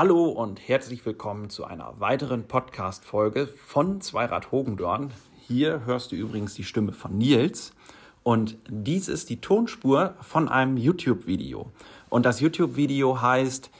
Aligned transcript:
Hallo 0.00 0.26
und 0.26 0.60
herzlich 0.68 1.04
willkommen 1.04 1.50
zu 1.50 1.64
einer 1.64 1.98
weiteren 1.98 2.46
Podcast-Folge 2.46 3.48
von 3.48 4.00
Zweirad 4.00 4.52
Hogendorn. 4.52 5.10
Hier 5.48 5.84
hörst 5.86 6.12
du 6.12 6.14
übrigens 6.14 6.54
die 6.54 6.62
Stimme 6.62 6.92
von 6.92 7.18
Nils. 7.18 7.72
Und 8.22 8.58
dies 8.68 9.08
ist 9.08 9.28
die 9.28 9.40
Tonspur 9.40 10.14
von 10.20 10.48
einem 10.48 10.76
YouTube-Video. 10.76 11.72
Und 12.10 12.26
das 12.26 12.38
YouTube-Video 12.38 13.20
heißt 13.20 13.72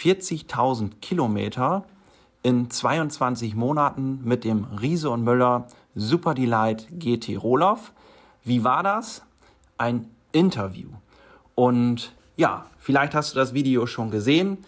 40.000 0.00 1.00
Kilometer 1.00 1.84
in 2.44 2.70
22 2.70 3.56
Monaten 3.56 4.20
mit 4.22 4.44
dem 4.44 4.62
Riese 4.80 5.10
und 5.10 5.24
Müller 5.24 5.66
Super 5.96 6.34
Delight 6.34 6.86
GT 6.92 7.36
Rohloff. 7.36 7.92
Wie 8.44 8.62
war 8.62 8.84
das? 8.84 9.24
Ein 9.76 10.08
Interview. 10.30 10.90
Und 11.56 12.12
ja, 12.36 12.66
vielleicht 12.78 13.16
hast 13.16 13.34
du 13.34 13.40
das 13.40 13.54
Video 13.54 13.86
schon 13.88 14.12
gesehen 14.12 14.58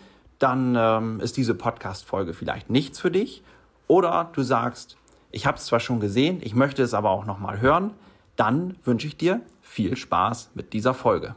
dann 0.41 0.75
ähm, 0.77 1.21
ist 1.21 1.37
diese 1.37 1.55
Podcast-Folge 1.55 2.35
vielleicht 2.35 2.71
nichts 2.71 2.99
für 2.99 3.11
dich. 3.11 3.45
Oder 3.87 4.31
du 4.33 4.43
sagst, 4.43 4.97
ich 5.31 5.47
habe 5.47 5.59
es 5.59 5.67
zwar 5.67 5.81
schon 5.81 6.01
gesehen, 6.01 6.41
ich 6.43 6.55
möchte 6.55 6.83
es 6.83 6.95
aber 6.95 7.11
auch 7.11 7.27
nochmal 7.27 7.61
hören. 7.61 7.93
Dann 8.37 8.77
wünsche 8.85 9.07
ich 9.07 9.17
dir 9.17 9.43
viel 9.61 9.97
Spaß 9.97 10.51
mit 10.55 10.73
dieser 10.73 10.95
Folge. 10.95 11.35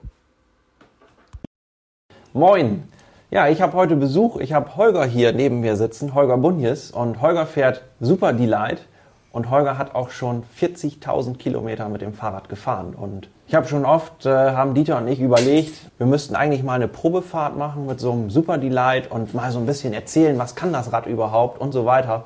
Moin! 2.34 2.88
Ja, 3.30 3.50
ich 3.50 3.62
habe 3.62 3.74
heute 3.74 3.96
Besuch. 3.96 4.40
Ich 4.40 4.54
habe 4.54 4.76
Holger 4.76 5.06
hier 5.06 5.34
neben 5.34 5.60
mir 5.60 5.76
sitzen, 5.76 6.14
Holger 6.14 6.38
Bunjes. 6.38 6.92
Und 6.92 7.20
Holger 7.20 7.46
fährt 7.46 7.84
Super 8.00 8.32
Delight. 8.32 8.88
Und 9.34 9.50
Holger 9.50 9.80
hat 9.80 9.96
auch 9.96 10.12
schon 10.12 10.44
40.000 10.60 11.38
Kilometer 11.38 11.90
mit 11.90 12.02
dem 12.02 12.14
Fahrrad 12.14 12.50
gefahren. 12.50 12.94
Und 12.94 13.28
ich 13.48 13.56
habe 13.56 13.68
schon 13.68 13.84
oft, 13.84 14.28
äh, 14.28 14.30
haben 14.30 14.76
Dieter 14.76 15.00
und 15.00 15.08
ich 15.08 15.20
überlegt, 15.20 15.90
wir 15.98 16.06
müssten 16.06 16.36
eigentlich 16.36 16.62
mal 16.62 16.76
eine 16.76 16.88
Probefahrt 16.88 17.58
machen 17.58 17.88
mit 17.88 18.00
so 18.00 18.12
einem 18.12 18.30
Super 18.30 18.60
Delight 18.60 19.10
und 19.10 19.34
mal 19.34 19.52
so 19.52 19.58
ein 19.58 19.66
bisschen 19.66 19.92
erzählen, 19.92 20.38
was 20.38 20.54
kann 20.54 20.72
das 20.72 20.94
Rad 20.94 21.08
überhaupt 21.08 21.60
und 21.60 21.72
so 21.72 21.86
weiter. 21.86 22.26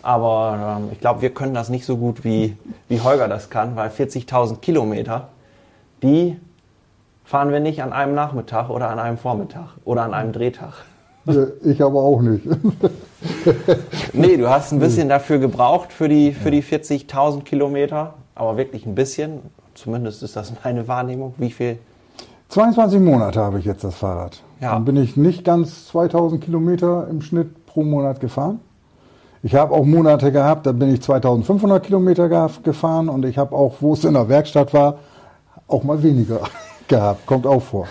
Aber 0.00 0.78
ähm, 0.78 0.88
ich 0.92 0.98
glaube, 0.98 1.20
wir 1.20 1.34
können 1.34 1.52
das 1.52 1.68
nicht 1.68 1.84
so 1.84 1.98
gut 1.98 2.24
wie, 2.24 2.56
wie 2.88 3.02
Holger 3.02 3.28
das 3.28 3.50
kann, 3.50 3.76
weil 3.76 3.90
40.000 3.90 4.60
Kilometer, 4.60 5.28
die 6.02 6.40
fahren 7.26 7.52
wir 7.52 7.60
nicht 7.60 7.82
an 7.82 7.92
einem 7.92 8.14
Nachmittag 8.14 8.70
oder 8.70 8.88
an 8.88 8.98
einem 8.98 9.18
Vormittag 9.18 9.74
oder 9.84 10.04
an 10.04 10.14
einem 10.14 10.32
Drehtag. 10.32 10.72
Ich 11.64 11.82
aber 11.82 12.02
auch 12.02 12.20
nicht. 12.20 12.44
nee, 14.12 14.36
du 14.36 14.48
hast 14.48 14.72
ein 14.72 14.78
bisschen 14.78 15.08
dafür 15.08 15.38
gebraucht 15.38 15.92
für 15.92 16.08
die, 16.08 16.32
für 16.32 16.50
die 16.50 16.62
40.000 16.62 17.42
Kilometer, 17.42 18.14
aber 18.34 18.56
wirklich 18.56 18.86
ein 18.86 18.94
bisschen. 18.94 19.40
Zumindest 19.74 20.22
ist 20.22 20.36
das 20.36 20.52
meine 20.62 20.86
Wahrnehmung. 20.88 21.34
Wie 21.36 21.50
viel? 21.50 21.78
22 22.48 23.00
Monate 23.00 23.40
habe 23.40 23.58
ich 23.58 23.64
jetzt 23.64 23.82
das 23.82 23.96
Fahrrad. 23.96 24.40
Ja. 24.60 24.72
Dann 24.74 24.84
bin 24.84 24.96
ich 24.96 25.16
nicht 25.16 25.44
ganz 25.44 25.88
2000 25.88 26.42
Kilometer 26.42 27.08
im 27.10 27.20
Schnitt 27.20 27.66
pro 27.66 27.82
Monat 27.82 28.20
gefahren. 28.20 28.60
Ich 29.42 29.54
habe 29.54 29.74
auch 29.74 29.84
Monate 29.84 30.32
gehabt, 30.32 30.66
da 30.66 30.72
bin 30.72 30.92
ich 30.92 31.02
2500 31.02 31.82
Kilometer 31.82 32.28
gefahren 32.62 33.08
und 33.08 33.24
ich 33.24 33.36
habe 33.36 33.54
auch, 33.54 33.74
wo 33.80 33.92
es 33.92 34.04
in 34.04 34.14
der 34.14 34.28
Werkstatt 34.28 34.72
war, 34.72 34.98
auch 35.68 35.82
mal 35.82 36.02
weniger 36.02 36.40
gehabt. 36.88 37.26
Kommt 37.26 37.46
auch 37.46 37.62
vor. 37.62 37.86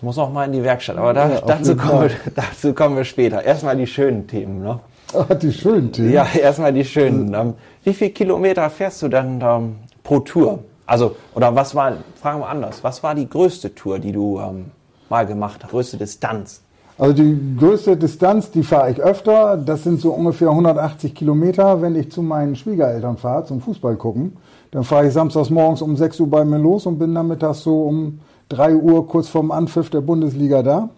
Das 0.00 0.04
muss 0.06 0.18
auch 0.18 0.32
mal 0.32 0.46
in 0.46 0.52
die 0.52 0.62
Werkstatt, 0.64 0.96
aber 0.96 1.12
da, 1.12 1.28
ja, 1.28 1.40
dazu, 1.42 1.76
kommen 1.76 2.08
wir, 2.08 2.10
dazu 2.34 2.72
kommen 2.72 2.96
wir 2.96 3.04
später. 3.04 3.44
Erstmal 3.44 3.76
die 3.76 3.86
schönen 3.86 4.26
Themen. 4.26 4.62
Ne? 4.62 4.80
Ah, 5.12 5.34
die 5.34 5.52
schönen 5.52 5.92
Themen? 5.92 6.10
Ja, 6.10 6.26
erstmal 6.40 6.72
die 6.72 6.86
schönen. 6.86 7.34
Ähm, 7.34 7.52
wie 7.84 7.92
viele 7.92 8.08
Kilometer 8.08 8.70
fährst 8.70 9.02
du 9.02 9.08
dann 9.08 9.42
ähm, 9.42 9.76
pro 10.02 10.20
Tour? 10.20 10.60
Also, 10.86 11.16
oder 11.34 11.54
was 11.54 11.74
war, 11.74 11.98
fragen 12.14 12.40
wir 12.40 12.48
anders, 12.48 12.82
was 12.82 13.02
war 13.02 13.14
die 13.14 13.28
größte 13.28 13.74
Tour, 13.74 13.98
die 13.98 14.12
du 14.12 14.40
ähm, 14.40 14.70
mal 15.10 15.26
gemacht 15.26 15.64
hast? 15.64 15.70
Größte 15.70 15.98
Distanz? 15.98 16.62
Also 16.96 17.12
die 17.12 17.56
größte 17.58 17.98
Distanz, 17.98 18.50
die 18.50 18.62
fahre 18.62 18.92
ich 18.92 19.02
öfter. 19.02 19.58
Das 19.58 19.84
sind 19.84 20.00
so 20.00 20.12
ungefähr 20.12 20.48
180 20.48 21.14
Kilometer, 21.14 21.82
wenn 21.82 21.94
ich 21.94 22.10
zu 22.10 22.22
meinen 22.22 22.56
Schwiegereltern 22.56 23.18
fahre, 23.18 23.44
zum 23.44 23.60
Fußball 23.60 23.96
gucken. 23.96 24.38
Dann 24.70 24.82
fahre 24.82 25.08
ich 25.08 25.12
samstags 25.12 25.50
morgens 25.50 25.82
um 25.82 25.94
6 25.94 26.20
Uhr 26.20 26.30
bei 26.30 26.42
mir 26.42 26.58
los 26.58 26.86
und 26.86 26.98
bin 26.98 27.12
nachmittags 27.12 27.60
so 27.64 27.82
um 27.82 28.20
3 28.50 28.74
Uhr 28.74 29.06
kurz 29.06 29.28
vorm 29.28 29.52
Anpfiff 29.52 29.90
der 29.90 30.00
Bundesliga 30.00 30.62
da. 30.62 30.90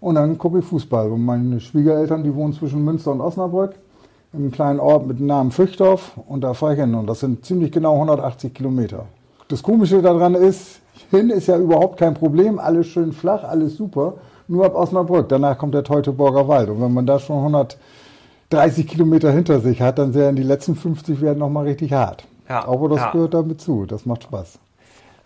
Und 0.00 0.14
dann 0.14 0.38
gucke 0.38 0.60
ich 0.60 0.64
Fußball. 0.64 1.10
Und 1.10 1.24
meine 1.24 1.60
Schwiegereltern, 1.60 2.22
die 2.22 2.34
wohnen 2.34 2.52
zwischen 2.52 2.84
Münster 2.84 3.10
und 3.10 3.20
Osnabrück, 3.20 3.74
in 4.32 4.40
einem 4.40 4.52
kleinen 4.52 4.80
Ort 4.80 5.06
mit 5.06 5.18
dem 5.18 5.26
Namen 5.26 5.50
Füchthof. 5.50 6.12
Und 6.26 6.42
da 6.42 6.54
fahre 6.54 6.74
ich 6.74 6.80
hin. 6.80 6.94
Und 6.94 7.08
das 7.08 7.20
sind 7.20 7.44
ziemlich 7.44 7.72
genau 7.72 7.94
180 7.94 8.54
Kilometer. 8.54 9.06
Das 9.48 9.62
Komische 9.62 10.00
daran 10.00 10.34
ist, 10.34 10.80
hin 11.10 11.30
ist 11.30 11.48
ja 11.48 11.58
überhaupt 11.58 11.98
kein 11.98 12.14
Problem. 12.14 12.60
Alles 12.60 12.86
schön 12.86 13.12
flach, 13.12 13.42
alles 13.42 13.76
super. 13.76 14.14
Nur 14.46 14.64
ab 14.64 14.76
Osnabrück. 14.76 15.28
Danach 15.28 15.58
kommt 15.58 15.74
der 15.74 15.84
Teutoburger 15.84 16.46
Wald. 16.46 16.68
Und 16.70 16.80
wenn 16.80 16.94
man 16.94 17.06
da 17.06 17.18
schon 17.18 17.38
130 17.38 18.86
Kilometer 18.86 19.32
hinter 19.32 19.60
sich 19.60 19.82
hat, 19.82 19.98
dann 19.98 20.14
werden 20.14 20.36
die 20.36 20.42
letzten 20.44 20.76
50 20.76 21.20
werden 21.20 21.40
nochmal 21.40 21.64
richtig 21.64 21.92
hart. 21.92 22.24
Ja, 22.48 22.66
Aber 22.66 22.88
das 22.88 23.00
ja. 23.00 23.10
gehört 23.10 23.34
damit 23.34 23.60
zu. 23.60 23.86
Das 23.86 24.06
macht 24.06 24.22
Spaß. 24.22 24.58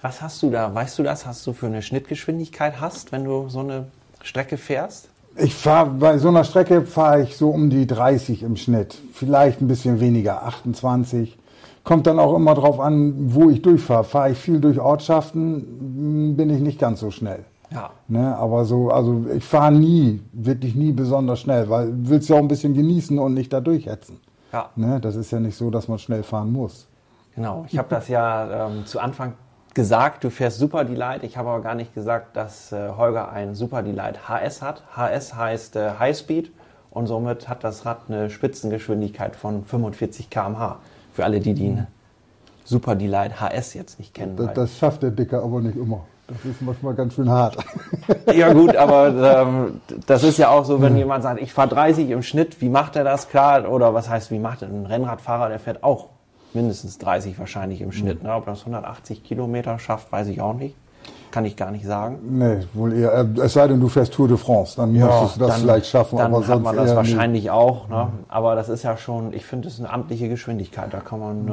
Was 0.06 0.22
hast 0.22 0.40
du 0.44 0.50
da? 0.50 0.72
Weißt 0.72 1.00
du 1.00 1.02
das? 1.02 1.26
Hast 1.26 1.44
du 1.48 1.52
für 1.52 1.66
eine 1.66 1.82
Schnittgeschwindigkeit 1.82 2.80
hast, 2.80 3.10
wenn 3.10 3.24
du 3.24 3.48
so 3.48 3.58
eine 3.58 3.86
Strecke 4.22 4.56
fährst? 4.56 5.08
Ich 5.36 5.52
fahre 5.52 5.90
bei 5.90 6.18
so 6.18 6.28
einer 6.28 6.44
Strecke 6.44 6.82
fahre 6.82 7.22
ich 7.22 7.36
so 7.36 7.50
um 7.50 7.70
die 7.70 7.88
30 7.88 8.44
im 8.44 8.54
Schnitt, 8.54 8.96
vielleicht 9.12 9.60
ein 9.60 9.66
bisschen 9.66 9.98
weniger, 9.98 10.44
28. 10.44 11.36
Kommt 11.82 12.06
dann 12.06 12.20
auch 12.20 12.36
immer 12.36 12.54
drauf 12.54 12.78
an, 12.78 13.34
wo 13.34 13.50
ich 13.50 13.62
durchfahre. 13.62 14.04
Fahre 14.04 14.30
ich 14.30 14.38
viel 14.38 14.60
durch 14.60 14.78
Ortschaften, 14.78 16.36
bin 16.36 16.50
ich 16.50 16.60
nicht 16.60 16.78
ganz 16.78 17.00
so 17.00 17.10
schnell. 17.10 17.44
Ja. 17.72 17.90
Ne, 18.06 18.36
aber 18.36 18.64
so, 18.64 18.90
also 18.90 19.26
ich 19.34 19.42
fahre 19.42 19.72
nie, 19.72 20.22
wirklich 20.32 20.76
nie 20.76 20.92
besonders 20.92 21.40
schnell, 21.40 21.68
weil 21.68 21.88
willst 21.92 22.28
ja 22.28 22.36
auch 22.36 22.40
ein 22.40 22.46
bisschen 22.46 22.74
genießen 22.74 23.18
und 23.18 23.34
nicht 23.34 23.52
da 23.52 23.60
durchhetzen. 23.60 24.20
Ja. 24.52 24.70
Ne, 24.76 25.00
das 25.00 25.16
ist 25.16 25.32
ja 25.32 25.40
nicht 25.40 25.56
so, 25.56 25.68
dass 25.68 25.88
man 25.88 25.98
schnell 25.98 26.22
fahren 26.22 26.52
muss. 26.52 26.86
Genau. 27.34 27.66
Ich 27.68 27.76
habe 27.76 27.88
das 27.90 28.06
ja 28.06 28.68
ähm, 28.68 28.86
zu 28.86 29.00
Anfang 29.00 29.34
gesagt, 29.76 30.24
du 30.24 30.30
fährst 30.30 30.58
Super 30.58 30.84
Delight. 30.84 31.22
Ich 31.22 31.36
habe 31.36 31.50
aber 31.50 31.62
gar 31.62 31.74
nicht 31.74 31.94
gesagt, 31.94 32.34
dass 32.34 32.72
äh, 32.72 32.88
Holger 32.96 33.30
ein 33.30 33.54
Super 33.54 33.82
Delight 33.82 34.26
HS 34.26 34.62
hat. 34.62 34.82
HS 34.96 35.34
heißt 35.34 35.76
äh, 35.76 35.90
High 35.98 36.16
Speed 36.16 36.50
und 36.90 37.06
somit 37.06 37.46
hat 37.46 37.62
das 37.62 37.84
Rad 37.84 38.00
eine 38.08 38.30
Spitzengeschwindigkeit 38.30 39.36
von 39.36 39.66
45 39.66 40.30
km/h. 40.30 40.78
Für 41.12 41.24
alle, 41.24 41.40
die 41.40 41.52
den 41.52 41.86
Super 42.64 42.96
Delight 42.96 43.38
HS 43.38 43.74
jetzt 43.74 43.98
nicht 43.98 44.14
kennen. 44.14 44.34
Das, 44.36 44.54
das 44.54 44.78
schafft 44.78 45.02
der 45.02 45.10
Dicker 45.10 45.42
aber 45.42 45.60
nicht 45.60 45.76
immer. 45.76 46.06
Das 46.26 46.38
ist 46.44 46.62
manchmal 46.62 46.94
ganz 46.94 47.14
schön 47.14 47.30
hart. 47.30 47.56
Ja 48.34 48.52
gut, 48.52 48.74
aber 48.74 49.42
ähm, 49.42 49.80
das 50.06 50.24
ist 50.24 50.38
ja 50.38 50.48
auch 50.48 50.64
so, 50.64 50.80
wenn 50.80 50.96
jemand 50.96 51.22
sagt, 51.22 51.40
ich 51.40 51.52
fahre 51.52 51.68
30 51.68 52.10
im 52.10 52.22
Schnitt, 52.22 52.60
wie 52.60 52.68
macht 52.68 52.96
er 52.96 53.04
das? 53.04 53.28
Klar, 53.28 53.70
oder 53.70 53.94
was 53.94 54.08
heißt, 54.08 54.30
wie 54.30 54.38
macht 54.38 54.62
er? 54.62 54.68
Ein 54.68 54.86
Rennradfahrer, 54.86 55.48
der 55.48 55.58
fährt 55.58 55.84
auch 55.84 56.08
mindestens 56.56 56.98
30 56.98 57.38
wahrscheinlich 57.38 57.80
im 57.80 57.92
Schnitt. 57.92 58.24
Ne? 58.24 58.34
Ob 58.34 58.46
das 58.46 58.60
180 58.60 59.22
Kilometer 59.22 59.78
schafft, 59.78 60.10
weiß 60.10 60.26
ich 60.28 60.40
auch 60.40 60.54
nicht. 60.54 60.74
Kann 61.30 61.44
ich 61.44 61.56
gar 61.56 61.70
nicht 61.70 61.84
sagen. 61.84 62.18
Nee, 62.38 62.66
wohl 62.72 62.92
eher. 62.94 63.12
Äh, 63.12 63.40
es 63.40 63.52
sei 63.52 63.68
denn, 63.68 63.78
du 63.78 63.88
fährst 63.88 64.14
Tour 64.14 64.26
de 64.26 64.36
France, 64.36 64.74
dann 64.76 64.94
ja, 64.94 65.06
müsstest 65.06 65.36
du 65.36 65.40
das 65.40 65.50
dann, 65.50 65.60
vielleicht 65.60 65.86
schaffen. 65.86 66.18
Dann 66.18 66.34
aber 66.34 66.46
hat 66.46 66.62
man 66.62 66.74
das 66.76 66.96
wahrscheinlich 66.96 67.44
nicht. 67.44 67.50
auch. 67.50 67.88
Ne? 67.88 68.08
Aber 68.28 68.54
das 68.54 68.68
ist 68.68 68.82
ja 68.82 68.96
schon, 68.96 69.32
ich 69.34 69.44
finde, 69.44 69.68
es 69.68 69.74
ist 69.74 69.80
eine 69.80 69.92
amtliche 69.92 70.28
Geschwindigkeit. 70.28 70.92
Da 70.92 71.00
kann 71.00 71.20
man 71.20 71.48
äh, 71.48 71.50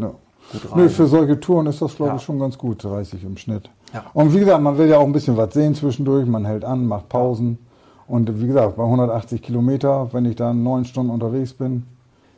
ja. 0.00 0.12
gut 0.52 0.72
rein. 0.72 0.82
Nee, 0.82 0.88
für 0.88 1.06
solche 1.06 1.38
Touren 1.38 1.66
ist 1.66 1.82
das, 1.82 1.94
glaube 1.94 2.12
ja. 2.12 2.16
ich, 2.16 2.22
schon 2.22 2.38
ganz 2.38 2.56
gut, 2.56 2.82
30 2.82 3.22
im 3.22 3.36
Schnitt. 3.36 3.68
Ja. 3.92 4.04
Und 4.14 4.34
wie 4.34 4.38
gesagt, 4.38 4.62
man 4.62 4.78
will 4.78 4.88
ja 4.88 4.98
auch 4.98 5.04
ein 5.04 5.12
bisschen 5.12 5.36
was 5.36 5.52
sehen 5.52 5.74
zwischendurch. 5.74 6.26
Man 6.26 6.46
hält 6.46 6.64
an, 6.64 6.86
macht 6.86 7.08
Pausen. 7.08 7.58
Und 8.06 8.40
wie 8.40 8.46
gesagt, 8.46 8.76
bei 8.76 8.84
180 8.84 9.42
Kilometer, 9.42 10.08
wenn 10.12 10.24
ich 10.24 10.36
dann 10.36 10.62
neun 10.62 10.84
Stunden 10.84 11.10
unterwegs 11.10 11.52
bin. 11.52 11.84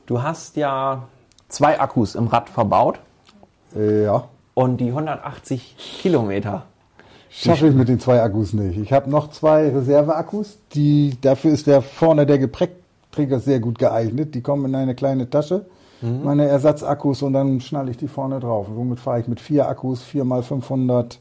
Du 0.07 0.23
hast 0.23 0.57
ja 0.57 1.05
zwei 1.53 1.79
Akkus 1.81 2.15
im 2.15 2.27
Rad 2.27 2.49
verbaut. 2.49 2.99
Ja. 3.75 4.25
Und 4.55 4.79
die 4.79 4.89
180 4.89 5.77
Kilometer. 6.01 6.65
Schaffe 7.31 7.69
ich 7.69 7.75
mit 7.75 7.89
den 7.89 7.99
zwei 7.99 8.23
Akkus 8.23 8.53
nicht. 8.53 8.77
Ich 8.79 8.93
habe 8.93 9.09
noch 9.09 9.31
zwei 9.31 9.69
Reserveakkus. 9.69 10.59
Die, 10.75 11.17
dafür 11.21 11.53
ist 11.53 11.67
der 11.67 11.81
vorne 11.81 12.27
der 12.27 12.39
Gepäckträger 12.39 13.41
sehr 13.41 13.61
gut 13.61 13.79
geeignet. 13.79 14.35
Die 14.35 14.43
kommen 14.43 14.67
in 14.67 14.75
eine 14.75 14.95
kleine 14.95 15.31
Tasche. 15.31 15.65
Mhm. 16.03 16.25
Meine 16.25 16.47
Ersatzakkus 16.47 17.23
und 17.23 17.33
dann 17.33 17.61
schnalle 17.61 17.91
ich 17.91 17.97
die 17.97 18.09
vorne 18.09 18.39
drauf. 18.41 18.69
Und 18.69 18.75
somit 18.75 19.01
fahre 19.01 19.21
ich 19.21 19.29
mit 19.29 19.41
vier 19.41 19.67
Akkus, 19.67 20.03
vier 20.03 20.25
mal 20.25 20.43
500 20.43 21.21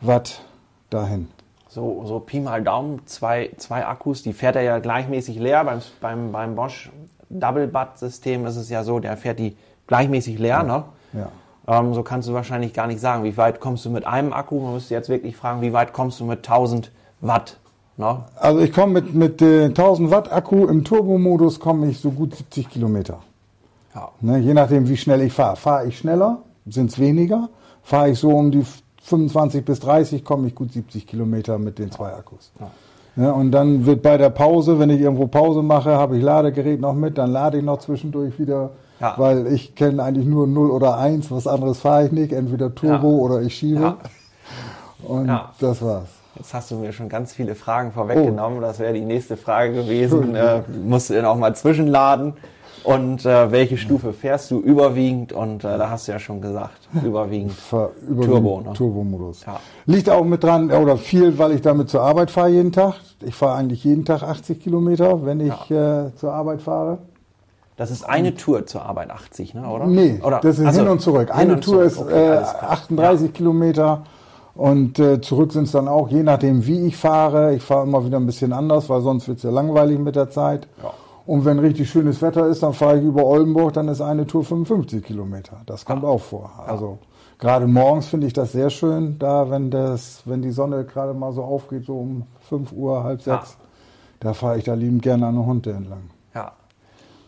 Watt 0.00 0.40
dahin. 0.88 1.28
So, 1.68 2.02
so 2.06 2.18
Pi 2.18 2.40
mal 2.40 2.62
Daumen, 2.62 3.06
zwei, 3.06 3.50
zwei 3.58 3.86
Akkus, 3.86 4.22
die 4.22 4.32
fährt 4.32 4.56
er 4.56 4.62
ja 4.62 4.78
gleichmäßig 4.78 5.38
leer. 5.38 5.64
Beim, 5.64 5.80
beim, 6.00 6.32
beim 6.32 6.54
Bosch 6.54 6.90
Double-Butt-System 7.30 8.44
ist 8.46 8.56
es 8.56 8.68
ja 8.68 8.84
so, 8.84 8.98
der 8.98 9.16
fährt 9.16 9.38
die 9.38 9.56
gleichmäßig 9.86 10.38
leer, 10.38 10.58
ja. 10.58 10.62
ne? 10.62 10.84
Ja. 11.12 11.28
Ähm, 11.66 11.94
so 11.94 12.02
kannst 12.02 12.28
du 12.28 12.34
wahrscheinlich 12.34 12.74
gar 12.74 12.86
nicht 12.86 13.00
sagen, 13.00 13.24
wie 13.24 13.36
weit 13.36 13.60
kommst 13.60 13.84
du 13.84 13.90
mit 13.90 14.06
einem 14.06 14.32
Akku. 14.32 14.60
Man 14.60 14.74
müsste 14.74 14.94
jetzt 14.94 15.08
wirklich 15.08 15.36
fragen, 15.36 15.62
wie 15.62 15.72
weit 15.72 15.92
kommst 15.92 16.20
du 16.20 16.24
mit 16.24 16.38
1000 16.38 16.90
Watt? 17.20 17.58
Ne? 17.96 18.24
Also 18.36 18.60
ich 18.60 18.72
komme 18.72 19.00
mit, 19.00 19.14
mit 19.14 19.42
äh, 19.42 19.66
1000 19.66 20.10
Watt 20.10 20.32
Akku 20.32 20.66
im 20.66 20.84
Turbomodus 20.84 21.60
komme 21.60 21.88
ich 21.88 22.00
so 22.00 22.10
gut 22.10 22.34
70 22.34 22.70
Kilometer. 22.70 23.18
Ja. 23.94 24.08
Ne, 24.20 24.38
je 24.38 24.54
nachdem, 24.54 24.88
wie 24.88 24.96
schnell 24.96 25.20
ich 25.20 25.32
fahre. 25.32 25.56
Fahre 25.56 25.86
ich 25.86 25.98
schneller, 25.98 26.38
sind 26.66 26.90
es 26.90 26.98
weniger. 26.98 27.48
Fahre 27.82 28.10
ich 28.10 28.18
so 28.18 28.30
um 28.30 28.50
die 28.50 28.64
25 29.02 29.64
bis 29.64 29.80
30, 29.80 30.24
komme 30.24 30.46
ich 30.48 30.54
gut 30.54 30.72
70 30.72 31.06
Kilometer 31.06 31.58
mit 31.58 31.78
den 31.78 31.90
zwei 31.90 32.12
Akkus. 32.12 32.52
Ja. 32.60 32.70
Ja, 33.20 33.32
und 33.32 33.50
dann 33.52 33.84
wird 33.84 34.02
bei 34.02 34.16
der 34.16 34.30
Pause, 34.30 34.78
wenn 34.78 34.88
ich 34.88 35.00
irgendwo 35.00 35.26
Pause 35.26 35.62
mache, 35.62 35.90
habe 35.92 36.16
ich 36.16 36.22
Ladegerät 36.22 36.80
noch 36.80 36.94
mit, 36.94 37.18
dann 37.18 37.30
lade 37.32 37.58
ich 37.58 37.64
noch 37.64 37.78
zwischendurch 37.78 38.38
wieder, 38.38 38.70
Ja. 38.98 39.14
weil 39.18 39.46
ich 39.48 39.74
kenne 39.74 40.02
eigentlich 40.02 40.26
nur 40.26 40.46
0 40.46 40.70
oder 40.70 40.96
1, 40.96 41.30
was 41.30 41.46
anderes 41.46 41.80
fahre 41.80 42.06
ich 42.06 42.12
nicht, 42.12 42.32
entweder 42.32 42.74
Turbo 42.74 43.08
Ja. 43.10 43.18
oder 43.18 43.42
ich 43.42 43.54
schiebe. 43.54 43.94
Und 45.02 45.30
das 45.60 45.82
war's. 45.82 46.08
Jetzt 46.36 46.54
hast 46.54 46.70
du 46.70 46.76
mir 46.76 46.92
schon 46.92 47.08
ganz 47.08 47.32
viele 47.32 47.54
Fragen 47.54 47.92
vorweggenommen. 47.92 48.60
Das 48.62 48.78
wäre 48.78 48.94
die 48.94 49.04
nächste 49.04 49.36
Frage 49.36 49.72
gewesen. 49.74 50.34
Äh, 50.34 50.60
musst 50.86 51.10
du 51.10 51.14
denn 51.14 51.24
auch 51.26 51.36
mal 51.36 51.54
zwischenladen? 51.54 52.34
Und 52.84 53.26
äh, 53.26 53.50
welche 53.50 53.76
Stufe 53.76 54.12
fährst 54.12 54.50
du 54.50 54.60
überwiegend? 54.60 55.32
Und 55.32 55.64
äh, 55.64 55.78
da 55.78 55.90
hast 55.90 56.08
du 56.08 56.12
ja 56.12 56.18
schon 56.18 56.40
gesagt, 56.40 56.88
überwiegend 57.04 57.52
Fahr 57.52 57.90
über 58.08 58.24
Turbo. 58.24 58.60
Ne? 58.60 58.72
Turbomodus. 58.72 59.44
Ja. 59.46 59.60
Liegt 59.86 60.08
auch 60.08 60.24
mit 60.24 60.42
dran, 60.42 60.70
oder 60.70 60.96
viel, 60.96 61.38
weil 61.38 61.52
ich 61.52 61.62
damit 61.62 61.90
zur 61.90 62.02
Arbeit 62.02 62.30
fahre 62.30 62.48
jeden 62.48 62.72
Tag. 62.72 62.94
Ich 63.20 63.34
fahre 63.34 63.56
eigentlich 63.56 63.84
jeden 63.84 64.04
Tag 64.04 64.22
80 64.22 64.62
Kilometer, 64.62 65.24
wenn 65.24 65.40
ich 65.40 65.70
äh, 65.70 66.14
zur 66.16 66.32
Arbeit 66.32 66.62
fahre. 66.62 66.98
Das 67.76 67.90
ist 67.90 68.04
eine 68.04 68.34
Tour 68.34 68.66
zur 68.66 68.82
Arbeit 68.82 69.10
80, 69.10 69.54
ne? 69.54 69.66
oder? 69.66 69.86
Nee, 69.86 70.20
oder? 70.22 70.40
das 70.40 70.58
ist 70.58 70.66
Achso, 70.66 70.80
hin 70.80 70.88
und 70.88 71.00
zurück. 71.00 71.30
Eine 71.32 71.54
und 71.54 71.64
Tour 71.64 71.88
zurück. 71.88 72.10
ist 72.10 72.14
Okay, 72.14 72.26
äh, 72.26 72.36
alles 72.36 72.50
klar. 72.58 72.72
38 72.72 73.32
Kilometer 73.32 74.02
und 74.54 74.98
äh, 74.98 75.20
zurück 75.22 75.52
sind 75.52 75.62
es 75.62 75.72
dann 75.72 75.88
auch, 75.88 76.10
je 76.10 76.22
nachdem 76.22 76.66
wie 76.66 76.86
ich 76.86 76.96
fahre. 76.98 77.54
Ich 77.54 77.62
fahre 77.62 77.86
immer 77.86 78.04
wieder 78.04 78.18
ein 78.18 78.26
bisschen 78.26 78.52
anders, 78.52 78.90
weil 78.90 79.00
sonst 79.00 79.28
wird 79.28 79.38
es 79.38 79.44
ja 79.44 79.50
langweilig 79.50 79.98
mit 79.98 80.16
der 80.16 80.28
Zeit. 80.28 80.68
Ja. 80.82 80.92
Und 81.30 81.44
wenn 81.44 81.60
richtig 81.60 81.88
schönes 81.88 82.20
Wetter 82.22 82.48
ist, 82.48 82.64
dann 82.64 82.72
fahre 82.72 82.98
ich 82.98 83.04
über 83.04 83.24
Oldenburg, 83.24 83.72
dann 83.74 83.86
ist 83.86 84.00
eine 84.00 84.26
Tour 84.26 84.42
55 84.42 85.04
Kilometer. 85.04 85.60
Das 85.64 85.84
kommt 85.84 86.02
auch 86.04 86.20
vor. 86.20 86.50
Also 86.66 86.98
gerade 87.38 87.68
morgens 87.68 88.08
finde 88.08 88.26
ich 88.26 88.32
das 88.32 88.50
sehr 88.50 88.68
schön, 88.68 89.16
da 89.20 89.48
wenn 89.48 89.70
das, 89.70 90.22
wenn 90.24 90.42
die 90.42 90.50
Sonne 90.50 90.82
gerade 90.82 91.14
mal 91.14 91.32
so 91.32 91.44
aufgeht, 91.44 91.86
so 91.86 92.00
um 92.00 92.26
5 92.48 92.72
Uhr, 92.72 93.04
halb 93.04 93.24
Ja. 93.24 93.36
sechs, 93.38 93.56
da 94.18 94.34
fahre 94.34 94.58
ich 94.58 94.64
da 94.64 94.74
liebend 94.74 95.02
gerne 95.02 95.24
an 95.28 95.36
der 95.36 95.46
Hunde 95.46 95.70
entlang. 95.70 96.10
Ja. 96.34 96.50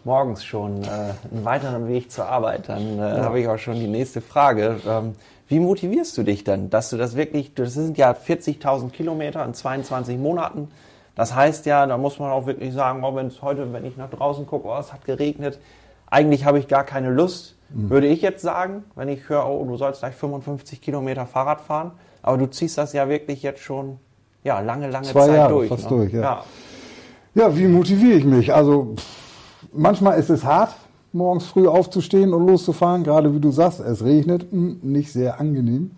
Morgens 0.02 0.43
schon 0.43 0.82
äh, 0.82 0.87
einen 1.31 1.44
weiteren 1.44 1.87
Weg 1.87 2.10
zur 2.10 2.26
Arbeit. 2.26 2.69
Dann 2.69 2.99
äh, 2.99 3.02
habe 3.02 3.38
ich 3.38 3.46
auch 3.46 3.58
schon 3.58 3.76
die 3.78 3.87
nächste 3.87 4.20
Frage. 4.20 4.81
Ähm, 4.84 5.14
wie 5.46 5.60
motivierst 5.60 6.19
du 6.19 6.25
dich 6.25 6.43
denn, 6.43 6.70
dass 6.70 6.90
du 6.90 6.96
das 6.96 7.14
wirklich, 7.14 7.54
das 7.54 7.75
sind 7.75 7.96
ja 7.99 8.10
40.000 8.10 8.90
Kilometer 8.90 9.44
in 9.44 9.54
22 9.54 10.19
Monaten. 10.19 10.66
Das 11.14 11.35
heißt 11.35 11.67
ja, 11.67 11.87
da 11.87 11.99
muss 11.99 12.19
man 12.19 12.31
auch 12.31 12.47
wirklich 12.47 12.73
sagen, 12.73 13.05
oh, 13.05 13.14
wenn 13.14 13.26
es 13.26 13.43
heute, 13.43 13.73
wenn 13.73 13.85
ich 13.85 13.97
nach 13.97 14.11
draußen 14.11 14.47
gucke, 14.47 14.69
oh, 14.69 14.79
es 14.79 14.93
hat 14.93 15.05
geregnet, 15.05 15.59
eigentlich 16.11 16.44
habe 16.44 16.59
ich 16.59 16.69
gar 16.69 16.85
keine 16.85 17.11
Lust, 17.11 17.56
Mhm. 17.75 17.88
würde 17.88 18.06
ich 18.06 18.20
jetzt 18.20 18.43
sagen, 18.43 18.85
wenn 18.97 19.09
ich 19.09 19.29
höre, 19.31 19.49
oh, 19.49 19.64
du 19.64 19.76
sollst 19.79 20.00
gleich 20.00 20.14
55 20.14 20.82
Kilometer 20.82 21.25
Fahrrad 21.25 21.62
fahren. 21.62 21.93
Aber 22.20 22.37
du 22.37 22.47
ziehst 22.50 22.76
das 22.76 22.93
ja 22.93 23.09
wirklich 23.09 23.43
jetzt 23.43 23.61
schon, 23.61 23.97
ja, 24.44 24.61
lange, 24.61 24.91
lange 24.91 25.06
Zwei 25.06 25.26
Zeit 25.26 25.37
Jahre 25.37 25.53
durch. 25.55 25.69
fast 25.69 25.85
ne? 25.91 25.97
durch, 25.97 26.12
ja. 26.12 26.20
ja. 26.20 26.44
Ja, 27.35 27.56
wie 27.56 27.67
motiviere 27.67 28.19
ich 28.19 28.25
mich? 28.26 28.53
Also 28.53 28.94
manchmal 29.73 30.19
ist 30.19 30.29
es 30.29 30.44
hart, 30.44 30.75
morgens 31.14 31.47
früh 31.47 31.67
aufzustehen 31.67 32.35
und 32.35 32.47
loszufahren. 32.47 33.05
Gerade 33.05 33.35
wie 33.35 33.41
du 33.41 33.50
sagst, 33.50 33.81
es 33.81 34.05
regnet, 34.05 34.53
mh, 34.53 34.76
nicht 34.82 35.11
sehr 35.12 35.41
angenehm. 35.41 35.93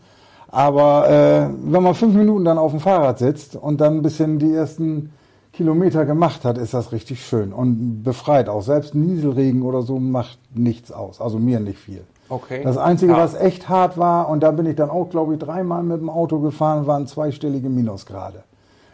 Aber 0.54 1.10
äh, 1.10 1.48
wenn 1.64 1.82
man 1.82 1.96
fünf 1.96 2.14
Minuten 2.14 2.44
dann 2.44 2.58
auf 2.58 2.70
dem 2.70 2.78
Fahrrad 2.78 3.18
sitzt 3.18 3.56
und 3.56 3.80
dann 3.80 3.96
ein 3.96 4.02
bisschen 4.02 4.38
die 4.38 4.54
ersten 4.54 5.10
Kilometer 5.52 6.06
gemacht 6.06 6.44
hat, 6.44 6.58
ist 6.58 6.74
das 6.74 6.92
richtig 6.92 7.26
schön 7.26 7.52
und 7.52 8.04
befreit 8.04 8.48
auch. 8.48 8.62
Selbst 8.62 8.94
Nieselregen 8.94 9.62
oder 9.62 9.82
so 9.82 9.98
macht 9.98 10.38
nichts 10.54 10.92
aus. 10.92 11.20
Also 11.20 11.40
mir 11.40 11.58
nicht 11.58 11.78
viel. 11.80 12.02
Okay. 12.28 12.62
Das 12.62 12.76
Einzige, 12.76 13.14
Ja. 13.14 13.18
was 13.18 13.34
echt 13.34 13.68
hart 13.68 13.98
war, 13.98 14.28
und 14.28 14.44
da 14.44 14.52
bin 14.52 14.66
ich 14.66 14.76
dann 14.76 14.90
auch, 14.90 15.10
glaube 15.10 15.34
ich, 15.34 15.40
dreimal 15.40 15.82
mit 15.82 16.00
dem 16.00 16.08
Auto 16.08 16.38
gefahren, 16.38 16.86
waren 16.86 17.08
zweistellige 17.08 17.68
Minusgrade. 17.68 18.44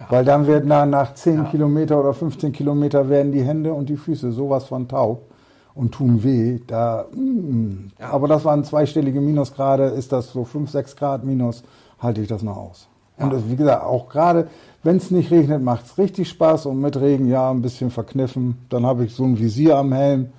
Weil 0.08 0.24
dann 0.24 0.46
werden 0.46 0.66
nach, 0.68 0.86
nach 0.86 1.12
10 1.12 1.50
Kilometer 1.50 2.00
oder 2.00 2.14
15 2.14 2.52
Kilometer 2.52 3.10
werden 3.10 3.32
die 3.32 3.42
Hände 3.42 3.74
und 3.74 3.90
die 3.90 3.98
Füße 3.98 4.32
sowas 4.32 4.64
von 4.64 4.88
taub 4.88 5.29
und 5.74 5.92
tun 5.92 6.22
weh. 6.22 6.60
Da, 6.66 7.06
mm. 7.14 7.92
Aber 7.98 8.28
das 8.28 8.44
waren 8.44 8.64
zweistellige 8.64 9.20
Minusgrade, 9.20 9.84
ist 9.84 10.12
das 10.12 10.32
so 10.32 10.44
5, 10.44 10.70
6 10.70 10.96
Grad 10.96 11.24
Minus, 11.24 11.62
halte 11.98 12.20
ich 12.20 12.28
das 12.28 12.42
noch 12.42 12.56
aus. 12.56 12.88
Und 13.18 13.32
das, 13.34 13.42
wie 13.48 13.56
gesagt, 13.56 13.84
auch 13.84 14.08
gerade, 14.08 14.48
wenn 14.82 14.96
es 14.96 15.10
nicht 15.10 15.30
regnet, 15.30 15.62
macht 15.62 15.84
es 15.84 15.98
richtig 15.98 16.28
Spaß 16.30 16.66
und 16.66 16.80
mit 16.80 16.98
Regen 16.98 17.28
ja 17.28 17.50
ein 17.50 17.60
bisschen 17.60 17.90
verkniffen. 17.90 18.56
Dann 18.70 18.86
habe 18.86 19.04
ich 19.04 19.14
so 19.14 19.24
ein 19.24 19.38
Visier 19.38 19.76
am 19.76 19.92
Helm, 19.92 20.32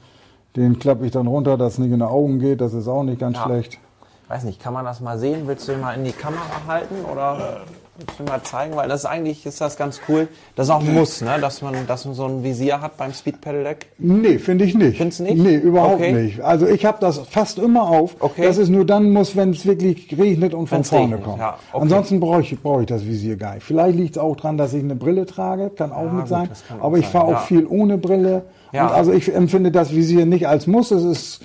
den 0.56 0.80
klappe 0.80 1.06
ich 1.06 1.12
dann 1.12 1.28
runter, 1.28 1.58
dass 1.58 1.74
es 1.74 1.80
nicht 1.80 1.92
in 1.92 2.00
die 2.00 2.06
Augen 2.06 2.40
geht, 2.40 2.60
das 2.60 2.74
ist 2.74 2.88
auch 2.88 3.04
nicht 3.04 3.20
ganz 3.20 3.38
Ja. 3.38 3.44
schlecht. 3.44 3.78
Weiß 4.28 4.44
nicht, 4.46 4.60
kann 4.62 4.74
man 4.74 4.86
das 4.86 5.00
mal 5.02 5.20
sehen? 5.20 5.42
Willst 5.46 5.68
du 5.68 5.74
ihn 5.74 5.82
mal 5.82 5.94
in 5.94 6.06
die 6.06 6.12
Kamera 6.12 6.42
halten 6.66 6.96
oder 7.12 7.62
du 7.91 7.91
mal 8.28 8.42
zeigen? 8.44 8.76
Weil 8.76 8.88
das 8.90 9.06
eigentlich 9.06 9.46
ist 9.46 9.62
das 9.62 9.78
ganz 9.78 10.02
cool. 10.08 10.28
Das 10.56 10.68
ist 10.68 10.72
auch 10.72 10.82
ein 10.82 10.94
Muss, 10.94 11.22
ne? 11.22 11.38
dass, 11.42 11.62
man, 11.62 11.76
dass 11.88 12.06
man 12.06 12.14
so 12.14 12.26
ein 12.26 12.44
Visier 12.44 12.82
hat 12.82 12.98
beim 12.98 13.14
Speed 13.14 13.42
Pedelec. 13.42 13.88
Nee, 13.98 14.38
finde 14.40 14.66
ich 14.66 14.76
nicht. 14.76 14.98
Findest 14.98 15.20
du 15.20 15.24
nicht? 15.24 15.38
Nee, 15.38 15.56
überhaupt 15.56 15.96
Okay. 15.96 16.12
nicht. 16.14 16.42
Also 16.42 16.68
ich 16.68 16.86
habe 16.86 16.98
das 17.02 17.20
fast 17.30 17.58
immer 17.60 17.84
auf, 17.88 18.16
Okay. 18.20 18.44
dass 18.44 18.58
es 18.58 18.70
nur 18.70 18.86
dann 18.86 19.12
muss, 19.12 19.36
wenn 19.36 19.52
es 19.52 19.66
wirklich 19.66 20.16
regnet 20.18 20.54
und 20.54 20.68
von 20.68 20.78
Wenn's 20.80 20.90
vorne 20.90 21.04
regnet, 21.06 21.24
kommt. 21.24 21.40
ja, 21.40 21.58
okay. 21.72 21.82
Ansonsten 21.84 22.20
brauche 22.20 22.42
ich, 22.42 22.60
brauche 22.62 22.82
ich 22.82 22.88
das 22.88 23.06
Visier 23.06 23.36
gar 23.38 23.56
nicht. 23.56 23.64
Vielleicht 23.64 23.98
liegt 23.98 24.16
es 24.16 24.22
auch 24.22 24.36
dran, 24.36 24.58
dass 24.58 24.74
ich 24.74 24.84
eine 24.84 24.96
Brille 24.96 25.26
trage, 25.26 25.70
kann 25.70 25.92
auch 25.92 26.04
Ja, 26.06 26.12
mit 26.12 26.20
gut, 26.22 26.28
sein. 26.30 26.50
das 26.50 26.64
auch 26.80 26.84
Aber 26.86 26.98
ich 26.98 27.06
fahre 27.08 27.26
auch 27.26 27.32
ja. 27.32 27.38
viel 27.40 27.66
ohne 27.68 27.98
Brille. 27.98 28.44
Ja. 28.72 28.88
Und 28.88 28.94
also 28.94 29.12
ich 29.14 29.34
empfinde 29.34 29.72
das 29.72 29.94
Visier 29.94 30.26
nicht 30.26 30.48
als 30.48 30.68
Muss. 30.68 30.92
Es 30.92 31.04
ist 31.04 31.42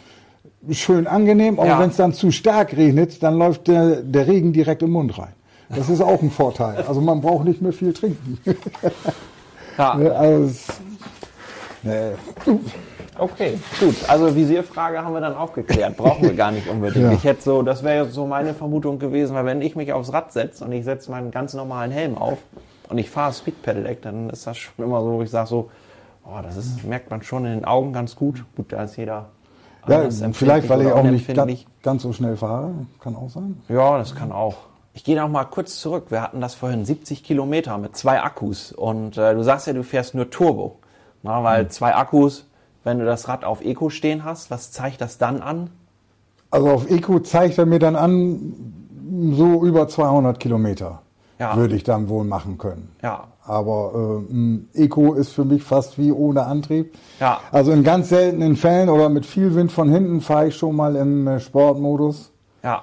schön 0.71 1.07
angenehm, 1.07 1.59
aber 1.61 1.69
Ja. 1.69 1.79
wenn 1.81 1.91
es 1.91 1.97
dann 1.97 2.13
zu 2.13 2.31
stark 2.33 2.77
regnet, 2.77 3.23
dann 3.23 3.37
läuft 3.39 3.69
der, 3.69 4.03
der 4.03 4.27
Regen 4.27 4.53
direkt 4.53 4.83
im 4.83 4.91
Mund 4.91 5.17
rein. 5.19 5.29
Das 5.69 5.89
ist 5.89 6.01
auch 6.01 6.23
ein 6.23 6.31
Vorteil. 6.31 6.85
Also 6.87 7.01
man 7.01 7.21
braucht 7.21 7.45
nicht 7.45 7.61
mehr 7.61 7.73
viel 7.73 7.93
trinken. 7.93 8.39
Ja, 9.77 9.93
also 10.15 10.45
es, 10.45 10.67
nee. 11.83 12.13
okay, 13.19 13.59
gut. 13.81 13.97
Also 14.09 14.35
Visierfrage 14.35 15.03
haben 15.05 15.13
wir 15.13 15.21
dann 15.21 15.35
auch 15.35 15.53
geklärt. 15.53 15.97
Brauchen 15.97 16.23
wir 16.23 16.35
gar 16.35 16.53
nicht 16.53 16.69
unbedingt. 16.69 17.05
Ja. 17.05 17.13
Ich 17.13 17.25
hätte 17.25 17.43
so, 17.43 17.63
das 17.63 17.83
wäre 17.83 18.05
jetzt 18.05 18.15
so 18.15 18.27
meine 18.27 18.55
Vermutung 18.55 18.99
gewesen, 18.99 19.35
weil 19.35 19.45
wenn 19.45 19.61
ich 19.61 19.77
mich 19.77 19.93
aufs 19.93 20.13
Rad 20.13 20.33
setze 20.33 20.65
und 20.65 20.73
ich 20.73 20.85
setze 20.85 21.11
meinen 21.11 21.31
ganz 21.31 21.55
normalen 21.55 21.91
Helm 21.91 22.17
auf 22.17 22.39
und 22.89 22.99
ich 22.99 23.11
fahre 23.11 23.33
Speed 23.33 23.63
Pedelec, 23.63 24.03
dann 24.03 24.31
ist 24.31 24.47
das 24.47 24.57
schon 24.57 24.85
immer 24.85 25.03
so, 25.03 25.23
ich 25.23 25.31
sage 25.31 25.49
so, 25.49 25.71
oh, 26.25 26.39
das 26.43 26.57
ist, 26.57 26.85
merkt 26.85 27.11
man 27.11 27.23
schon 27.23 27.45
in 27.45 27.55
den 27.55 27.65
Augen 27.65 27.93
ganz 27.93 28.15
gut. 28.15 28.45
Gut, 28.57 28.73
da 28.73 28.85
ist 28.85 28.97
jeder 28.97 29.27
Ja, 29.89 30.09
vielleicht, 30.33 30.69
weil 30.69 30.83
ich 30.83 30.93
auch 30.93 31.03
nicht 31.03 31.67
ganz 31.83 32.03
so 32.03 32.13
schnell 32.13 32.37
fahre. 32.37 32.71
Kann 33.01 33.17
auch 33.17 33.31
sein. 33.31 33.61
Ja, 33.69 33.99
das 33.99 34.15
kann 34.15 34.31
auch. 34.31 34.57
Ich 34.97 35.05
gehe 35.05 35.15
noch 35.21 35.29
mal 35.29 35.45
kurz 35.45 35.79
zurück. 35.79 36.07
Wir 36.09 36.23
hatten 36.23 36.41
das 36.41 36.55
vorhin 36.55 36.87
70 36.87 37.23
Kilometer 37.23 37.77
mit 37.77 37.95
zwei 37.97 38.23
Akkus 38.23 38.73
und 38.73 39.19
äh, 39.19 39.35
du 39.35 39.43
sagst 39.43 39.67
ja, 39.67 39.75
du 39.75 39.83
fährst 39.85 40.15
nur 40.15 40.31
Turbo, 40.31 40.79
Na, 41.23 41.45
weil 41.45 41.65
Hm. 41.65 41.71
zwei 41.71 41.95
Akkus. 41.95 42.47
Wenn 42.83 42.99
du 43.01 43.05
das 43.05 43.29
Rad 43.29 43.45
auf 43.45 43.61
Eco 43.63 43.91
stehen 43.91 44.25
hast, 44.25 44.51
was 44.51 44.73
zeigt 44.73 45.01
das 45.03 45.19
dann 45.19 45.43
an? 45.43 45.69
Also 46.51 46.71
auf 46.71 46.91
Eco 46.91 47.19
zeigt 47.19 47.59
er 47.59 47.67
mir 47.67 47.79
dann 47.79 47.95
an, 47.95 48.55
so 49.33 49.63
über 49.65 49.87
200 49.87 50.41
Kilometer 50.41 51.03
Ja. 51.39 51.57
würde 51.57 51.75
ich 51.77 51.83
dann 51.85 52.09
wohl 52.09 52.25
machen 52.25 52.57
können. 52.57 52.89
Ja, 53.03 53.25
Aber 53.45 54.23
äh, 54.75 54.85
Eco 54.85 55.13
ist 55.13 55.33
für 55.33 55.45
mich 55.45 55.63
fast 55.63 55.99
wie 55.99 56.11
ohne 56.11 56.47
Antrieb. 56.47 56.95
Ja. 57.21 57.41
Also 57.53 57.73
in 57.73 57.83
ganz 57.85 58.09
seltenen 58.09 58.57
Fällen 58.57 58.89
oder 58.89 59.11
mit 59.11 59.27
viel 59.27 59.55
Wind 59.57 59.73
von 59.73 59.91
hinten 59.91 60.23
fahre 60.23 60.47
ich 60.49 60.57
schon 60.57 60.75
mal 60.75 60.97
im 60.97 61.27
äh, 61.29 61.39
Sportmodus. 61.41 62.33
ja, 62.63 62.83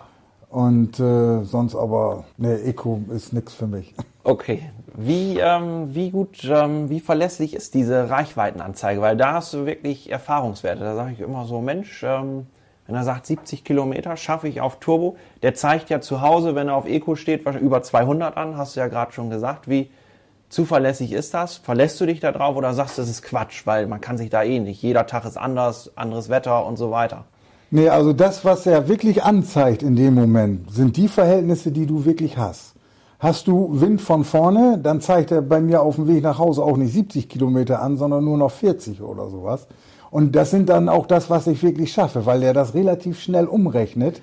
Und 0.53 0.99
äh, 0.99 1.43
sonst 1.45 1.73
aber, 1.73 2.25
ne, 2.37 2.61
Eco 2.61 3.01
ist 3.09 3.33
nichts 3.33 3.55
für 3.55 3.65
mich. 3.65 3.95
okay. 4.23 4.69
Wie, 4.95 5.39
ähm, 5.39 5.95
wie 5.95 6.11
gut, 6.11 6.47
ähm, 6.47 6.91
wie 6.91 6.99
verlässlich 6.99 7.55
ist 7.55 7.73
diese 7.73 8.11
Reichweitenanzeige? 8.11 9.01
Weil 9.01 9.17
da 9.17 9.33
hast 9.33 9.51
du 9.55 9.65
wirklich 9.65 10.11
Erfahrungswerte. 10.11 10.83
Da 10.83 10.93
sage 10.93 11.13
ich 11.13 11.21
immer 11.21 11.45
so, 11.45 11.59
Mensch, 11.59 12.03
ähm, 12.03 12.45
wenn 12.85 12.93
er 12.93 13.03
sagt 13.03 13.25
70 13.25 13.63
Kilometer 13.63 14.15
schaffe 14.15 14.47
ich 14.47 14.61
auf 14.61 14.79
Turbo, 14.79 15.17
der 15.41 15.55
zeigt 15.55 15.89
ja 15.89 16.01
zu 16.01 16.21
Hause, 16.21 16.53
wenn 16.53 16.67
er 16.67 16.75
auf 16.75 16.85
Eco 16.85 17.15
steht, 17.15 17.47
über 17.47 17.81
200 17.81 18.37
an, 18.37 18.55
hast 18.55 18.75
du 18.75 18.79
ja 18.79 18.89
gerade 18.89 19.11
schon 19.11 19.31
gesagt. 19.31 19.67
Wie 19.67 19.89
zuverlässig 20.49 21.13
ist 21.13 21.33
das? 21.33 21.57
Verlässt 21.57 21.99
du 21.99 22.05
dich 22.05 22.19
da 22.19 22.31
drauf 22.31 22.55
oder 22.55 22.75
sagst 22.75 22.99
du, 22.99 23.01
das 23.01 23.09
ist 23.09 23.23
Quatsch, 23.23 23.65
weil 23.65 23.87
man 23.87 24.01
kann 24.01 24.19
sich 24.19 24.29
da 24.29 24.43
eh 24.43 24.59
nicht. 24.59 24.83
Jeder 24.83 25.07
Tag 25.07 25.25
ist 25.25 25.35
anders, 25.35 25.97
anderes 25.97 26.29
Wetter 26.29 26.63
und 26.63 26.77
so 26.77 26.91
weiter. 26.91 27.25
Nee, 27.75 27.89
also 27.89 28.13
das, 28.13 28.45
was 28.45 28.67
er 28.67 28.87
wirklich 28.87 29.23
anzeigt 29.23 29.81
in 29.81 29.95
dem 29.95 30.13
Moment, 30.13 30.71
sind 30.71 30.95
die 30.95 31.07
Verhältnisse, 31.07 31.71
die 31.71 31.87
du 31.87 32.05
wirklich 32.05 32.37
hast. 32.37 32.75
Hast 33.17 33.47
du 33.47 33.81
Wind 33.81 33.99
von 33.99 34.23
vorne, 34.25 34.77
dann 34.77 35.01
zeigt 35.01 35.31
er 35.31 35.41
bei 35.41 35.59
mir 35.59 35.81
auf 35.81 35.95
dem 35.95 36.07
Weg 36.07 36.21
nach 36.21 36.37
Hause 36.37 36.63
auch 36.63 36.77
nicht 36.77 36.93
70 36.93 37.27
Kilometer 37.27 37.81
an, 37.81 37.97
sondern 37.97 38.25
nur 38.25 38.37
noch 38.37 38.51
40 38.51 39.01
oder 39.01 39.27
sowas. 39.27 39.65
Und 40.11 40.35
das 40.35 40.51
sind 40.51 40.69
dann 40.69 40.87
auch 40.87 41.07
das, 41.07 41.31
was 41.31 41.47
ich 41.47 41.63
wirklich 41.63 41.91
schaffe, 41.91 42.27
weil 42.27 42.43
er 42.43 42.53
das 42.53 42.75
relativ 42.75 43.19
schnell 43.19 43.47
umrechnet, 43.47 44.21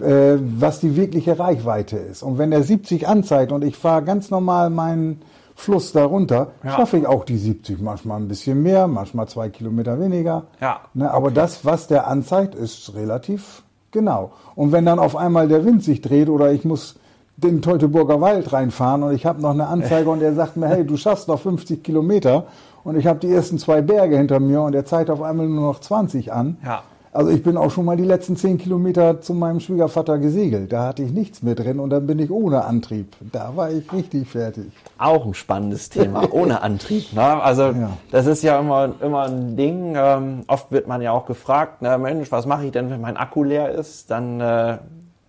äh, 0.00 0.34
was 0.40 0.80
die 0.80 0.96
wirkliche 0.96 1.38
Reichweite 1.38 1.98
ist. 1.98 2.24
Und 2.24 2.36
wenn 2.38 2.50
er 2.50 2.64
70 2.64 3.06
anzeigt 3.06 3.52
und 3.52 3.62
ich 3.62 3.76
fahre 3.76 4.02
ganz 4.02 4.28
normal 4.30 4.70
meinen 4.70 5.22
Fluss 5.60 5.90
darunter, 5.92 6.52
Ja. 6.62 6.70
schaffe 6.76 6.98
ich 6.98 7.06
auch 7.08 7.24
die 7.24 7.36
70. 7.36 7.80
Manchmal 7.80 8.20
ein 8.20 8.28
bisschen 8.28 8.62
mehr, 8.62 8.86
manchmal 8.86 9.26
zwei 9.26 9.48
Kilometer 9.48 9.98
weniger. 9.98 10.44
Ja. 10.60 10.82
Ne, 10.94 11.10
aber 11.12 11.32
das, 11.32 11.64
was 11.64 11.88
der 11.88 12.06
anzeigt, 12.06 12.54
ist 12.54 12.94
relativ 12.94 13.64
genau. 13.90 14.30
Und 14.54 14.70
wenn 14.70 14.86
dann 14.86 15.00
auf 15.00 15.16
einmal 15.16 15.48
der 15.48 15.64
Wind 15.64 15.82
sich 15.82 16.00
dreht 16.00 16.28
oder 16.28 16.52
ich 16.52 16.64
muss 16.64 16.94
den 17.36 17.60
Teutoburger 17.60 18.20
Wald 18.20 18.52
reinfahren 18.52 19.02
und 19.02 19.12
ich 19.12 19.26
habe 19.26 19.42
noch 19.42 19.50
eine 19.50 19.66
Anzeige 19.66 20.08
und 20.10 20.22
er 20.22 20.32
sagt 20.34 20.56
mir, 20.56 20.68
hey, 20.68 20.86
du 20.86 20.96
schaffst 20.96 21.26
noch 21.26 21.40
50 21.40 21.82
Kilometer 21.82 22.44
und 22.84 22.96
ich 22.96 23.08
habe 23.08 23.18
die 23.18 23.32
ersten 23.32 23.58
zwei 23.58 23.82
Berge 23.82 24.16
hinter 24.16 24.38
mir 24.38 24.62
und 24.62 24.76
er 24.76 24.84
zeigt 24.84 25.10
auf 25.10 25.22
einmal 25.22 25.48
nur 25.48 25.66
noch 25.72 25.80
20 25.80 26.32
an. 26.32 26.56
Ja. 26.64 26.82
Also 27.18 27.32
ich 27.32 27.42
bin 27.42 27.56
auch 27.56 27.72
schon 27.72 27.84
mal 27.84 27.96
die 27.96 28.04
letzten 28.04 28.36
10 28.36 28.58
Kilometer 28.58 29.20
zu 29.20 29.34
meinem 29.34 29.58
Schwiegervater 29.58 30.18
gesegelt. 30.18 30.72
Da 30.72 30.86
hatte 30.86 31.02
ich 31.02 31.10
nichts 31.10 31.42
mehr 31.42 31.56
drin 31.56 31.80
und 31.80 31.90
dann 31.90 32.06
bin 32.06 32.20
ich 32.20 32.30
ohne 32.30 32.64
Antrieb. 32.64 33.12
Da 33.32 33.56
war 33.56 33.72
ich 33.72 33.92
richtig 33.92 34.28
fertig. 34.28 34.66
Auch 34.98 35.26
ein 35.26 35.34
spannendes 35.34 35.88
Thema, 35.88 36.28
ohne 36.32 36.62
Antrieb. 36.62 37.12
Ne? 37.12 37.20
Also 37.42 37.62
Ja. 37.72 37.90
das 38.12 38.26
ist 38.26 38.44
ja 38.44 38.60
immer, 38.60 38.90
immer 39.00 39.24
ein 39.24 39.56
Ding. 39.56 39.96
Ähm, 39.96 40.44
oft 40.46 40.70
wird 40.70 40.86
man 40.86 41.02
ja 41.02 41.10
auch 41.10 41.26
gefragt, 41.26 41.78
na 41.80 41.98
Mensch, 41.98 42.30
was 42.30 42.46
mache 42.46 42.66
ich 42.66 42.70
denn, 42.70 42.88
wenn 42.88 43.00
mein 43.00 43.16
Akku 43.16 43.42
leer 43.42 43.72
ist? 43.72 44.12
Dann 44.12 44.40
äh, 44.40 44.78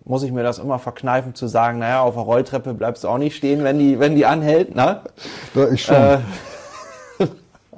muss 0.04 0.22
ich 0.22 0.30
mir 0.30 0.44
das 0.44 0.60
immer 0.60 0.78
verkneifen 0.78 1.34
zu 1.34 1.48
sagen, 1.48 1.80
naja, 1.80 2.02
auf 2.02 2.14
der 2.14 2.22
Rolltreppe 2.22 2.72
bleibst 2.72 3.02
du 3.02 3.08
auch 3.08 3.18
nicht 3.18 3.34
stehen, 3.34 3.64
wenn 3.64 3.80
die, 3.80 3.98
wenn 3.98 4.14
die 4.14 4.26
anhält. 4.26 4.76
Ne? 4.76 5.00
Da 5.54 5.68
ich 5.68 5.82
schon. 5.82 5.96
Äh, 5.96 6.18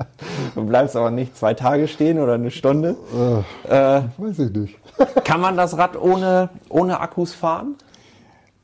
du 0.54 0.64
bleibst 0.64 0.96
aber 0.96 1.10
nicht 1.10 1.36
zwei 1.36 1.54
Tage 1.54 1.88
stehen 1.88 2.18
oder 2.18 2.34
eine 2.34 2.50
Stunde. 2.50 2.96
Äh, 3.68 4.02
Weiß 4.18 4.38
ich 4.38 4.52
nicht. 4.52 4.76
kann 5.24 5.40
man 5.40 5.56
das 5.56 5.76
Rad 5.76 5.96
ohne, 6.00 6.48
ohne 6.68 7.00
Akkus 7.00 7.34
fahren? 7.34 7.76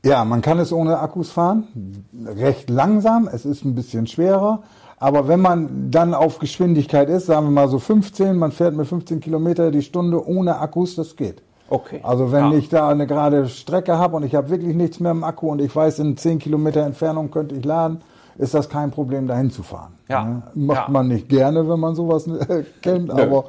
Ja, 0.05 0.23
man 0.23 0.41
kann 0.41 0.59
es 0.59 0.71
ohne 0.71 0.99
Akkus 0.99 1.31
fahren. 1.31 1.67
Recht 2.25 2.69
langsam. 2.69 3.27
Es 3.31 3.45
ist 3.45 3.65
ein 3.65 3.75
bisschen 3.75 4.07
schwerer. 4.07 4.63
Aber 4.97 5.27
wenn 5.27 5.39
man 5.41 5.91
dann 5.91 6.13
auf 6.13 6.39
Geschwindigkeit 6.39 7.09
ist, 7.09 7.25
sagen 7.27 7.47
wir 7.47 7.51
mal 7.51 7.69
so 7.69 7.79
15, 7.79 8.35
man 8.37 8.51
fährt 8.51 8.75
mit 8.75 8.87
15 8.87 9.19
Kilometer 9.21 9.71
die 9.71 9.81
Stunde 9.81 10.25
ohne 10.27 10.59
Akkus, 10.59 10.95
das 10.95 11.15
geht. 11.15 11.41
Okay. 11.69 11.99
Also 12.03 12.31
wenn 12.31 12.51
Ja. 12.51 12.57
ich 12.57 12.69
da 12.69 12.89
eine 12.89 13.07
gerade 13.07 13.47
Strecke 13.47 13.97
habe 13.97 14.15
und 14.17 14.23
ich 14.23 14.35
habe 14.35 14.49
wirklich 14.49 14.75
nichts 14.75 14.99
mehr 14.99 15.11
im 15.11 15.23
Akku 15.23 15.49
und 15.51 15.61
ich 15.61 15.73
weiß, 15.73 15.99
in 15.99 16.17
10 16.17 16.39
Kilometer 16.39 16.81
Entfernung 16.85 17.29
könnte 17.31 17.55
ich 17.55 17.63
laden, 17.63 18.01
ist 18.39 18.53
das 18.55 18.67
kein 18.69 18.89
Problem, 18.89 19.27
dahin 19.27 19.51
zu 19.51 19.61
fahren. 19.61 19.93
Ja. 20.07 20.23
Ne? 20.23 20.41
Macht 20.55 20.87
Ja. 20.87 20.91
man 20.91 21.07
nicht 21.07 21.29
gerne, 21.29 21.69
wenn 21.69 21.79
man 21.79 21.93
sowas 21.93 22.25
äh, 22.27 22.63
kennt, 22.81 23.11
aber, 23.11 23.43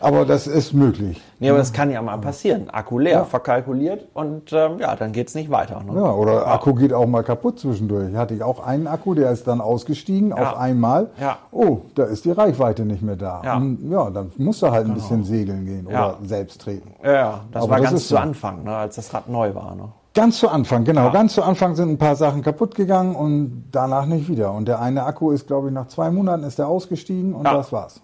aber 0.00 0.24
das 0.24 0.46
ist 0.46 0.72
möglich. 0.72 1.20
Nee, 1.40 1.50
aber 1.50 1.58
das 1.58 1.72
kann 1.72 1.90
ja 1.90 2.00
mal 2.00 2.18
passieren. 2.18 2.70
Akku 2.70 2.98
leer, 2.98 3.12
Ja. 3.18 3.24
verkalkuliert 3.24 4.06
und 4.14 4.52
ähm, 4.52 4.78
ja, 4.78 4.94
dann 4.96 5.12
geht's 5.12 5.34
nicht 5.34 5.50
weiter. 5.50 5.82
Ne? 5.82 5.92
Ja, 6.00 6.12
oder 6.12 6.46
Akku 6.46 6.72
geht 6.74 6.92
auch 6.92 7.06
mal 7.06 7.22
kaputt 7.24 7.58
zwischendurch. 7.60 8.14
Hatte 8.14 8.34
ich 8.34 8.42
auch 8.44 8.64
einen 8.64 8.86
Akku, 8.86 9.14
der 9.14 9.30
ist 9.32 9.46
dann 9.48 9.60
ausgestiegen 9.60 10.32
auf 10.32 10.56
einmal. 10.56 11.10
Ja. 11.20 11.38
Oh, 11.52 11.78
da 11.96 12.04
ist 12.04 12.24
die 12.24 12.30
Reichweite 12.32 12.84
nicht 12.84 13.02
mehr 13.02 13.16
da. 13.16 13.42
Ja. 13.44 13.58
Genau. 13.58 13.66
Und 13.66 13.90
ja, 13.90 14.10
dann 14.10 14.32
musst 14.36 14.62
du 14.62 14.70
halt 14.70 14.86
ein 14.86 14.94
bisschen 14.94 15.24
segeln 15.24 15.64
gehen 15.66 15.86
oder 15.86 16.16
selbst 16.24 16.60
treten. 16.60 16.92
Ja, 17.04 17.40
das 17.52 17.62
Aber 17.64 17.72
war 17.72 17.78
das 17.80 17.90
ganz 17.90 18.02
ist 18.02 18.08
zu 18.08 18.14
so. 18.14 18.20
Anfang, 18.20 18.62
ne, 18.64 18.74
als 18.74 18.96
das 18.96 19.12
Rad 19.12 19.28
neu 19.28 19.54
war. 19.54 19.74
Ne? 19.74 19.88
Ganz 20.14 20.38
zu 20.38 20.48
Anfang, 20.48 20.84
genau. 20.84 21.06
Ja. 21.06 21.10
Ganz 21.10 21.34
zu 21.34 21.42
Anfang 21.42 21.74
sind 21.76 21.90
ein 21.90 21.98
paar 21.98 22.16
Sachen 22.16 22.42
kaputt 22.42 22.74
gegangen 22.74 23.14
und 23.14 23.64
danach 23.70 24.06
nicht 24.06 24.28
wieder. 24.28 24.52
Und 24.52 24.66
der 24.66 24.80
eine 24.80 25.04
Akku 25.04 25.30
ist, 25.30 25.46
glaube 25.46 25.68
ich, 25.68 25.74
nach 25.74 25.88
zwei 25.88 26.10
Monaten 26.10 26.42
ist 26.44 26.58
der 26.58 26.66
ausgestiegen 26.68 27.34
und 27.34 27.44
Ja. 27.44 27.54
das 27.54 27.70
war's. 27.72 28.00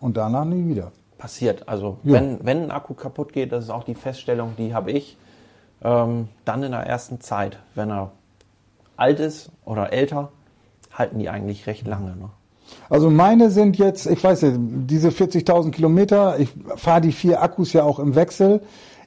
Und 0.00 0.16
danach 0.16 0.44
nie 0.44 0.68
wieder. 0.68 0.92
Passiert. 1.16 1.66
Also 1.68 1.98
Ja. 2.02 2.14
wenn, 2.14 2.38
wenn 2.42 2.64
ein 2.64 2.70
Akku 2.70 2.92
kaputt 2.94 3.32
geht, 3.32 3.52
das 3.52 3.64
ist 3.64 3.70
auch 3.70 3.84
die 3.84 3.94
Feststellung, 3.94 4.54
die 4.58 4.74
habe 4.74 4.90
ich, 4.90 5.16
ähm, 5.82 6.28
dann 6.44 6.62
in 6.62 6.72
der 6.72 6.80
ersten 6.86 7.20
Zeit. 7.20 7.58
Wenn 7.74 7.90
er 7.90 8.10
alt 8.96 9.20
ist 9.20 9.50
oder 9.64 9.92
älter, 9.92 10.30
halten 10.92 11.18
die 11.18 11.30
eigentlich 11.30 11.66
recht 11.66 11.86
lange. 11.86 12.10
Ne? 12.16 12.28
Also 12.90 13.10
meine 13.10 13.50
sind 13.50 13.78
jetzt, 13.78 14.06
ich 14.06 14.22
weiß 14.22 14.42
nicht, 14.42 14.56
diese 14.90 15.10
40.000 15.10 15.70
Kilometer, 15.70 16.38
ich 16.38 16.52
fahre 16.76 17.00
die 17.00 17.12
vier 17.12 17.42
Akkus 17.42 17.72
ja 17.72 17.84
auch 17.84 17.98
im 17.98 18.14
Wechsel. 18.14 18.60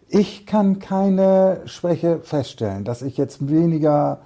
Ich 0.09 0.45
kann 0.45 0.79
keine 0.79 1.61
Schwäche 1.65 2.19
feststellen, 2.19 2.85
dass 2.85 3.01
ich 3.01 3.17
jetzt 3.17 3.49
weniger 3.49 4.19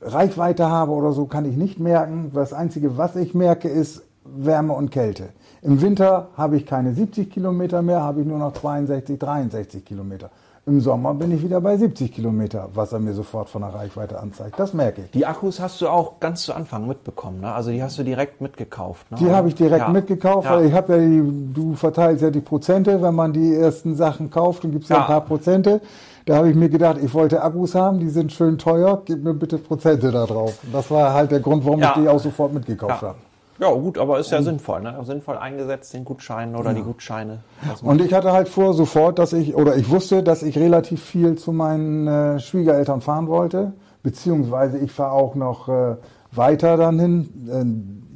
Reichweite 0.00 0.70
habe 0.70 0.92
oder 0.92 1.12
so, 1.12 1.26
kann 1.26 1.44
ich 1.44 1.56
nicht 1.56 1.80
merken. 1.80 2.30
Das 2.32 2.52
Einzige, 2.52 2.96
was 2.96 3.16
ich 3.16 3.34
merke, 3.34 3.68
ist 3.68 4.02
Wärme 4.24 4.72
und 4.72 4.90
Kälte. 4.90 5.30
Im 5.62 5.80
Winter 5.82 6.28
habe 6.36 6.56
ich 6.56 6.64
keine 6.64 6.94
70 6.94 7.30
Kilometer 7.30 7.82
mehr, 7.82 8.02
habe 8.02 8.20
ich 8.20 8.26
nur 8.26 8.38
noch 8.38 8.52
62, 8.52 9.18
63 9.18 9.84
Kilometer. 9.84 10.30
Im 10.68 10.80
Sommer 10.80 11.14
bin 11.14 11.30
ich 11.30 11.44
wieder 11.44 11.60
bei 11.60 11.76
70 11.76 12.12
Kilometer, 12.12 12.68
was 12.74 12.92
er 12.92 12.98
mir 12.98 13.14
sofort 13.14 13.48
von 13.48 13.62
der 13.62 13.72
Reichweite 13.72 14.18
anzeigt. 14.18 14.58
Das 14.58 14.74
merke 14.74 15.02
ich. 15.02 15.10
Die 15.12 15.24
Akkus 15.24 15.60
hast 15.60 15.80
du 15.80 15.86
auch 15.88 16.18
ganz 16.18 16.42
zu 16.42 16.52
Anfang 16.54 16.88
mitbekommen. 16.88 17.40
Ne? 17.40 17.52
Also 17.52 17.70
die 17.70 17.80
hast 17.80 17.96
du 17.98 18.02
direkt 18.02 18.40
mitgekauft. 18.40 19.08
Ne? 19.12 19.18
Die 19.20 19.30
habe 19.30 19.46
ich 19.46 19.54
direkt 19.54 19.82
Ja. 19.86 19.88
mitgekauft, 19.90 20.48
Ja. 20.48 20.56
weil 20.56 20.66
ich 20.66 20.72
habe 20.72 20.94
ja 20.94 20.98
die, 20.98 21.52
du 21.54 21.74
verteilst 21.76 22.20
ja 22.24 22.30
die 22.30 22.40
Prozente, 22.40 23.00
wenn 23.00 23.14
man 23.14 23.32
die 23.32 23.54
ersten 23.54 23.94
Sachen 23.94 24.28
kauft, 24.28 24.64
dann 24.64 24.72
gibt's 24.72 24.88
ja, 24.88 24.96
Ja. 24.96 25.02
ein 25.02 25.06
paar 25.06 25.20
Prozente. 25.20 25.80
Da 26.24 26.34
habe 26.38 26.50
ich 26.50 26.56
mir 26.56 26.68
gedacht, 26.68 26.96
ich 27.00 27.14
wollte 27.14 27.44
Akkus 27.44 27.76
haben, 27.76 28.00
die 28.00 28.08
sind 28.08 28.32
schön 28.32 28.58
teuer, 28.58 29.00
gib 29.04 29.22
mir 29.22 29.34
bitte 29.34 29.58
Prozente 29.58 30.10
da 30.10 30.26
drauf. 30.26 30.58
Das 30.72 30.90
war 30.90 31.14
halt 31.14 31.30
der 31.30 31.38
Grund, 31.38 31.64
warum 31.64 31.80
ich 31.80 31.90
die 31.90 32.08
auch 32.08 32.18
sofort 32.18 32.52
mitgekauft 32.52 33.02
habe. 33.02 33.14
Ja, 33.58 33.70
gut, 33.72 33.98
aber 33.98 34.18
ist 34.18 34.30
ja 34.30 34.42
sinnvoll. 34.42 34.82
Ne? 34.82 34.98
Sinnvoll 35.02 35.36
eingesetzt, 35.38 35.94
den 35.94 36.04
Gutschein 36.04 36.54
oder 36.56 36.74
die 36.74 36.82
Gutscheine. 36.82 37.40
Und 37.82 38.00
ich 38.00 38.12
hatte 38.14 38.32
halt 38.32 38.48
vor 38.48 38.74
sofort, 38.74 39.18
dass 39.18 39.32
ich, 39.32 39.54
oder 39.54 39.76
ich 39.76 39.88
wusste, 39.90 40.22
dass 40.22 40.42
ich 40.42 40.58
relativ 40.58 41.02
viel 41.02 41.36
zu 41.36 41.52
meinen 41.52 42.06
äh, 42.06 42.38
Schwiegereltern 42.40 43.00
fahren 43.00 43.28
wollte, 43.28 43.72
beziehungsweise 44.02 44.78
ich 44.78 44.92
fahre 44.92 45.12
auch 45.12 45.34
noch 45.34 45.68
äh, 45.68 45.96
weiter 46.32 46.76
dann 46.76 46.98
hin, 46.98 47.28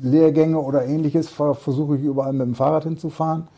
äh, 0.03 0.07
Lehrgänge 0.07 0.59
oder 0.59 0.85
ähnliches, 0.87 1.29
ver- 1.29 1.55
versuche 1.55 1.97
ich 1.97 2.03
überall 2.03 2.33
mit 2.33 2.47
dem 2.47 2.55
Fahrrad 2.55 2.85
hinzufahren. 2.85 3.49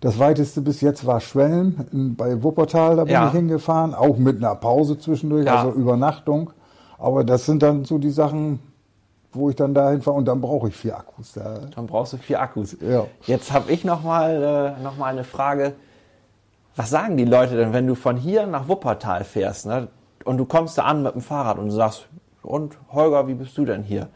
Das 0.00 0.18
weiteste 0.18 0.60
bis 0.60 0.80
jetzt 0.80 1.06
war 1.06 1.18
Schwelm 1.20 2.14
bei 2.16 2.42
Wuppertal, 2.42 2.96
da 2.96 3.04
bin 3.04 3.12
Ja. 3.14 3.26
ich 3.26 3.32
hingefahren, 3.32 3.94
auch 3.94 4.16
mit 4.16 4.36
einer 4.36 4.54
Pause 4.54 4.98
zwischendurch, 4.98 5.46
Ja. 5.46 5.56
also 5.56 5.72
Übernachtung. 5.72 6.50
Aber 6.98 7.24
das 7.24 7.46
sind 7.46 7.62
dann 7.62 7.84
so 7.84 7.98
die 7.98 8.10
Sachen, 8.10 8.60
wo 9.32 9.50
ich 9.50 9.56
dann 9.56 9.74
dahin 9.74 10.02
fahre 10.02 10.16
und 10.16 10.26
dann 10.26 10.40
brauche 10.40 10.68
ich 10.68 10.76
vier 10.76 10.96
Akkus. 10.96 11.32
Da. 11.32 11.60
Dann 11.74 11.86
brauchst 11.86 12.14
du 12.14 12.16
vier 12.16 12.40
Akkus. 12.40 12.76
Ja. 12.80 13.06
Jetzt 13.26 13.52
habe 13.52 13.70
ich 13.70 13.84
noch 13.84 14.02
mal, 14.02 14.76
äh, 14.78 14.82
noch 14.82 14.96
mal 14.96 15.06
eine 15.06 15.24
Frage. 15.24 15.74
Was 16.76 16.90
sagen 16.90 17.16
die 17.16 17.24
Leute 17.24 17.56
denn, 17.56 17.72
wenn 17.72 17.86
du 17.86 17.94
von 17.94 18.16
hier 18.16 18.46
nach 18.46 18.68
Wuppertal 18.68 19.24
fährst 19.24 19.66
ne? 19.66 19.88
und 20.24 20.38
du 20.38 20.44
kommst 20.44 20.78
da 20.78 20.84
an 20.84 21.02
mit 21.02 21.14
dem 21.14 21.20
Fahrrad 21.20 21.58
und 21.58 21.66
du 21.66 21.72
sagst, 21.72 22.08
und 22.42 22.78
Holger, 22.92 23.26
wie 23.26 23.34
bist 23.34 23.58
du 23.58 23.64
denn 23.64 23.82
hier? 23.82 24.08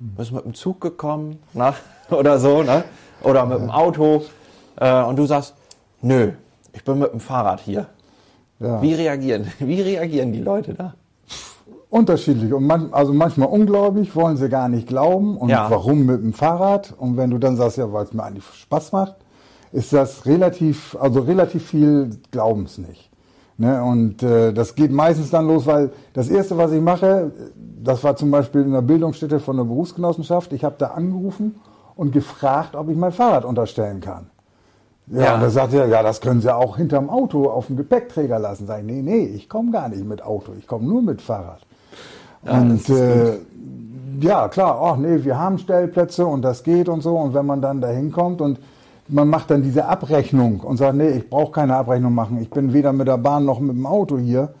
Bist 0.00 0.30
du 0.30 0.34
mit 0.34 0.44
dem 0.44 0.54
Zug 0.54 0.80
gekommen 0.80 1.40
ne? 1.54 1.74
oder 2.10 2.38
so, 2.38 2.62
ne? 2.62 2.84
oder 3.22 3.46
mit 3.46 3.58
dem 3.58 3.70
Auto 3.70 4.24
äh, 4.76 5.02
und 5.02 5.16
du 5.16 5.26
sagst, 5.26 5.54
nö, 6.02 6.32
ich 6.72 6.84
bin 6.84 6.98
mit 6.98 7.12
dem 7.12 7.20
Fahrrad 7.20 7.60
hier. 7.60 7.86
Ja. 8.60 8.82
Wie 8.82 8.94
reagieren, 8.94 9.50
wie 9.58 9.80
reagieren 9.80 10.32
die 10.32 10.40
Leute 10.40 10.74
da? 10.74 10.94
Unterschiedlich 11.90 12.52
und 12.52 12.66
man, 12.66 12.92
also 12.92 13.14
manchmal 13.14 13.48
ungläubig, 13.48 14.14
wollen 14.14 14.36
sie 14.36 14.50
gar 14.50 14.68
nicht 14.68 14.86
glauben 14.88 15.38
und 15.38 15.48
Ja. 15.48 15.70
warum 15.70 16.04
mit 16.04 16.22
dem 16.22 16.34
Fahrrad 16.34 16.94
und 16.98 17.16
wenn 17.16 17.30
du 17.30 17.38
dann 17.38 17.56
sagst, 17.56 17.78
ja, 17.78 17.90
weil 17.92 18.04
es 18.04 18.12
mir 18.12 18.22
eigentlich 18.24 18.44
Spaß 18.44 18.92
macht, 18.92 19.16
ist 19.72 19.92
das 19.94 20.26
relativ, 20.26 20.96
also 21.00 21.20
relativ 21.20 21.66
viel 21.66 22.10
glauben 22.30 22.64
es 22.64 22.76
nicht. 22.76 23.10
Ne? 23.56 23.82
Und 23.82 24.22
äh, 24.22 24.52
das 24.52 24.74
geht 24.74 24.92
meistens 24.92 25.30
dann 25.30 25.46
los, 25.46 25.66
weil 25.66 25.90
das 26.12 26.28
erste, 26.28 26.58
was 26.58 26.72
ich 26.72 26.80
mache, 26.82 27.32
das 27.82 28.04
war 28.04 28.16
zum 28.16 28.30
Beispiel 28.30 28.60
in 28.62 28.72
der 28.72 28.82
Bildungsstätte 28.82 29.40
von 29.40 29.56
der 29.56 29.64
Berufsgenossenschaft, 29.64 30.52
ich 30.52 30.64
habe 30.64 30.74
da 30.78 30.88
angerufen 30.88 31.54
und 31.96 32.12
gefragt, 32.12 32.76
ob 32.76 32.90
ich 32.90 32.96
mein 32.96 33.12
Fahrrad 33.12 33.46
unterstellen 33.46 34.00
kann. 34.00 34.26
Ja, 35.06 35.22
Ja. 35.22 35.34
und 35.36 35.40
da 35.40 35.48
sagt 35.48 35.72
er, 35.72 35.86
ja, 35.86 36.02
das 36.02 36.20
können 36.20 36.42
Sie 36.42 36.54
auch 36.54 36.76
hinterm 36.76 37.08
Auto 37.08 37.48
auf 37.48 37.68
dem 37.68 37.76
Gepäckträger 37.78 38.38
lassen. 38.38 38.66
Sag 38.66 38.80
ich, 38.80 38.84
nee, 38.84 39.00
nee, 39.00 39.24
ich 39.24 39.48
komme 39.48 39.70
gar 39.70 39.88
nicht 39.88 40.04
mit 40.04 40.22
Auto, 40.22 40.52
ich 40.58 40.66
komme 40.66 40.86
nur 40.86 41.00
mit 41.00 41.22
Fahrrad. 41.22 41.60
Und 42.42 42.88
äh, 42.88 43.38
ja, 44.20 44.48
klar, 44.48 44.80
ach 44.82 44.96
nee, 44.96 45.24
wir 45.24 45.38
haben 45.38 45.58
Stellplätze 45.58 46.26
und 46.26 46.42
das 46.42 46.62
geht 46.62 46.88
und 46.88 47.02
so. 47.02 47.16
Und 47.16 47.34
wenn 47.34 47.46
man 47.46 47.60
dann 47.60 47.80
da 47.80 47.88
hinkommt 47.88 48.40
und 48.40 48.58
man 49.08 49.28
macht 49.28 49.50
dann 49.50 49.62
diese 49.62 49.86
Abrechnung 49.86 50.60
und 50.60 50.76
sagt, 50.76 50.96
nee, 50.96 51.10
ich 51.10 51.30
brauche 51.30 51.52
keine 51.52 51.76
Abrechnung 51.76 52.14
machen. 52.14 52.40
Ich 52.40 52.50
bin 52.50 52.72
weder 52.72 52.92
mit 52.92 53.08
der 53.08 53.18
Bahn 53.18 53.44
noch 53.44 53.60
mit 53.60 53.76
dem 53.76 53.86
Auto 53.86 54.18
hier. 54.18 54.52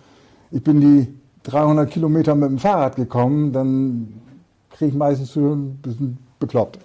Ich 0.50 0.62
bin 0.62 0.80
die 0.80 1.08
300 1.42 1.90
Kilometer 1.90 2.34
mit 2.34 2.50
dem 2.50 2.58
Fahrrad 2.58 2.96
gekommen, 2.96 3.52
dann 3.52 4.20
kriege 4.70 4.90
ich 4.90 4.96
meistens 4.96 5.32
zu 5.32 5.40
hören, 5.40 5.60
ein 5.60 5.80
bisschen 5.82 6.18
bekloppt. 6.38 6.78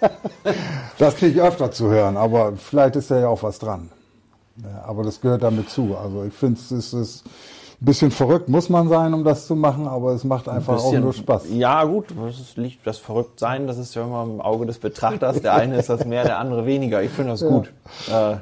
das 0.98 1.16
kriege 1.16 1.38
ich 1.38 1.42
öfter 1.42 1.70
zu 1.70 1.88
hören, 1.88 2.16
aber 2.16 2.52
vielleicht 2.56 2.96
ist 2.96 3.10
da 3.10 3.20
ja 3.20 3.28
auch 3.28 3.42
was 3.42 3.58
dran. 3.58 3.90
Ja, 4.62 4.84
aber 4.86 5.02
das 5.02 5.20
gehört 5.20 5.42
damit 5.42 5.70
zu. 5.70 5.96
Also 5.96 6.24
ich 6.24 6.32
finde, 6.32 6.58
es 6.58 6.72
ist, 6.72 6.92
ist 6.92 7.24
ein 7.80 7.84
bisschen 7.84 8.10
verrückt, 8.10 8.48
muss 8.48 8.68
man 8.68 8.88
sein, 8.88 9.12
um 9.12 9.22
das 9.24 9.46
zu 9.46 9.54
machen, 9.54 9.86
aber 9.86 10.12
es 10.12 10.24
macht 10.24 10.48
einfach 10.48 10.78
auch 10.78 10.84
Bisschen- 10.84 11.02
nur 11.02 11.12
Spaß. 11.12 11.44
Ja, 11.52 11.84
gut, 11.84 12.06
das 12.18 12.56
liegt 12.56 12.86
das 12.86 12.98
Verrücktsein, 12.98 13.66
das 13.66 13.76
ist 13.78 13.94
ja 13.94 14.04
immer 14.04 14.22
im 14.22 14.40
Auge 14.40 14.64
des 14.66 14.78
Betrachters. 14.78 15.42
Der 15.42 15.54
eine 15.54 15.76
ist 15.76 15.88
das 15.90 16.04
mehr, 16.06 16.24
der 16.24 16.38
andere 16.38 16.64
weniger. 16.66 17.02
Ich 17.02 17.10
finde 17.10 17.32
das 17.32 17.40
gut. 17.42 17.72
Äh, 18.10 18.36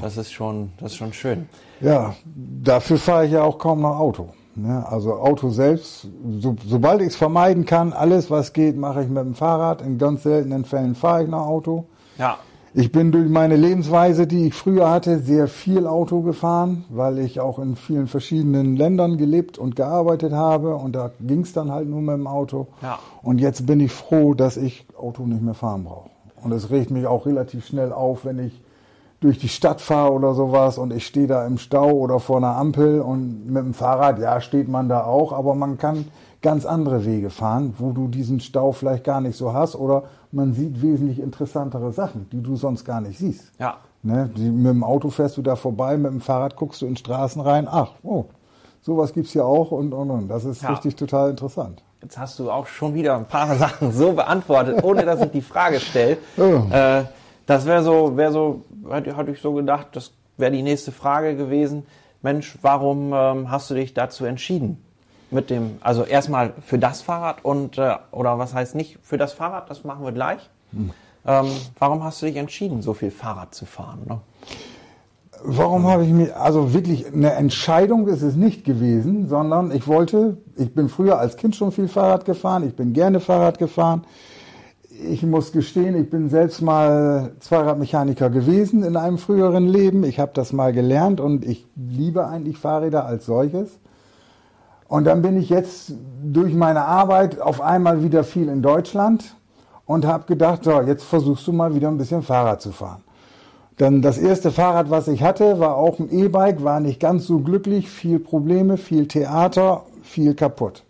Das 0.00 0.16
ist 0.16 0.32
schon, 0.32 0.72
das 0.80 0.92
ist 0.92 0.96
schon 0.96 1.12
schön. 1.12 1.46
Ja, 1.80 2.14
dafür 2.64 2.96
fahre 2.98 3.26
ich 3.26 3.32
ja 3.32 3.42
auch 3.42 3.58
kaum 3.58 3.82
noch 3.82 3.98
Auto. 3.98 4.30
Ne? 4.54 4.84
Also 4.88 5.14
Auto 5.14 5.50
selbst, 5.50 6.08
so, 6.40 6.56
sobald 6.66 7.02
ich 7.02 7.08
es 7.08 7.16
vermeiden 7.16 7.64
kann, 7.66 7.92
alles 7.92 8.30
was 8.30 8.52
geht, 8.54 8.76
mache 8.78 9.02
ich 9.02 9.08
mit 9.08 9.18
dem 9.22 9.34
Fahrrad. 9.34 9.82
In 9.82 9.98
ganz 9.98 10.22
seltenen 10.22 10.64
Fällen 10.64 10.94
fahre 10.94 11.22
ich 11.24 11.28
noch 11.28 11.46
Auto. 11.46 11.84
Ja, 12.16 12.38
Ich 12.74 12.92
bin 12.92 13.12
durch 13.12 13.28
meine 13.30 13.56
Lebensweise, 13.56 14.26
die 14.26 14.48
ich 14.48 14.54
früher 14.54 14.90
hatte, 14.90 15.20
sehr 15.20 15.48
viel 15.48 15.86
Auto 15.86 16.20
gefahren, 16.20 16.84
weil 16.90 17.18
ich 17.18 17.40
auch 17.40 17.58
in 17.58 17.76
vielen 17.76 18.08
verschiedenen 18.08 18.76
Ländern 18.76 19.16
gelebt 19.16 19.56
und 19.56 19.74
gearbeitet 19.74 20.32
habe 20.32 20.76
und 20.76 20.94
da 20.94 21.10
ging 21.18 21.40
es 21.40 21.54
dann 21.54 21.72
halt 21.72 21.88
nur 21.88 22.02
mit 22.02 22.14
dem 22.14 22.26
Auto. 22.26 22.68
Ja. 22.82 22.98
Und 23.22 23.40
jetzt 23.40 23.66
bin 23.66 23.80
ich 23.80 23.92
froh, 23.92 24.34
dass 24.34 24.58
ich 24.58 24.86
Auto 24.98 25.24
nicht 25.24 25.42
mehr 25.42 25.54
fahren 25.54 25.84
brauche. 25.84 26.10
Und 26.42 26.52
es 26.52 26.70
regt 26.70 26.90
mich 26.90 27.06
auch 27.06 27.24
relativ 27.24 27.66
schnell 27.66 27.92
auf, 27.92 28.24
wenn 28.26 28.38
ich 28.38 28.60
durch 29.20 29.38
die 29.38 29.48
Stadt 29.48 29.80
fahre 29.80 30.12
oder 30.12 30.34
sowas 30.34 30.78
und 30.78 30.92
ich 30.92 31.06
stehe 31.06 31.26
da 31.26 31.46
im 31.46 31.58
Stau 31.58 31.90
oder 31.90 32.20
vor 32.20 32.36
einer 32.36 32.54
Ampel 32.56 33.00
und 33.00 33.46
mit 33.46 33.64
dem 33.64 33.74
Fahrrad, 33.74 34.20
ja, 34.20 34.40
steht 34.40 34.68
man 34.68 34.88
da 34.88 35.04
auch, 35.04 35.32
aber 35.32 35.54
man 35.54 35.78
kann 35.78 36.04
ganz 36.42 36.64
andere 36.66 37.04
Wege 37.04 37.30
fahren, 37.30 37.74
wo 37.78 37.90
du 37.92 38.08
diesen 38.08 38.40
Stau 38.40 38.72
vielleicht 38.72 39.04
gar 39.04 39.20
nicht 39.20 39.36
so 39.36 39.52
hast 39.52 39.74
oder 39.74 40.04
man 40.30 40.52
sieht 40.52 40.82
wesentlich 40.82 41.18
interessantere 41.20 41.92
Sachen, 41.92 42.28
die 42.30 42.42
du 42.42 42.54
sonst 42.56 42.84
gar 42.84 43.00
nicht 43.00 43.18
siehst. 43.18 43.50
Ja. 43.58 43.78
Ne? 44.02 44.30
Die, 44.36 44.50
mit 44.50 44.66
dem 44.70 44.84
Auto 44.84 45.10
fährst 45.10 45.36
du 45.36 45.42
da 45.42 45.56
vorbei, 45.56 45.96
mit 45.96 46.12
dem 46.12 46.20
Fahrrad 46.20 46.54
guckst 46.56 46.82
du 46.82 46.86
in 46.86 46.96
Straßen 46.96 47.40
rein, 47.42 47.66
ach, 47.68 47.92
oh, 48.02 48.26
sowas 48.82 49.12
gibt's 49.12 49.32
hier 49.32 49.44
auch 49.44 49.72
und, 49.72 49.92
und, 49.92 50.10
und. 50.10 50.28
Das 50.28 50.44
ist 50.44 50.62
Ja. 50.62 50.70
richtig 50.70 50.94
total 50.96 51.30
interessant. 51.30 51.82
Jetzt 52.00 52.16
hast 52.16 52.38
du 52.38 52.50
auch 52.50 52.66
schon 52.68 52.94
wieder 52.94 53.16
ein 53.16 53.26
paar 53.26 53.54
Sachen 53.56 53.90
so 53.92 54.12
beantwortet, 54.12 54.84
ohne 54.84 55.04
dass 55.04 55.20
ich 55.20 55.30
die 55.30 55.42
Frage 55.42 55.80
stelle. 55.80 56.18
Äh, 56.70 57.04
das 57.46 57.64
wäre 57.64 57.82
so, 57.82 58.16
wäre 58.16 58.30
so, 58.30 58.62
hatte 58.90 59.16
hatte 59.16 59.30
ich 59.30 59.40
so 59.40 59.54
gedacht, 59.54 59.88
das 59.92 60.12
wäre 60.36 60.52
die 60.52 60.62
nächste 60.62 60.92
Frage 60.92 61.34
gewesen. 61.34 61.84
Mensch, 62.22 62.58
warum 62.62 63.12
ähm, 63.14 63.50
hast 63.50 63.70
du 63.70 63.74
dich 63.74 63.94
dazu 63.94 64.26
entschieden? 64.26 64.84
Mit 65.30 65.50
dem, 65.50 65.76
also 65.80 66.04
erstmal 66.04 66.54
für 66.64 66.78
das 66.78 67.02
Fahrrad 67.02 67.44
und, 67.44 67.76
äh, 67.76 67.96
oder 68.12 68.38
was 68.38 68.54
heißt 68.54 68.74
nicht 68.74 68.98
für 69.02 69.18
das 69.18 69.32
Fahrrad, 69.32 69.68
das 69.68 69.84
machen 69.84 70.04
wir 70.04 70.12
gleich. 70.12 70.48
Ähm, 71.26 71.46
warum 71.78 72.02
hast 72.02 72.22
du 72.22 72.26
dich 72.26 72.36
entschieden, 72.36 72.80
so 72.80 72.94
viel 72.94 73.10
Fahrrad 73.10 73.54
zu 73.54 73.66
fahren? 73.66 74.00
Ne? 74.06 74.20
Warum 75.42 75.86
habe 75.86 76.04
ich 76.04 76.12
mir, 76.12 76.40
also 76.40 76.72
wirklich 76.74 77.12
eine 77.12 77.32
Entscheidung 77.32 78.08
ist 78.08 78.22
es 78.22 78.34
nicht 78.34 78.64
gewesen, 78.64 79.28
sondern 79.28 79.70
ich 79.70 79.86
wollte, 79.86 80.38
ich 80.56 80.74
bin 80.74 80.88
früher 80.88 81.18
als 81.18 81.36
Kind 81.36 81.54
schon 81.54 81.70
viel 81.70 81.88
Fahrrad 81.88 82.24
gefahren, 82.24 82.66
ich 82.66 82.74
bin 82.74 82.92
gerne 82.92 83.20
Fahrrad 83.20 83.58
gefahren. 83.58 84.04
Ich 85.00 85.22
muss 85.22 85.52
gestehen, 85.52 85.94
ich 85.94 86.10
bin 86.10 86.28
selbst 86.28 86.60
mal 86.60 87.30
Zweiradmechaniker 87.38 88.30
gewesen 88.30 88.82
in 88.82 88.96
einem 88.96 89.18
früheren 89.18 89.68
Leben. 89.68 90.02
Ich 90.02 90.18
habe 90.18 90.32
das 90.34 90.52
mal 90.52 90.72
gelernt 90.72 91.20
und 91.20 91.44
ich 91.44 91.66
liebe 91.76 92.26
eigentlich 92.26 92.58
Fahrräder 92.58 93.06
als 93.06 93.24
solches. 93.26 93.78
Und 94.88 95.04
dann 95.04 95.22
bin 95.22 95.38
ich 95.38 95.50
jetzt 95.50 95.92
durch 96.22 96.54
meine 96.54 96.84
Arbeit 96.84 97.40
auf 97.40 97.60
einmal 97.60 98.02
wieder 98.02 98.24
viel 98.24 98.48
in 98.48 98.62
Deutschland 98.62 99.36
und 99.84 100.06
habe 100.06 100.24
gedacht, 100.24 100.64
so, 100.64 100.80
jetzt 100.80 101.04
versuchst 101.04 101.46
du 101.46 101.52
mal 101.52 101.74
wieder 101.74 101.88
ein 101.88 101.98
bisschen 101.98 102.22
Fahrrad 102.22 102.62
zu 102.62 102.72
fahren. 102.72 103.02
Dann 103.76 104.02
das 104.02 104.18
erste 104.18 104.50
Fahrrad, 104.50 104.90
was 104.90 105.06
ich 105.06 105.22
hatte, 105.22 105.60
war 105.60 105.76
auch 105.76 105.98
ein 106.00 106.10
E-Bike, 106.10 106.64
war 106.64 106.80
nicht 106.80 106.98
ganz 106.98 107.26
so 107.26 107.38
glücklich, 107.38 107.88
viel 107.88 108.18
Probleme, 108.18 108.76
viel 108.76 109.06
Theater, 109.06 109.82
viel 110.02 110.34
kaputt. 110.34 110.82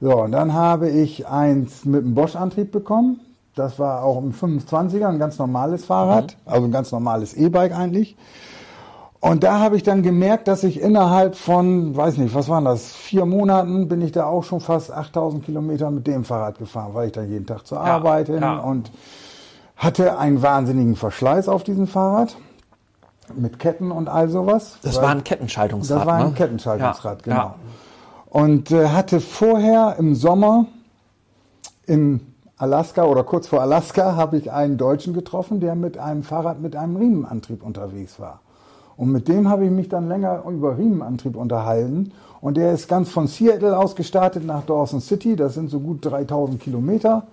So, 0.00 0.22
und 0.22 0.32
dann 0.32 0.54
habe 0.54 0.88
ich 0.88 1.26
eins 1.26 1.84
mit 1.84 2.02
einem 2.02 2.14
Bosch-Antrieb 2.14 2.72
bekommen. 2.72 3.20
Das 3.56 3.78
war 3.78 4.02
auch 4.02 4.18
im 4.18 4.32
25er, 4.32 5.06
ein 5.06 5.18
ganz 5.18 5.38
normales 5.38 5.84
Fahrrad, 5.84 6.36
also 6.44 6.66
ein 6.66 6.72
ganz 6.72 6.92
normales 6.92 7.34
E-Bike 7.34 7.76
eigentlich. 7.76 8.16
Und 9.24 9.42
da 9.42 9.58
habe 9.58 9.76
ich 9.76 9.82
dann 9.82 10.02
gemerkt, 10.02 10.48
dass 10.48 10.64
ich 10.64 10.78
innerhalb 10.78 11.34
von, 11.34 11.96
weiß 11.96 12.18
nicht, 12.18 12.34
was 12.34 12.50
waren 12.50 12.66
das, 12.66 12.92
vier 12.92 13.24
Monaten 13.24 13.88
bin 13.88 14.02
ich 14.02 14.12
da 14.12 14.26
auch 14.26 14.44
schon 14.44 14.60
fast 14.60 14.92
8000 14.92 15.42
Kilometer 15.46 15.90
mit 15.90 16.06
dem 16.06 16.24
Fahrrad 16.24 16.58
gefahren, 16.58 16.92
weil 16.92 17.06
ich 17.06 17.12
dann 17.12 17.30
jeden 17.30 17.46
Tag 17.46 17.66
zur 17.66 17.80
Arbeit 17.80 18.26
hin 18.26 18.42
ja. 18.42 18.58
und 18.58 18.90
hatte 19.76 20.18
einen 20.18 20.42
wahnsinnigen 20.42 20.94
Verschleiß 20.94 21.48
auf 21.48 21.64
diesem 21.64 21.86
Fahrrad 21.86 22.36
mit 23.34 23.58
Ketten 23.58 23.92
und 23.92 24.10
all 24.10 24.28
sowas. 24.28 24.76
Das 24.82 25.00
war 25.00 25.08
ein 25.08 25.24
Kettenschaltungsrad. 25.24 26.00
das 26.00 26.06
war 26.06 26.16
ein 26.16 26.26
ne? 26.26 26.34
Kettenschaltungsrad, 26.34 27.26
Ja, 27.26 27.32
genau. 27.32 27.36
ja. 27.36 27.54
Und 28.28 28.72
äh, 28.72 28.88
hatte 28.88 29.22
vorher 29.22 29.96
im 29.98 30.14
Sommer 30.16 30.66
in 31.86 32.20
Alaska 32.58 33.04
oder 33.04 33.24
kurz 33.24 33.46
vor 33.46 33.62
Alaska 33.62 34.16
habe 34.16 34.36
ich 34.36 34.52
einen 34.52 34.76
Deutschen 34.76 35.14
getroffen, 35.14 35.60
der 35.60 35.76
mit 35.76 35.96
einem 35.96 36.24
Fahrrad 36.24 36.60
mit 36.60 36.76
einem 36.76 36.96
Riemenantrieb 36.96 37.62
unterwegs 37.62 38.20
war. 38.20 38.40
Und 38.96 39.10
mit 39.10 39.28
dem 39.28 39.48
habe 39.48 39.64
ich 39.64 39.70
mich 39.70 39.88
dann 39.88 40.08
länger 40.08 40.44
über 40.48 40.78
Riemenantrieb 40.78 41.36
unterhalten. 41.36 42.12
Und 42.40 42.56
der 42.56 42.72
ist 42.72 42.88
ganz 42.88 43.08
von 43.10 43.26
Seattle 43.26 43.76
aus 43.78 43.96
gestartet 43.96 44.44
nach 44.44 44.64
Dawson 44.64 45.00
City. 45.00 45.34
Das 45.36 45.54
sind 45.54 45.70
so 45.70 45.80
gut 45.80 46.04
3000 46.04 46.60
Kilometer 46.60 47.24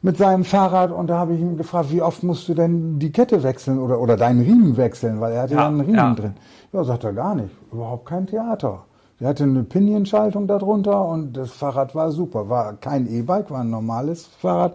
mit 0.00 0.16
seinem 0.16 0.44
Fahrrad. 0.44 0.90
Und 0.90 1.08
da 1.08 1.18
habe 1.18 1.34
ich 1.34 1.40
ihn 1.40 1.56
gefragt, 1.56 1.92
wie 1.92 2.02
oft 2.02 2.22
musst 2.22 2.48
du 2.48 2.54
denn 2.54 2.98
die 2.98 3.12
Kette 3.12 3.42
wechseln 3.42 3.78
oder, 3.78 4.00
oder 4.00 4.16
deinen 4.16 4.40
Riemen 4.40 4.76
wechseln? 4.76 5.20
Weil 5.20 5.32
er 5.34 5.42
hatte 5.42 5.54
Ja, 5.54 5.60
ja 5.60 5.68
einen 5.68 5.80
Riemen 5.80 5.94
ja. 5.94 6.14
drin. 6.14 6.34
Ja, 6.72 6.84
sagt 6.84 7.04
er 7.04 7.12
gar 7.12 7.34
nicht. 7.34 7.50
Überhaupt 7.70 8.06
kein 8.06 8.26
Theater. 8.26 8.84
Der 9.22 9.28
hatte 9.28 9.44
eine 9.44 9.62
Pinienschaltung 9.62 10.48
darunter 10.48 11.06
und 11.06 11.36
das 11.36 11.52
Fahrrad 11.52 11.94
war 11.94 12.10
super. 12.10 12.48
War 12.48 12.72
kein 12.72 13.06
E-Bike, 13.08 13.52
war 13.52 13.60
ein 13.60 13.70
normales 13.70 14.26
Fahrrad. 14.40 14.74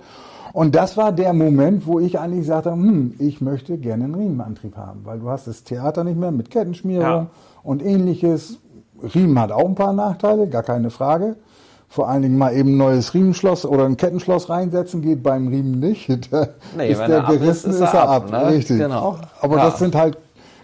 Und 0.54 0.74
das 0.74 0.96
war 0.96 1.12
der 1.12 1.34
Moment, 1.34 1.86
wo 1.86 2.00
ich 2.00 2.18
eigentlich 2.18 2.48
sagte, 2.48 2.72
hm, 2.72 3.16
ich 3.20 3.42
möchte 3.42 3.78
gerne 3.78 4.06
einen 4.06 4.16
Riemenantrieb 4.16 4.78
haben, 4.78 5.02
weil 5.04 5.20
du 5.20 5.30
hast 5.30 5.48
das 5.48 5.66
Theater 5.66 6.06
nicht 6.06 6.18
mehr 6.18 6.32
mit 6.32 6.50
Kettenschmierung 6.50 7.04
Ja. 7.06 7.26
und 7.62 7.84
ähnliches. 7.84 8.58
Riemen 9.14 9.38
hat 9.38 9.52
auch 9.52 9.66
ein 9.66 9.76
paar 9.76 9.92
Nachteile, 9.92 10.48
gar 10.48 10.64
keine 10.64 10.92
Frage. 10.92 11.36
Vor 11.90 12.08
allen 12.08 12.22
Dingen 12.22 12.38
mal 12.38 12.54
eben 12.56 12.76
ein 12.76 12.78
neues 12.78 13.14
Riemenschloss 13.14 13.66
oder 13.66 13.84
ein 13.84 13.98
Kettenschloss 13.98 14.50
reinsetzen 14.50 15.02
geht 15.02 15.24
beim 15.24 15.50
Riemen 15.50 15.82
nicht. 15.82 16.08
Da 16.32 16.48
Nee, 16.78 16.92
ist 16.94 17.00
wenn 17.02 17.10
der 17.12 17.20
er 17.24 17.30
ist, 17.34 17.40
gerissen, 17.42 17.70
ist 17.72 17.76
ist, 17.76 17.82
er 17.82 18.00
er 18.00 18.10
ab, 18.10 18.24
ab. 18.24 18.32
ne? 18.32 18.48
Richtig. 18.56 18.78
Genau. 18.80 19.18
Aber 19.42 19.58
Ja. 19.58 19.66
das 19.66 19.80
sind 19.80 19.94
halt, 19.94 20.18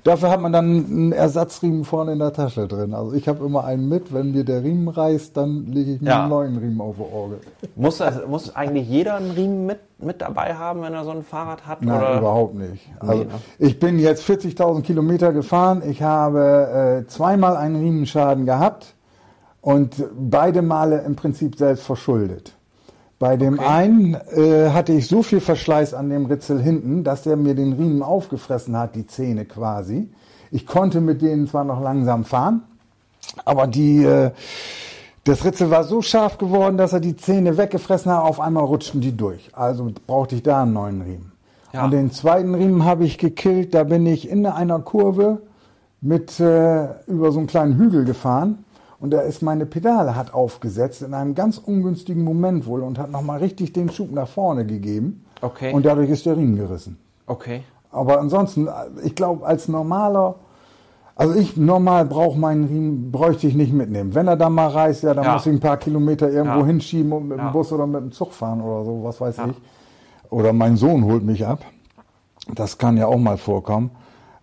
dafür 0.03 0.29
hat 0.29 0.41
man 0.41 0.51
dann 0.51 0.85
einen 0.85 1.11
Ersatzriemen 1.11 1.85
vorne 1.85 2.13
in 2.13 2.19
der 2.19 2.33
Tasche 2.33 2.67
drin. 2.67 2.93
Also 2.93 3.13
ich 3.13 3.27
habe 3.27 3.45
immer 3.45 3.63
einen 3.63 3.87
mit, 3.89 4.13
wenn 4.13 4.31
mir 4.31 4.43
der 4.43 4.63
Riemen 4.63 4.87
reißt, 4.87 5.35
dann 5.35 5.67
lege 5.67 5.93
ich 5.93 6.01
mir 6.01 6.09
Ja. 6.09 6.21
einen 6.21 6.29
neuen 6.29 6.57
Riemen 6.57 6.81
auf 6.81 6.95
die 6.97 7.01
Orgel. 7.13 7.39
Muss, 7.75 7.97
das, 7.97 8.25
muss 8.27 8.55
eigentlich 8.55 8.87
jeder 8.89 9.15
einen 9.15 9.31
Riemen 9.31 9.65
mit, 9.65 9.79
mit 9.99 10.21
dabei 10.21 10.55
haben, 10.55 10.81
wenn 10.81 10.93
er 10.93 11.03
so 11.03 11.11
ein 11.11 11.23
Fahrrad 11.23 11.65
hat? 11.65 11.81
Nein, 11.81 11.97
oder? 11.97 12.17
überhaupt 12.19 12.55
nicht. 12.55 12.89
Also 12.99 13.23
ne? 13.23 13.29
ich 13.59 13.79
bin 13.79 13.99
jetzt 13.99 14.29
40.000 14.29 14.81
Kilometer 14.81 15.31
gefahren. 15.33 15.81
Ich 15.89 16.01
habe 16.01 17.03
äh, 17.05 17.07
zweimal 17.07 17.55
einen 17.55 17.77
Riemenschaden 17.77 18.45
gehabt 18.45 18.95
und 19.61 20.03
beide 20.17 20.61
Male 20.61 20.99
im 21.01 21.15
Prinzip 21.15 21.57
selbst 21.57 21.83
verschuldet. 21.85 22.53
Bei 23.19 23.37
dem 23.37 23.59
Okay. 23.59 23.67
einen 23.67 24.13
äh, 24.15 24.69
hatte 24.71 24.93
ich 24.93 25.07
so 25.07 25.23
viel 25.23 25.39
Verschleiß 25.39 25.93
an 25.93 26.09
dem 26.09 26.25
Ritzel 26.25 26.61
hinten, 26.61 27.03
dass 27.03 27.23
der 27.23 27.37
mir 27.37 27.55
den 27.55 27.73
Riemen 27.73 28.03
aufgefressen 28.03 28.77
hat, 28.77 28.95
die 28.95 29.07
Zähne 29.07 29.45
quasi. 29.45 30.09
Ich 30.51 30.65
konnte 30.67 30.99
mit 31.01 31.21
denen 31.21 31.47
zwar 31.47 31.63
noch 31.63 31.81
langsam 31.81 32.25
fahren, 32.25 32.63
aber 33.45 33.67
die, 33.67 34.03
äh, 34.03 34.31
das 35.23 35.45
Ritzel 35.45 35.71
war 35.71 35.85
so 35.85 36.01
scharf 36.01 36.37
geworden, 36.37 36.77
dass 36.77 36.91
er 36.91 36.99
die 36.99 37.15
Zähne 37.15 37.57
weggefressen 37.57 38.11
hat. 38.11 38.23
Auf 38.23 38.39
einmal 38.41 38.65
rutschten 38.65 38.99
die 38.99 39.15
durch. 39.15 39.49
Also 39.53 39.91
brauchte 40.05 40.35
ich 40.35 40.43
da 40.43 40.63
einen 40.63 40.73
neuen 40.73 41.01
Riemen. 41.01 41.31
Ja. 41.71 41.85
Und 41.85 41.91
den 41.91 42.11
zweiten 42.11 42.53
Riemen 42.53 42.83
habe 42.83 43.05
ich 43.05 43.17
gekillt. 43.17 43.73
Da 43.73 43.83
bin 43.83 44.05
ich 44.05 44.29
in 44.29 44.45
einer 44.45 44.79
Kurve 44.79 45.41
mit 46.01 46.39
äh, 46.39 46.87
über 47.07 47.31
so 47.31 47.39
einen 47.39 47.47
kleinen 47.47 47.77
Hügel 47.77 48.03
gefahren. 48.03 48.62
Und 49.03 49.09
da 49.11 49.19
ist 49.19 49.41
meine 49.41 49.65
Pedale 49.65 50.15
hat 50.15 50.33
aufgesetzt 50.33 51.01
in 51.01 51.13
einem 51.13 51.35
ganz 51.35 51.57
ungünstigen 51.57 52.23
Moment 52.23 52.65
wohl 52.65 52.83
und 52.83 52.97
hat 52.97 53.11
nochmal 53.11 53.39
richtig 53.39 53.73
den 53.73 53.89
Schub 53.91 54.13
nach 54.13 54.29
vorne 54.29 54.65
gegeben. 54.65 55.25
Okay. 55.41 55.73
Und 55.73 55.85
dadurch 55.85 56.09
ist 56.09 56.25
der 56.25 56.37
Riemen 56.37 56.55
gerissen. 56.55 56.97
Okay. 57.27 57.63
Aber 57.91 58.21
ansonsten, 58.21 58.69
ich 59.03 59.13
glaube, 59.13 59.45
als 59.45 59.67
normaler, 59.67 60.35
also 61.17 61.35
ich 61.35 61.57
normal 61.57 62.05
brauche 62.05 62.39
meinen 62.39 62.63
Riemen, 62.63 63.11
bräuchte 63.11 63.45
ich 63.45 63.55
nicht 63.55 63.73
mitnehmen. 63.73 64.15
Wenn 64.15 64.29
er 64.29 64.37
dann 64.37 64.53
mal 64.53 64.69
reißt, 64.69 65.03
ja, 65.03 65.13
dann 65.13 65.25
Ja. 65.25 65.33
muss 65.33 65.45
ich 65.47 65.51
ein 65.51 65.59
paar 65.59 65.75
Kilometer 65.75 66.31
irgendwo 66.31 66.59
Ja. 66.61 66.65
hinschieben 66.65 67.11
und 67.11 67.27
mit 67.27 67.39
Ja. 67.39 67.49
dem 67.49 67.51
Bus 67.51 67.73
oder 67.73 67.85
mit 67.85 67.99
dem 67.99 68.11
Zug 68.13 68.31
fahren 68.31 68.61
oder 68.61 68.85
so, 68.85 69.03
was 69.03 69.19
weiß 69.19 69.35
ich. 69.49 70.31
Oder 70.31 70.53
mein 70.53 70.77
Sohn 70.77 71.03
holt 71.03 71.25
mich 71.25 71.45
ab. 71.45 71.59
Das 72.55 72.77
kann 72.77 72.95
ja 72.95 73.07
auch 73.07 73.17
mal 73.19 73.35
vorkommen. 73.37 73.91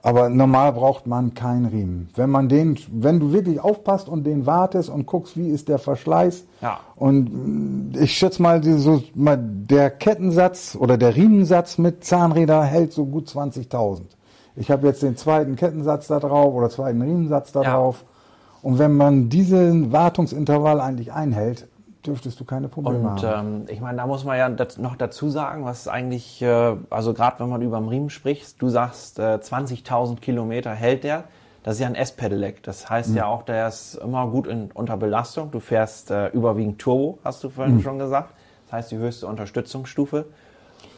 Aber 0.02 0.30
normal 0.30 0.72
braucht 0.72 1.06
man 1.06 1.34
keinen 1.34 1.66
Riemen. 1.66 2.08
Wenn 2.16 2.30
man 2.30 2.48
den, 2.48 2.78
wenn 2.90 3.20
du 3.20 3.32
wirklich 3.32 3.60
aufpasst 3.60 4.08
und 4.08 4.24
den 4.24 4.46
wartest 4.46 4.88
und 4.88 5.04
guckst, 5.06 5.36
wie 5.36 5.50
ist 5.50 5.68
der 5.68 5.78
Verschleiß. 5.78 6.44
Ja. 6.62 6.80
Und 6.96 7.92
mh, 7.92 8.00
ich 8.00 8.14
schätze 8.16 8.40
mal, 8.40 8.62
so, 8.64 9.02
mal, 9.14 9.38
der 9.38 9.90
Kettensatz 9.90 10.74
oder 10.78 10.96
der 10.96 11.16
Riemensatz 11.16 11.76
mit 11.76 12.02
Zahnräder 12.04 12.62
hält 12.64 12.94
so 12.94 13.04
gut 13.04 13.28
20.000. 13.28 14.00
Ich 14.56 14.70
habe 14.70 14.86
jetzt 14.86 15.02
den 15.02 15.16
zweiten 15.18 15.54
Kettensatz 15.56 16.06
da 16.06 16.18
drauf 16.18 16.54
oder 16.54 16.70
zweiten 16.70 17.02
Riemensatz 17.02 17.52
da 17.52 17.62
Ja. 17.62 17.72
drauf. 17.74 18.04
Und 18.62 18.78
wenn 18.78 18.96
man 18.96 19.28
diesen 19.28 19.92
Wartungsintervall 19.92 20.80
eigentlich 20.80 21.12
einhält, 21.12 21.66
dürftest 22.06 22.40
du 22.40 22.44
keine 22.44 22.68
Probleme 22.68 23.10
Und 23.10 23.22
haben. 23.22 23.62
ähm, 23.62 23.66
ich 23.68 23.80
meine, 23.80 23.98
da 23.98 24.06
muss 24.06 24.24
man 24.24 24.38
ja 24.38 24.48
noch 24.78 24.96
dazu 24.96 25.30
sagen, 25.30 25.64
was 25.64 25.88
eigentlich, 25.88 26.40
äh, 26.42 26.76
also 26.88 27.14
gerade 27.14 27.40
wenn 27.40 27.48
man 27.48 27.62
über 27.62 27.78
den 27.78 27.88
Riemen 27.88 28.10
spricht, 28.10 28.60
du 28.60 28.68
sagst, 28.68 29.18
äh, 29.18 29.38
20.000 29.38 30.20
Kilometer 30.20 30.72
hält 30.72 31.04
der. 31.04 31.24
Das 31.62 31.74
ist 31.74 31.80
ja 31.80 31.88
ein 31.88 31.94
S-Pedelec. 31.94 32.62
Das 32.62 32.88
heißt 32.88 33.14
ja 33.14 33.26
auch, 33.26 33.42
der 33.42 33.68
ist 33.68 33.96
immer 33.96 34.26
gut 34.28 34.46
in, 34.46 34.70
unter 34.72 34.96
Belastung. 34.96 35.50
Du 35.50 35.60
fährst 35.60 36.10
äh, 36.10 36.28
überwiegend 36.28 36.78
Turbo, 36.80 37.18
hast 37.22 37.44
du 37.44 37.50
vorhin 37.50 37.82
schon 37.82 37.98
gesagt. 37.98 38.32
Das 38.66 38.72
heißt 38.72 38.90
die 38.92 38.96
höchste 38.96 39.26
Unterstützungsstufe. 39.26 40.24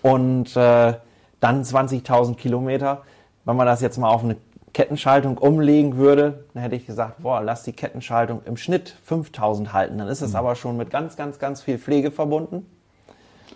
Und 0.03 0.57
äh, 0.57 0.95
dann 1.41 1.63
20.000 1.65 2.37
Kilometer. 2.37 3.03
Wenn 3.45 3.57
man 3.57 3.67
das 3.67 3.81
jetzt 3.81 3.99
mal 3.99 4.09
auf 4.09 4.23
eine 4.23 4.37
Kettenschaltung 4.73 5.37
umlegen 5.39 5.97
würde, 5.97 6.45
dann 6.55 6.63
hätte 6.63 6.77
ich 6.77 6.87
gesagt, 6.87 7.23
boah, 7.23 7.43
lass 7.43 7.63
die 7.63 7.73
Kettenschaltung 7.73 8.43
im 8.45 8.57
Schnitt 8.57 8.97
5000 9.05 9.73
halten. 9.73 9.99
Dann 9.99 10.09
ist 10.09 10.23
es 10.23 10.31
mhm. 10.31 10.37
aber 10.37 10.55
schon 10.55 10.77
mit 10.77 10.91
ganz, 10.91 11.17
ganz, 11.17 11.39
ganz 11.39 11.63
viel 11.63 11.79
Pflege 11.79 12.11
verbunden. 12.11 12.67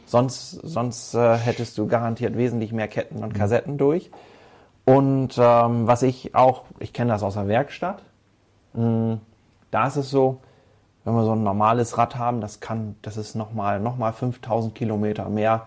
Sonst, 0.04 0.50
sonst 0.50 1.14
äh, 1.14 1.36
hättest 1.36 1.78
du 1.78 1.86
garantiert 1.86 2.36
wesentlich 2.36 2.72
mehr 2.72 2.88
Ketten 2.88 3.24
und 3.24 3.32
mhm. 3.32 3.38
Kassetten 3.38 3.78
durch. 3.78 4.10
Und 4.84 5.36
ähm, 5.38 5.86
was 5.86 6.02
ich 6.02 6.34
auch, 6.34 6.64
ich 6.78 6.92
kenne 6.92 7.12
das 7.12 7.22
aus 7.22 7.34
der 7.34 7.48
Werkstatt, 7.48 8.02
mh, 8.74 8.82
hm, 8.82 9.20
da 9.70 9.86
ist 9.86 9.96
es 9.96 10.10
so, 10.10 10.40
wenn 11.04 11.14
wir 11.14 11.24
so 11.24 11.32
ein 11.32 11.42
normales 11.42 11.98
Rad 11.98 12.16
haben, 12.16 12.40
das 12.40 12.60
kann, 12.60 12.96
das 13.02 13.16
ist 13.16 13.34
nochmal 13.34 13.80
noch 13.80 13.96
mal 13.96 14.12
5000 14.12 14.74
Kilometer 14.74 15.28
mehr 15.28 15.66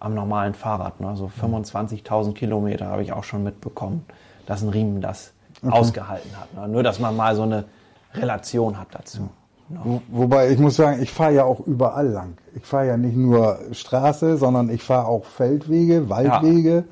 am 0.00 0.14
normalen 0.14 0.54
Fahrrad. 0.54 1.00
Ne? 1.00 1.16
So 1.16 1.30
25.000 1.40 2.34
Kilometer 2.34 2.86
habe 2.86 3.02
ich 3.02 3.12
auch 3.12 3.24
schon 3.24 3.42
mitbekommen 3.42 4.04
dass 4.48 4.62
ein 4.62 4.70
Riemen 4.70 5.02
das 5.02 5.32
okay. 5.62 5.72
ausgehalten 5.72 6.30
hat. 6.40 6.54
Ne? 6.54 6.68
Nur, 6.68 6.82
dass 6.82 6.98
man 6.98 7.14
mal 7.14 7.36
so 7.36 7.42
eine 7.42 7.64
Relation 8.14 8.78
hat 8.78 8.88
dazu. 8.92 9.28
Ja. 9.68 9.80
Wo, 9.84 10.00
wobei 10.08 10.50
ich 10.50 10.58
muss 10.58 10.76
sagen, 10.76 11.02
ich 11.02 11.12
fahre 11.12 11.34
ja 11.34 11.44
auch 11.44 11.60
überall 11.60 12.08
lang. 12.08 12.38
Ich 12.54 12.64
fahre 12.64 12.86
ja 12.86 12.96
nicht 12.96 13.14
nur 13.14 13.58
Straße, 13.72 14.38
sondern 14.38 14.70
ich 14.70 14.82
fahre 14.82 15.06
auch 15.06 15.26
Feldwege, 15.26 16.08
Waldwege. 16.08 16.74
Ja. 16.76 16.84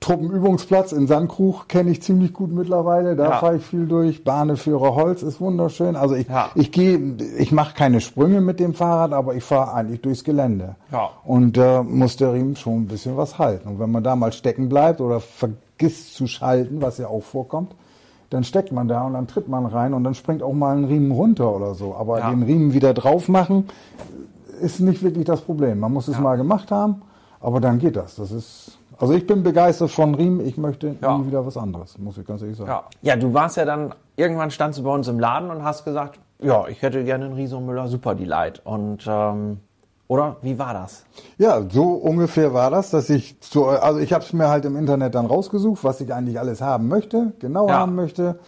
Truppenübungsplatz 0.00 0.92
in 0.92 1.06
Sandkrug 1.06 1.68
kenne 1.68 1.90
ich 1.90 2.02
ziemlich 2.02 2.32
gut 2.32 2.50
mittlerweile. 2.50 3.16
Da 3.16 3.24
ja. 3.24 3.38
fahre 3.38 3.56
ich 3.56 3.66
viel 3.66 3.86
durch. 3.86 4.24
Bahneführer 4.24 4.94
Holz 4.94 5.22
ist 5.22 5.42
wunderschön. 5.42 5.94
Also 5.94 6.14
ich, 6.14 6.26
ja. 6.26 6.48
ich 6.54 6.72
gehe, 6.72 6.98
ich 7.38 7.52
mache 7.52 7.74
keine 7.74 8.00
Sprünge 8.00 8.40
mit 8.40 8.60
dem 8.60 8.72
Fahrrad, 8.72 9.12
aber 9.12 9.34
ich 9.34 9.44
fahre 9.44 9.74
eigentlich 9.74 10.00
durchs 10.00 10.24
Gelände. 10.24 10.76
Ja. 10.90 11.10
Und 11.22 11.58
da 11.58 11.80
äh, 11.80 11.82
muss 11.82 12.16
der 12.16 12.32
Riemen 12.32 12.56
schon 12.56 12.82
ein 12.82 12.86
bisschen 12.86 13.18
was 13.18 13.38
halten. 13.38 13.68
Und 13.68 13.78
wenn 13.78 13.90
man 13.90 14.02
da 14.02 14.16
mal 14.16 14.32
stecken 14.32 14.70
bleibt 14.70 15.02
oder 15.02 15.20
vergisst 15.20 16.14
zu 16.14 16.26
schalten, 16.26 16.80
was 16.80 16.96
ja 16.96 17.08
auch 17.08 17.22
vorkommt, 17.22 17.74
dann 18.30 18.42
steckt 18.42 18.72
man 18.72 18.88
da 18.88 19.02
und 19.02 19.12
dann 19.12 19.26
tritt 19.26 19.48
man 19.48 19.66
rein 19.66 19.92
und 19.92 20.04
dann 20.04 20.14
springt 20.14 20.42
auch 20.42 20.54
mal 20.54 20.76
ein 20.76 20.84
Riemen 20.84 21.10
runter 21.10 21.54
oder 21.54 21.74
so. 21.74 21.94
Aber 21.94 22.20
ja. 22.20 22.30
den 22.30 22.42
Riemen 22.42 22.72
wieder 22.72 22.94
drauf 22.94 23.28
machen 23.28 23.68
ist 24.62 24.80
nicht 24.80 25.02
wirklich 25.02 25.26
das 25.26 25.42
Problem. 25.42 25.78
Man 25.78 25.92
muss 25.92 26.08
es 26.08 26.18
mal 26.18 26.36
gemacht 26.36 26.70
haben, 26.70 27.02
aber 27.40 27.60
dann 27.60 27.78
geht 27.78 27.96
das. 27.96 28.16
Das 28.16 28.30
ist 28.30 28.78
also 29.00 29.14
ich 29.14 29.26
bin 29.26 29.42
begeistert 29.42 29.90
von 29.90 30.14
Riemen. 30.14 30.46
Ich 30.46 30.58
möchte 30.58 30.96
ja. 31.00 31.16
nie 31.16 31.26
wieder 31.26 31.44
was 31.44 31.56
anderes, 31.56 31.98
muss 31.98 32.18
ich 32.18 32.26
ganz 32.26 32.42
ehrlich 32.42 32.56
sagen. 32.56 32.70
Ja. 32.70 32.84
ja, 33.00 33.16
du 33.16 33.32
warst 33.32 33.56
ja 33.56 33.64
dann, 33.64 33.94
irgendwann 34.16 34.50
standst 34.50 34.78
du 34.78 34.84
bei 34.84 34.92
uns 34.92 35.08
im 35.08 35.18
Laden 35.18 35.50
und 35.50 35.64
hast 35.64 35.84
gesagt, 35.84 36.20
ja, 36.42 36.66
ich 36.68 36.82
hätte 36.82 37.04
gerne 37.04 37.26
einen 37.26 37.34
Riso 37.34 37.60
Müller 37.60 37.88
Super 37.88 38.14
Delight. 38.14 38.60
Und 38.64 39.04
ähm, 39.06 39.60
oder 40.06 40.36
wie 40.42 40.58
war 40.58 40.74
das? 40.74 41.04
Ja, 41.38 41.62
so 41.70 41.84
ungefähr 41.84 42.52
war 42.52 42.70
das, 42.70 42.90
dass 42.90 43.08
ich 43.10 43.40
zu, 43.40 43.66
also 43.66 44.00
ich 44.00 44.12
habe 44.12 44.24
es 44.24 44.32
mir 44.32 44.48
halt 44.48 44.64
im 44.64 44.76
Internet 44.76 45.14
dann 45.14 45.26
rausgesucht, 45.26 45.84
was 45.84 46.00
ich 46.00 46.12
eigentlich 46.12 46.38
alles 46.38 46.60
haben 46.60 46.88
möchte, 46.88 47.32
genau 47.38 47.68
ja. 47.68 47.78
haben 47.78 47.94
möchte. 47.94 48.38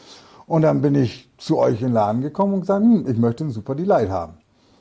Und 0.47 0.63
dann 0.63 0.83
bin 0.83 0.95
ich 0.95 1.31
zu 1.39 1.59
euch 1.59 1.81
in 1.81 1.89
den 1.89 1.93
Laden 1.95 2.21
gekommen 2.21 2.55
und 2.55 2.61
gesagt, 2.61 2.83
hm, 2.83 3.07
ich 3.09 3.17
möchte 3.17 3.45
einen 3.45 3.53
Super 3.53 3.75
Delight 3.75 4.11
haben. 4.11 4.35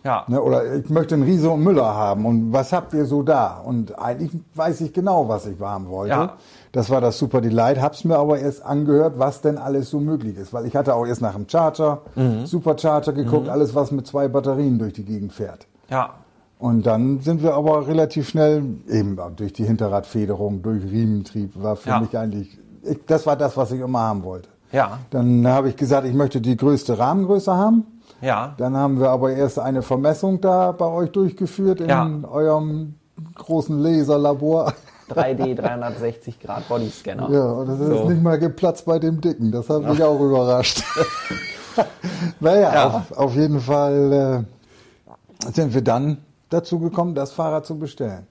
Ja. 0.04 0.26
Ne, 0.28 0.42
oder 0.42 0.76
ich 0.76 0.90
möchte 0.90 1.16
einen 1.16 1.24
Riese 1.24 1.50
und 1.50 1.64
Müller 1.64 1.94
haben. 1.94 2.26
Und 2.26 2.54
was 2.54 2.74
habt 2.74 2.94
ihr 2.94 3.06
so 3.06 3.22
da? 3.22 3.62
Und 3.64 4.00
eigentlich 4.00 4.32
weiß 4.56 4.82
ich 4.82 4.94
genau, 4.94 5.28
was 5.28 5.46
ich 5.46 5.60
haben 5.60 5.90
wollte. 5.90 6.14
Ja. 6.14 6.38
Das 6.72 6.90
war 6.90 7.02
das 7.02 7.20
Super 7.20 7.42
Delight. 7.42 7.82
Hab's 7.82 8.04
mir 8.04 8.18
aber 8.18 8.40
erst 8.40 8.66
angehört, 8.66 9.14
was 9.18 9.42
denn 9.42 9.58
alles 9.58 9.90
so 9.90 10.00
möglich 10.00 10.38
ist. 10.38 10.54
Weil 10.54 10.66
ich 10.66 10.76
hatte 10.76 10.96
auch 10.96 11.06
erst 11.06 11.22
nach 11.22 11.36
dem 11.36 11.48
Charger, 11.48 12.02
mhm. 12.16 12.46
Super 12.46 12.78
Charger 12.78 13.14
geguckt, 13.14 13.46
mhm. 13.46 13.52
alles 13.52 13.76
was 13.76 13.92
mit 13.92 14.08
zwei 14.08 14.28
Batterien 14.28 14.80
durch 14.80 14.94
die 14.94 15.06
Gegend 15.06 15.34
fährt. 15.34 15.68
Ja. 15.90 16.12
Und 16.58 16.86
dann 16.86 17.22
sind 17.22 17.42
wir 17.42 17.56
aber 17.56 17.88
relativ 17.88 18.30
schnell, 18.30 18.64
eben 18.88 19.18
durch 19.36 19.54
die 19.54 19.66
Hinterradfederung, 19.66 20.62
durch 20.62 20.84
Riementrieb, 20.84 21.62
war 21.62 21.76
für 21.76 21.90
ja. 21.90 22.00
mich 22.00 22.16
eigentlich, 22.16 22.58
ich, 22.84 23.00
das 23.08 23.26
war 23.26 23.36
das, 23.36 23.58
was 23.58 23.72
ich 23.72 23.82
immer 23.82 24.00
haben 24.00 24.24
wollte. 24.24 24.48
Ja. 24.72 25.00
Dann 25.10 25.48
habe 25.48 25.70
ich 25.70 25.76
gesagt, 25.76 26.08
ich 26.08 26.14
möchte 26.14 26.40
die 26.40 26.56
größte 26.56 26.98
Rahmengröße 26.98 27.56
haben. 27.56 27.86
Ja. 28.22 28.54
Dann 28.58 28.78
haben 28.78 29.00
wir 29.00 29.10
aber 29.10 29.32
erst 29.32 29.60
eine 29.60 29.82
Vermessung 29.82 30.40
da 30.42 30.72
bei 30.72 30.86
euch 30.86 31.12
durchgeführt 31.12 31.82
in 31.82 31.90
ja. 31.90 32.10
eurem 32.30 32.96
großen 33.36 33.80
Laserlabor. 33.80 34.74
3D 35.10 35.56
360 35.56 36.40
Grad 36.40 36.68
Bodyscanner. 36.70 37.30
Ja, 37.30 37.52
und 37.52 37.68
das 37.68 37.80
so. 37.80 37.94
ist 37.94 38.06
nicht 38.06 38.24
mal 38.24 38.40
geplatzt 38.40 38.86
bei 38.86 38.98
dem 38.98 39.20
Dicken. 39.20 39.52
Das 39.52 39.70
hat 39.70 39.84
mich 39.84 40.02
auch 40.02 40.20
überrascht. 40.20 40.84
naja, 42.40 42.74
ja. 42.74 42.88
auf, 42.88 43.12
auf, 43.18 43.36
jeden 43.36 43.60
Fall 43.60 44.46
äh, 45.48 45.52
sind 45.52 45.74
wir 45.74 45.82
dann 45.82 46.20
dazu 46.50 46.80
gekommen, 46.80 47.14
das 47.14 47.34
Fahrrad 47.34 47.66
zu 47.66 47.78
bestellen. 47.78 48.26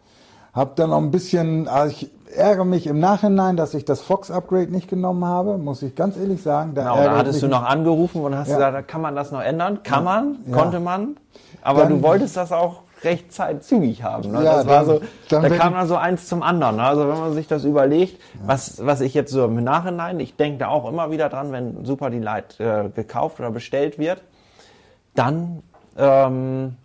Hab 0.53 0.77
dann 0.77 0.91
noch 0.91 0.99
ein 0.99 1.11
bisschen, 1.11 1.69
also 1.69 1.93
ich 1.93 2.11
ärgere 2.37 2.65
mich 2.65 2.87
im 2.87 2.99
Nachhinein, 2.99 3.57
dass 3.57 3.75
ich 3.75 3.85
das 3.85 4.01
Fox-Upgrade 4.01 4.71
nicht 4.71 4.89
genommen 4.89 5.25
habe, 5.25 5.59
muss 5.59 5.83
ich 5.83 5.95
ganz 5.95 6.17
ehrlich 6.17 6.43
sagen. 6.43 6.75
Da, 6.75 6.83
genau, 6.83 7.05
da 7.05 7.17
hattest 7.17 7.43
du 7.43 7.49
noch 7.49 7.65
angerufen 7.65 8.23
und 8.23 8.37
hast 8.37 8.49
ja. 8.49 8.57
gesagt, 8.57 8.89
kann 8.89 9.01
man 9.01 9.17
das 9.17 9.33
noch 9.33 9.43
ändern? 9.43 9.83
Kann 9.83 10.05
ja. 10.05 10.11
man? 10.11 10.37
Ja. 10.47 10.57
Konnte 10.57 10.81
man? 10.81 11.17
Aber 11.63 11.83
dann, 11.83 11.91
du 11.91 12.03
wolltest 12.03 12.37
das 12.37 12.53
auch 12.53 12.83
recht 13.03 13.33
zeitzügig 13.33 14.03
haben. 14.03 14.31
Ne? 14.31 14.45
Ja, 14.45 14.57
das 14.57 14.67
war 14.67 14.85
so, 14.85 15.01
da 15.29 15.49
kam 15.49 15.75
dann 15.75 15.87
so 15.87 15.97
eins 15.97 16.29
zum 16.29 16.43
anderen. 16.43 16.77
Ne? 16.77 16.83
Also 16.83 17.09
wenn 17.09 17.19
man 17.19 17.33
sich 17.33 17.47
das 17.47 17.65
überlegt, 17.65 18.21
was, 18.45 18.85
was 18.85 19.01
ich 19.01 19.15
jetzt 19.15 19.33
so 19.33 19.45
im 19.47 19.63
Nachhinein, 19.63 20.21
ich 20.21 20.37
denke 20.37 20.59
da 20.59 20.69
auch 20.69 20.89
immer 20.89 21.11
wieder 21.11 21.29
dran, 21.29 21.53
wenn 21.53 21.85
Super 21.85 22.11
Delight 22.11 22.61
äh, 22.61 22.91
gekauft 22.95 23.41
oder 23.41 23.51
bestellt 23.51 23.99
wird, 23.99 24.23
dann 25.15 25.63
ähm, 25.97 26.77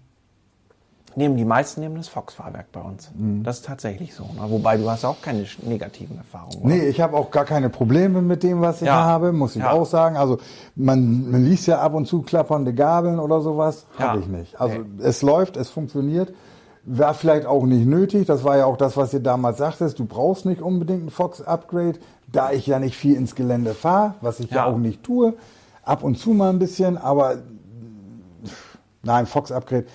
nehmen 1.16 1.38
die 1.38 1.46
meisten 1.46 1.82
nehmen 1.82 1.96
das 1.96 2.08
Fox-Fahrwerk 2.08 2.72
bei 2.72 2.82
uns. 2.82 3.12
Mhm. 3.16 3.44
Das 3.44 3.58
ist 3.58 3.66
tatsächlich 3.66 4.14
so. 4.14 4.24
Ne? 4.24 4.42
Wobei 4.50 4.78
du 4.78 4.90
hast 4.90 5.06
auch 5.06 5.22
keine 5.22 5.46
negativen 5.64 6.18
Erfahrungen. 6.18 6.58
Oder? 6.58 6.68
Nee, 6.68 6.88
ich 6.88 7.02
habe 7.02 7.16
auch 7.16 7.32
gar 7.32 7.46
keine 7.46 7.70
Probleme 7.70 8.22
mit 8.22 8.44
dem, 8.44 8.62
was 8.62 8.82
ich 8.82 8.88
ja. 8.88 8.96
habe, 8.96 9.32
muss 9.32 9.56
ich 9.56 9.62
ja. 9.62 9.72
auch 9.72 9.86
sagen. 9.86 10.18
Also 10.18 10.40
man, 10.76 11.30
man 11.32 11.44
liest 11.46 11.68
ja 11.68 11.80
ab 11.80 11.94
und 11.94 12.06
zu 12.06 12.22
klappernde 12.22 12.74
Gabeln 12.74 13.20
oder 13.20 13.42
sowas. 13.42 13.86
Ja. 13.98 14.10
Habe 14.10 14.20
ich 14.20 14.28
nicht. 14.28 14.60
Also 14.60 14.78
nee. 14.78 15.04
es 15.04 15.22
läuft, 15.22 15.58
es 15.58 15.70
funktioniert. 15.70 16.34
War 16.84 17.14
vielleicht 17.14 17.48
auch 17.48 17.66
nicht 17.66 17.88
nötig. 17.88 18.28
Das 18.28 18.44
war 18.44 18.58
ja 18.58 18.66
auch 18.66 18.78
das, 18.78 18.96
was 18.98 19.14
ihr 19.14 19.22
damals 19.22 19.58
sagtest. 19.58 19.98
Du 19.98 20.06
brauchst 20.06 20.46
nicht 20.46 20.62
unbedingt 20.62 21.06
ein 21.06 21.10
Fox-Upgrade, 21.10 22.00
da 22.32 22.52
ich 22.52 22.68
ja 22.68 22.80
nicht 22.80 22.96
viel 22.96 23.16
ins 23.16 23.36
Gelände 23.36 23.74
fahre, 23.74 24.16
was 24.22 24.40
ich 24.40 24.52
ja. 24.52 24.58
ja 24.58 24.66
auch 24.66 24.78
nicht 24.78 25.04
tue. 25.04 25.34
Ab 25.84 26.04
und 26.04 26.18
zu 26.18 26.32
mal 26.32 26.50
ein 26.50 26.60
bisschen, 26.60 26.98
aber 26.98 27.38
nein, 29.04 29.26
Fox-Upgrade 29.26 29.86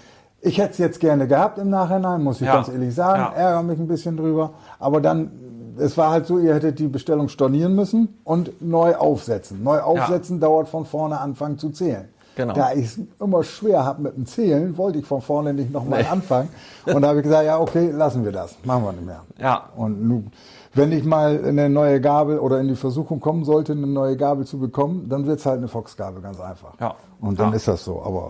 ich 0.42 0.58
hätte 0.58 0.72
es 0.72 0.78
jetzt 0.78 1.00
gerne 1.00 1.26
gehabt 1.26 1.58
im 1.58 1.70
Nachhinein, 1.70 2.22
muss 2.22 2.40
ich 2.40 2.46
ja. 2.46 2.54
ganz 2.54 2.68
ehrlich 2.68 2.94
sagen. 2.94 3.20
Ja. 3.20 3.32
Ärgere 3.32 3.62
mich 3.62 3.78
ein 3.78 3.88
bisschen 3.88 4.16
drüber. 4.16 4.50
Aber 4.78 5.00
dann, 5.00 5.30
es 5.78 5.96
war 5.98 6.10
halt 6.10 6.26
so, 6.26 6.38
ihr 6.38 6.54
hättet 6.54 6.78
die 6.78 6.88
Bestellung 6.88 7.28
stornieren 7.28 7.74
müssen 7.74 8.20
und 8.24 8.62
neu 8.62 8.94
aufsetzen. 8.96 9.62
Neu 9.62 9.80
aufsetzen 9.80 10.36
ja. 10.36 10.48
dauert 10.48 10.68
von 10.68 10.86
vorne 10.86 11.20
anfangen 11.20 11.58
zu 11.58 11.70
zählen. 11.70 12.08
Genau. 12.36 12.54
Da 12.54 12.72
ich 12.72 12.86
es 12.86 13.00
immer 13.18 13.42
schwer 13.42 13.84
habe 13.84 14.02
mit 14.02 14.16
dem 14.16 14.24
Zählen, 14.24 14.78
wollte 14.78 15.00
ich 15.00 15.06
von 15.06 15.20
vorne 15.20 15.52
nicht 15.52 15.72
nochmal 15.72 16.02
nee. 16.02 16.08
anfangen. 16.08 16.48
Und 16.86 17.02
da 17.02 17.08
habe 17.08 17.18
ich 17.18 17.24
gesagt, 17.24 17.44
ja, 17.44 17.58
okay, 17.58 17.90
lassen 17.90 18.24
wir 18.24 18.32
das. 18.32 18.56
Machen 18.64 18.84
wir 18.84 18.92
nicht 18.92 19.04
mehr. 19.04 19.20
Ja. 19.38 19.68
Und 19.76 20.06
nun, 20.06 20.32
wenn 20.72 20.92
ich 20.92 21.04
mal 21.04 21.44
eine 21.44 21.68
neue 21.68 22.00
Gabel 22.00 22.38
oder 22.38 22.60
in 22.60 22.68
die 22.68 22.76
Versuchung 22.76 23.20
kommen 23.20 23.44
sollte, 23.44 23.72
eine 23.72 23.86
neue 23.86 24.16
Gabel 24.16 24.46
zu 24.46 24.58
bekommen, 24.58 25.08
dann 25.08 25.26
wird 25.26 25.40
es 25.40 25.46
halt 25.46 25.58
eine 25.58 25.68
Fox-Gabel, 25.68 26.22
ganz 26.22 26.40
einfach. 26.40 26.80
Ja. 26.80 26.94
Und 27.20 27.38
dann 27.38 27.50
ja. 27.50 27.56
ist 27.56 27.68
das 27.68 27.84
so. 27.84 28.00
Aber 28.02 28.28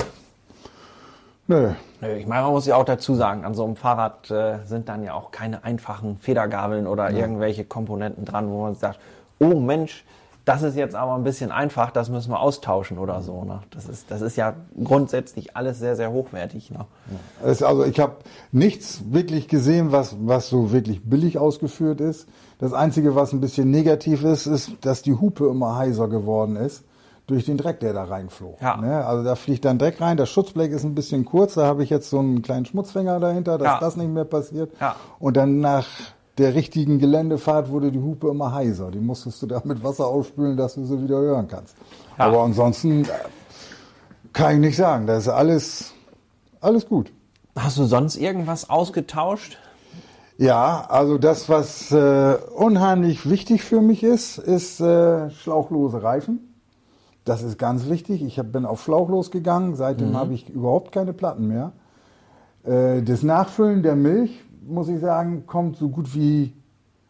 Nö. 1.51 1.73
Nö. 2.01 2.15
Ich 2.15 2.29
meine, 2.29 2.45
man 2.45 2.53
muss 2.53 2.67
ja 2.67 2.77
auch 2.77 2.85
dazu 2.85 3.17
sagen, 3.17 3.45
an 3.45 3.55
so 3.55 3.65
einem 3.65 3.75
Fahrrad 3.75 4.31
äh, 4.31 4.59
sind 4.67 4.89
dann 4.89 5.03
ja 5.03 5.15
auch 5.15 5.33
keine 5.33 5.65
einfachen 5.65 6.17
Federgabeln 6.17 6.87
oder 6.87 7.11
ja. 7.11 7.19
irgendwelche 7.19 7.65
Komponenten 7.65 8.25
dran, 8.25 8.49
wo 8.51 8.63
man 8.63 8.77
sagt, 8.77 9.01
oh 9.41 9.59
Mensch, 9.59 10.05
das 10.45 10.63
ist 10.63 10.77
jetzt 10.77 10.95
aber 10.95 11.17
ein 11.17 11.25
bisschen 11.25 11.51
einfach, 11.51 11.91
das 11.91 12.09
müssen 12.09 12.31
wir 12.31 12.39
austauschen 12.39 12.99
oder 12.99 13.21
so. 13.23 13.43
Ne? 13.43 13.59
Das, 13.73 13.89
ist, 13.89 14.13
das 14.13 14.21
ist 14.21 14.37
ja 14.37 14.55
grundsätzlich 14.85 15.57
alles 15.57 15.81
sehr, 15.81 15.97
sehr 15.97 16.13
hochwertig. 16.13 16.71
Ne? 16.71 16.87
Also 17.43 17.85
ich 17.85 17.99
habe 17.99 18.19
nichts 18.53 19.03
wirklich 19.11 19.49
gesehen, 19.49 19.91
was, 19.91 20.15
was 20.21 20.49
so 20.51 20.71
wirklich 20.71 21.03
billig 21.03 21.37
ausgeführt 21.37 22.01
ist. 22.01 22.29
Das 22.61 22.73
Einzige, 22.73 23.17
was 23.17 23.33
ein 23.33 23.41
bisschen 23.41 23.73
negativ 23.73 24.23
ist, 24.23 24.47
ist, 24.47 24.71
dass 24.83 25.03
die 25.03 25.15
Hupe 25.15 25.49
immer 25.49 25.75
heiser 25.75 26.07
geworden 26.07 26.55
ist 26.55 26.85
durch 27.31 27.45
den 27.45 27.57
Dreck, 27.57 27.81
der 27.81 27.93
da 27.93 28.05
reinflog. 28.05 28.61
Ja. 28.61 28.77
Ne? 28.77 29.05
Also 29.05 29.25
da 29.25 29.37
fliegt 29.37 29.65
dann 29.65 29.79
Dreck 29.79 30.01
rein. 30.01 30.17
Das 30.17 30.29
Schutzblech 30.31 30.71
ist 30.71 30.85
ein 30.85 30.95
bisschen 30.95 31.25
kurz. 31.25 31.55
Da 31.55 31.65
habe 31.65 31.83
ich 31.83 31.91
jetzt 31.91 32.11
so 32.11 32.19
einen 32.19 32.43
kleinen 32.43 32.67
Schmutzfänger 32.67 33.21
dahinter, 33.21 33.57
dass 33.57 33.67
ja. 33.67 33.81
das 33.81 33.97
nicht 33.97 34.11
mehr 34.11 34.25
passiert. 34.25 34.73
Ja. 34.81 34.97
Und 35.19 35.37
dann 35.37 35.61
nach 35.61 35.87
der 36.39 36.55
richtigen 36.55 36.99
Geländefahrt 36.99 37.71
wurde 37.71 37.93
die 37.93 38.01
Hupe 38.01 38.29
immer 38.29 38.53
heiser. 38.53 38.91
Die 38.91 38.99
musstest 38.99 39.43
du 39.43 39.47
da 39.47 39.63
mit 39.65 39.85
Wasser 39.85 40.07
ausspülen, 40.07 40.57
dass 40.57 40.75
du 40.75 40.85
sie 40.85 41.03
wieder 41.03 41.19
hören 41.19 41.49
kannst. 41.49 41.77
Ja. 42.19 42.27
Aber 42.27 42.43
ansonsten 42.43 43.05
äh, 43.05 43.09
kann 44.33 44.55
ich 44.55 44.61
nicht 44.61 44.77
sagen. 44.77 45.07
Da 45.07 45.17
ist 45.17 45.29
alles, 45.29 45.93
alles 46.61 46.87
gut. 46.87 47.13
Hast 47.57 47.79
du 47.79 47.85
sonst 47.85 48.17
irgendwas 48.17 48.69
ausgetauscht? 48.69 49.59
Ja, 50.39 50.87
also 50.89 51.19
das, 51.19 51.49
was 51.49 51.93
äh, 51.93 52.37
unheimlich 52.57 53.29
wichtig 53.29 53.63
für 53.63 53.83
mich 53.83 54.03
ist, 54.03 54.39
ist 54.39 54.81
äh, 54.81 55.31
schlauchlose 55.31 56.03
Reifen. 56.03 56.50
Das 57.31 57.45
ist 57.45 57.59
ganz 57.59 57.89
wichtig. 57.89 58.25
Ich 58.25 58.41
hab, 58.41 58.51
bin 58.51 58.67
auf 58.67 58.83
Schlauch 58.83 59.09
losgegangen. 59.09 59.77
Seitdem 59.77 60.11
mhm. 60.11 60.17
habe 60.17 60.35
ich 60.35 60.49
überhaupt 60.49 60.91
keine 60.91 61.13
Platten 61.13 61.47
mehr. 61.47 61.71
Äh, 62.65 63.03
das 63.03 63.23
Nachfüllen 63.23 63.85
der 63.85 63.95
Milch, 63.95 64.43
muss 64.67 64.89
ich 64.89 64.99
sagen, 64.99 65.47
kommt 65.47 65.77
so 65.77 65.91
gut 65.91 66.13
wie 66.17 66.53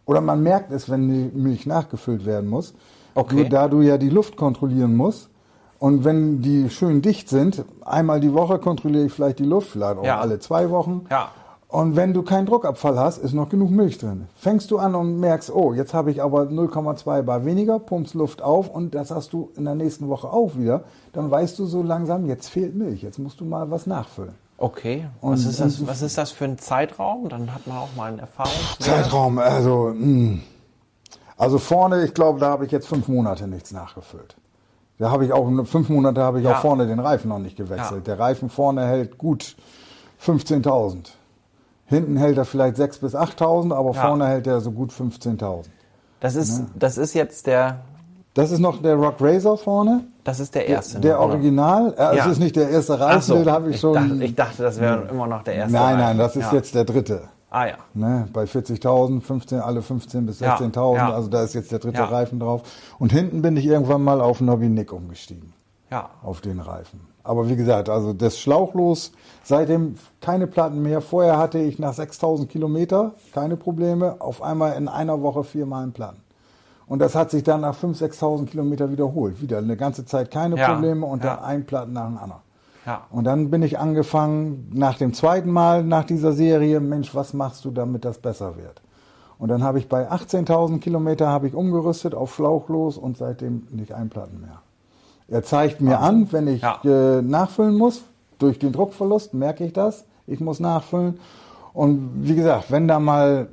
Oder 0.05 0.21
man 0.21 0.43
merkt 0.43 0.73
es, 0.73 0.91
wenn 0.91 1.09
die 1.09 1.31
Milch 1.35 1.65
nachgefüllt 1.65 2.27
werden 2.27 2.51
muss. 2.51 2.75
Okay. 3.15 3.45
Du, 3.45 3.49
da 3.49 3.69
du 3.69 3.81
ja 3.81 3.97
die 3.97 4.11
Luft 4.11 4.37
kontrollieren 4.37 4.95
musst. 4.95 5.31
Und 5.79 6.05
wenn 6.05 6.43
die 6.43 6.69
schön 6.69 7.01
dicht 7.01 7.31
sind, 7.31 7.65
einmal 7.81 8.21
die 8.21 8.35
Woche 8.35 8.59
kontrolliere 8.59 9.07
ich 9.07 9.15
vielleicht 9.15 9.39
die 9.39 9.45
Luft, 9.45 9.71
vielleicht 9.71 9.97
auch 9.97 10.05
Ja. 10.05 10.21
alle 10.21 10.39
zwei 10.39 10.69
Wochen. 10.69 11.07
Ja. 11.11 11.31
Und 11.71 11.95
wenn 11.95 12.13
du 12.13 12.23
keinen 12.23 12.47
Druckabfall 12.47 12.99
hast, 12.99 13.19
ist 13.19 13.33
noch 13.33 13.49
genug 13.49 13.71
Milch 13.71 13.97
drin. 13.99 14.27
Fängst 14.35 14.73
du 14.73 14.79
an 14.79 14.97
und 14.97 15.21
merkst, 15.21 15.55
oh, 15.55 15.73
jetzt 15.73 15.95
habe 15.95 16.11
ich 16.11 16.21
aber 16.21 16.43
0,2 16.43 17.23
bar 17.23 17.45
weniger, 17.45 17.79
pumpst 17.79 18.15
Luft 18.15 18.43
auf 18.43 18.69
und 18.69 18.93
das 18.95 19.13
hast 19.13 19.33
du 19.33 19.51
in 19.57 19.67
der 19.67 19.77
nächsten 19.77 20.09
Woche 20.09 20.33
auch 20.33 20.57
wieder, 20.57 20.83
dann 21.13 21.31
weißt 21.31 21.57
du 21.61 21.67
so 21.67 21.83
langsam, 21.85 22.27
jetzt 22.27 22.49
fehlt 22.49 22.75
Milch, 22.75 23.03
jetzt 23.03 23.21
musst 23.21 23.39
du 23.41 23.45
mal 23.45 23.71
was 23.71 23.87
nachfüllen. 23.87 24.35
Okay. 24.59 25.07
Und- 25.21 25.33
was, 25.35 25.45
ist 25.45 25.61
das, 25.61 25.87
was 25.87 26.03
ist 26.03 26.19
das 26.19 26.33
für 26.33 26.45
ein 26.45 26.59
Zeitraum? 26.59 27.29
Dann 27.29 27.55
hat 27.55 27.67
man 27.69 27.79
auch 27.79 27.95
mal 27.97 28.09
einen 28.09 28.19
Erfahrungswert. 28.19 28.83
Zeitraum, 28.83 29.39
also, 29.39 29.93
mh. 29.97 30.41
also 31.37 31.59
vorne, 31.59 32.03
ich 32.05 32.15
glaube, 32.15 32.41
da 32.41 32.51
habe 32.51 32.67
ich 32.67 32.73
jetzt 32.73 32.89
fünf 32.89 33.07
Monate 33.07 33.47
nichts 33.47 33.71
nachgefüllt. 33.71 34.35
Da 34.99 35.13
habe 35.13 35.25
ich 35.25 35.33
auch, 35.33 35.49
fünf 35.67 35.89
Monate 35.89 36.21
habe 36.21 36.41
ich 36.41 36.45
Ja. 36.47 36.57
auch 36.57 36.61
vorne 36.63 36.89
den 36.89 36.99
Reifen 36.99 37.29
noch 37.29 37.39
nicht 37.39 37.57
gewechselt. 37.57 38.09
Der 38.09 38.19
Reifen 38.19 38.51
vorne 38.51 38.85
hält 38.87 39.19
gut 39.19 39.55
15.000. 40.21 41.13
Hinten 41.91 42.17
hält 42.17 42.39
er 42.39 42.45
vielleicht 42.47 42.77
6.000 42.79 43.01
bis 43.01 43.15
8.000, 43.15 43.75
aber 43.75 43.93
Ja. 43.93 44.01
vorne 44.07 44.27
hält 44.27 44.47
er 44.47 44.61
so 44.63 44.71
gut 44.71 44.93
15.000. 44.93 45.67
Das 46.21 46.35
ist, 46.37 46.63
das 46.79 46.97
ist 46.97 47.13
jetzt 47.15 47.47
der, 47.47 47.81
Das 48.35 48.51
ist 48.53 48.61
noch 48.61 48.81
der 48.81 48.95
Rock 48.95 49.17
Razor 49.21 49.59
vorne. 49.59 50.05
das 50.25 50.39
ist 50.41 50.55
der 50.55 50.69
erste. 50.69 51.01
Der 51.01 51.19
oder? 51.21 51.31
Original. 51.35 51.93
Äh, 51.99 52.17
Ja. 52.17 52.25
Es 52.25 52.27
ist 52.33 52.39
nicht 52.39 52.55
der 52.57 52.71
erste 52.71 52.99
Reifen, 52.99 53.23
so, 53.23 53.35
den 53.37 53.51
habe 53.51 53.71
ich, 53.71 53.81
schon. 53.81 53.95
Dachte, 53.95 54.25
ich 54.25 54.35
dachte, 54.35 54.63
das 54.63 54.79
wäre 54.81 55.09
immer 55.11 55.27
noch 55.27 55.43
der 55.43 55.55
erste. 55.55 55.73
nein, 55.75 55.99
nein, 55.99 56.17
das 56.19 56.37
ist 56.37 56.51
ja. 56.53 56.55
jetzt 56.59 56.75
der 56.75 56.85
dritte. 56.85 57.23
Ah 57.53 57.67
ja. 57.67 57.75
Ne, 57.95 58.29
bei 58.33 58.45
40.000, 58.45 59.21
15, 59.23 59.59
alle 59.59 59.83
15 59.83 60.25
bis 60.27 60.39
Ja, 60.39 60.55
16.000, 60.57 60.95
ja. 60.95 61.13
also 61.13 61.29
da 61.29 61.43
ist 61.43 61.55
jetzt 61.55 61.73
der 61.73 61.81
dritte 61.81 61.99
Ja. 61.99 62.05
Reifen 62.05 62.39
drauf. 62.39 62.63
Und 63.01 63.11
hinten 63.11 63.43
bin 63.43 63.57
ich 63.57 63.67
irgendwann 63.67 64.05
mal 64.05 64.21
auf 64.21 64.41
Nobby 64.41 64.69
Nick 64.69 64.93
umgestiegen, 64.93 65.53
Ja. 65.91 66.11
auf 66.23 66.41
den 66.41 66.61
Reifen. 66.61 67.01
Aber 67.23 67.49
wie 67.49 67.57
gesagt, 67.57 67.89
also 67.89 68.13
das 68.13 68.39
Schlauchlos, 68.39 69.13
seitdem 69.43 69.97
keine 70.21 70.47
Platten 70.47 70.83
mehr. 70.83 71.01
Vorher 71.01 71.39
hatte 71.39 71.59
ich 71.59 71.79
nach 71.79 71.95
6.000 71.95 72.47
Kilometer 72.47 73.13
keine 73.33 73.57
Probleme, 73.57 74.17
auf 74.21 74.43
einmal 74.43 74.77
in 74.77 74.89
einer 74.89 75.23
Woche 75.23 75.45
viermal 75.45 75.83
einen 75.83 75.93
Platten. 75.93 76.23
Und 76.87 76.99
das 76.99 77.15
hat 77.15 77.31
sich 77.31 77.45
dann 77.45 77.61
nach 77.61 77.77
5.000, 77.77 78.19
6.000 78.19 78.47
Kilometer 78.47 78.91
wiederholt. 78.91 79.41
Wieder 79.41 79.59
eine 79.59 79.77
ganze 79.77 80.05
Zeit 80.07 80.31
keine 80.31 80.57
Ja, 80.57 80.73
Probleme 80.73 81.07
und 81.07 81.23
ja. 81.23 81.37
dann 81.37 81.45
ein 81.45 81.67
Platten 81.67 81.93
nach 81.93 82.07
dem 82.07 82.19
anderen. 82.19 82.43
Ja. 82.87 83.07
Und 83.11 83.25
dann 83.25 83.51
bin 83.51 83.63
ich 83.63 83.79
angefangen, 83.79 84.71
nach 84.73 84.97
dem 84.97 85.13
zweiten 85.13 85.51
Mal 85.51 85.85
nach 85.85 86.05
dieser 86.05 86.33
Serie, 86.33 86.81
Mensch, 86.81 87.15
was 87.15 87.35
machst 87.35 87.65
du, 87.65 87.71
damit 87.71 88.05
das 88.05 88.19
besser 88.19 88.57
wird? 88.57 88.83
Und 89.39 89.49
dann 89.49 89.63
habe 89.63 89.79
ich 89.79 89.89
bei 89.89 90.11
18.000 90.11 90.81
Kilometer 90.81 91.29
habe 91.29 91.47
ich 91.47 91.55
umgerüstet 91.55 92.15
auf 92.15 92.35
Schlauchlos 92.35 92.99
und 92.99 93.17
seitdem 93.17 93.67
nicht 93.71 93.93
ein 93.93 94.09
Platten 94.09 94.41
mehr. 94.41 94.61
Er 95.31 95.43
zeigt 95.45 95.81
mir 95.81 96.01
an, 96.01 96.29
wenn 96.33 96.49
ich 96.49 96.61
Ja. 96.63 96.81
äh, 96.85 97.23
nachfüllen 97.23 97.77
muss, 97.77 98.03
durch 98.39 98.59
den 98.59 98.73
Druckverlust 98.73 99.33
merke 99.35 99.65
ich 99.65 99.73
das, 99.73 100.05
ich 100.27 100.41
muss 100.41 100.61
nachfüllen. 100.61 101.19
Und 101.73 102.11
wie 102.23 102.35
gesagt, 102.35 102.71
wenn 102.71 102.89
da 102.89 102.99
mal 102.99 103.49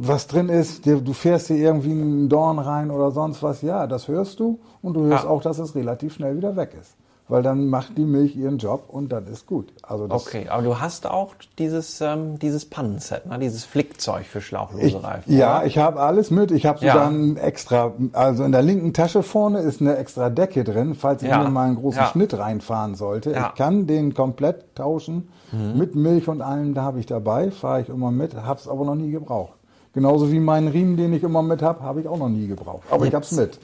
was 0.00 0.26
drin 0.26 0.50
ist, 0.50 0.84
du 0.84 1.12
fährst 1.14 1.48
dir 1.48 1.56
irgendwie 1.56 1.92
einen 1.92 2.28
Dorn 2.28 2.58
rein 2.58 2.90
oder 2.90 3.10
sonst 3.10 3.42
was, 3.42 3.62
ja, 3.62 3.86
das 3.86 4.06
hörst 4.06 4.38
du 4.38 4.58
und 4.82 4.92
du 4.94 5.04
hörst 5.04 5.24
Ja. 5.24 5.30
auch, 5.30 5.40
dass 5.40 5.58
es 5.58 5.74
relativ 5.74 6.12
schnell 6.14 6.36
wieder 6.36 6.56
weg 6.56 6.76
ist. 6.78 6.94
Weil 7.30 7.42
dann 7.42 7.66
macht 7.68 7.98
die 7.98 8.04
Milch 8.06 8.34
ihren 8.36 8.56
Job 8.56 8.84
und 8.88 9.12
dann 9.12 9.26
ist 9.26 9.46
gut. 9.46 9.70
Also 9.82 10.06
das, 10.06 10.26
Okay, 10.26 10.48
aber 10.48 10.62
du 10.62 10.80
hast 10.80 11.06
auch 11.06 11.34
dieses, 11.58 12.00
ähm, 12.00 12.38
dieses 12.38 12.64
Pannenset, 12.64 13.26
ne? 13.26 13.38
dieses 13.38 13.66
Flickzeug 13.66 14.24
für 14.24 14.40
schlauchlose 14.40 14.86
Ich, 14.86 15.02
Reifen. 15.04 15.36
ja, 15.36 15.58
oder? 15.58 15.66
ich 15.66 15.76
habe 15.76 16.00
alles 16.00 16.30
mit. 16.30 16.50
Ich 16.52 16.64
habe 16.64 16.82
Ja. 16.82 16.92
sogar 16.94 17.08
ein 17.10 17.36
extra, 17.36 17.92
also 18.14 18.44
in 18.44 18.52
der 18.52 18.62
linken 18.62 18.94
Tasche 18.94 19.22
vorne 19.22 19.58
ist 19.60 19.82
eine 19.82 19.96
extra 19.98 20.30
Decke 20.30 20.64
drin, 20.64 20.94
falls 20.94 21.22
ich 21.22 21.28
Ja. 21.28 21.42
mir 21.42 21.50
mal 21.50 21.66
einen 21.66 21.76
großen 21.76 22.00
Ja. 22.00 22.06
Schnitt 22.06 22.36
reinfahren 22.38 22.94
sollte. 22.94 23.30
Mhm. 23.30 23.36
Ich 23.36 23.54
kann 23.56 23.86
den 23.86 24.14
komplett 24.14 24.74
tauschen 24.74 25.28
mit 25.74 25.94
Milch 25.94 26.28
und 26.28 26.40
allem, 26.40 26.72
da 26.72 26.82
habe 26.82 26.98
ich 27.00 27.06
dabei, 27.06 27.50
fahre 27.50 27.82
ich 27.82 27.88
immer 27.90 28.10
mit, 28.10 28.34
habe 28.36 28.58
es 28.60 28.66
aber 28.68 28.84
noch 28.86 28.94
nie 28.94 29.10
gebraucht. 29.10 29.52
Genauso 29.92 30.30
wie 30.32 30.40
meinen 30.40 30.68
Riemen, 30.68 30.96
den 30.96 31.12
ich 31.12 31.22
immer 31.22 31.42
mit 31.42 31.60
habe, 31.62 31.82
habe 31.82 32.00
ich 32.00 32.08
auch 32.08 32.18
noch 32.18 32.28
nie 32.28 32.46
gebraucht. 32.46 32.84
Aber 32.90 33.04
ich 33.06 33.14
habe 33.14 33.24
es 33.24 33.32
mit. 33.32 33.58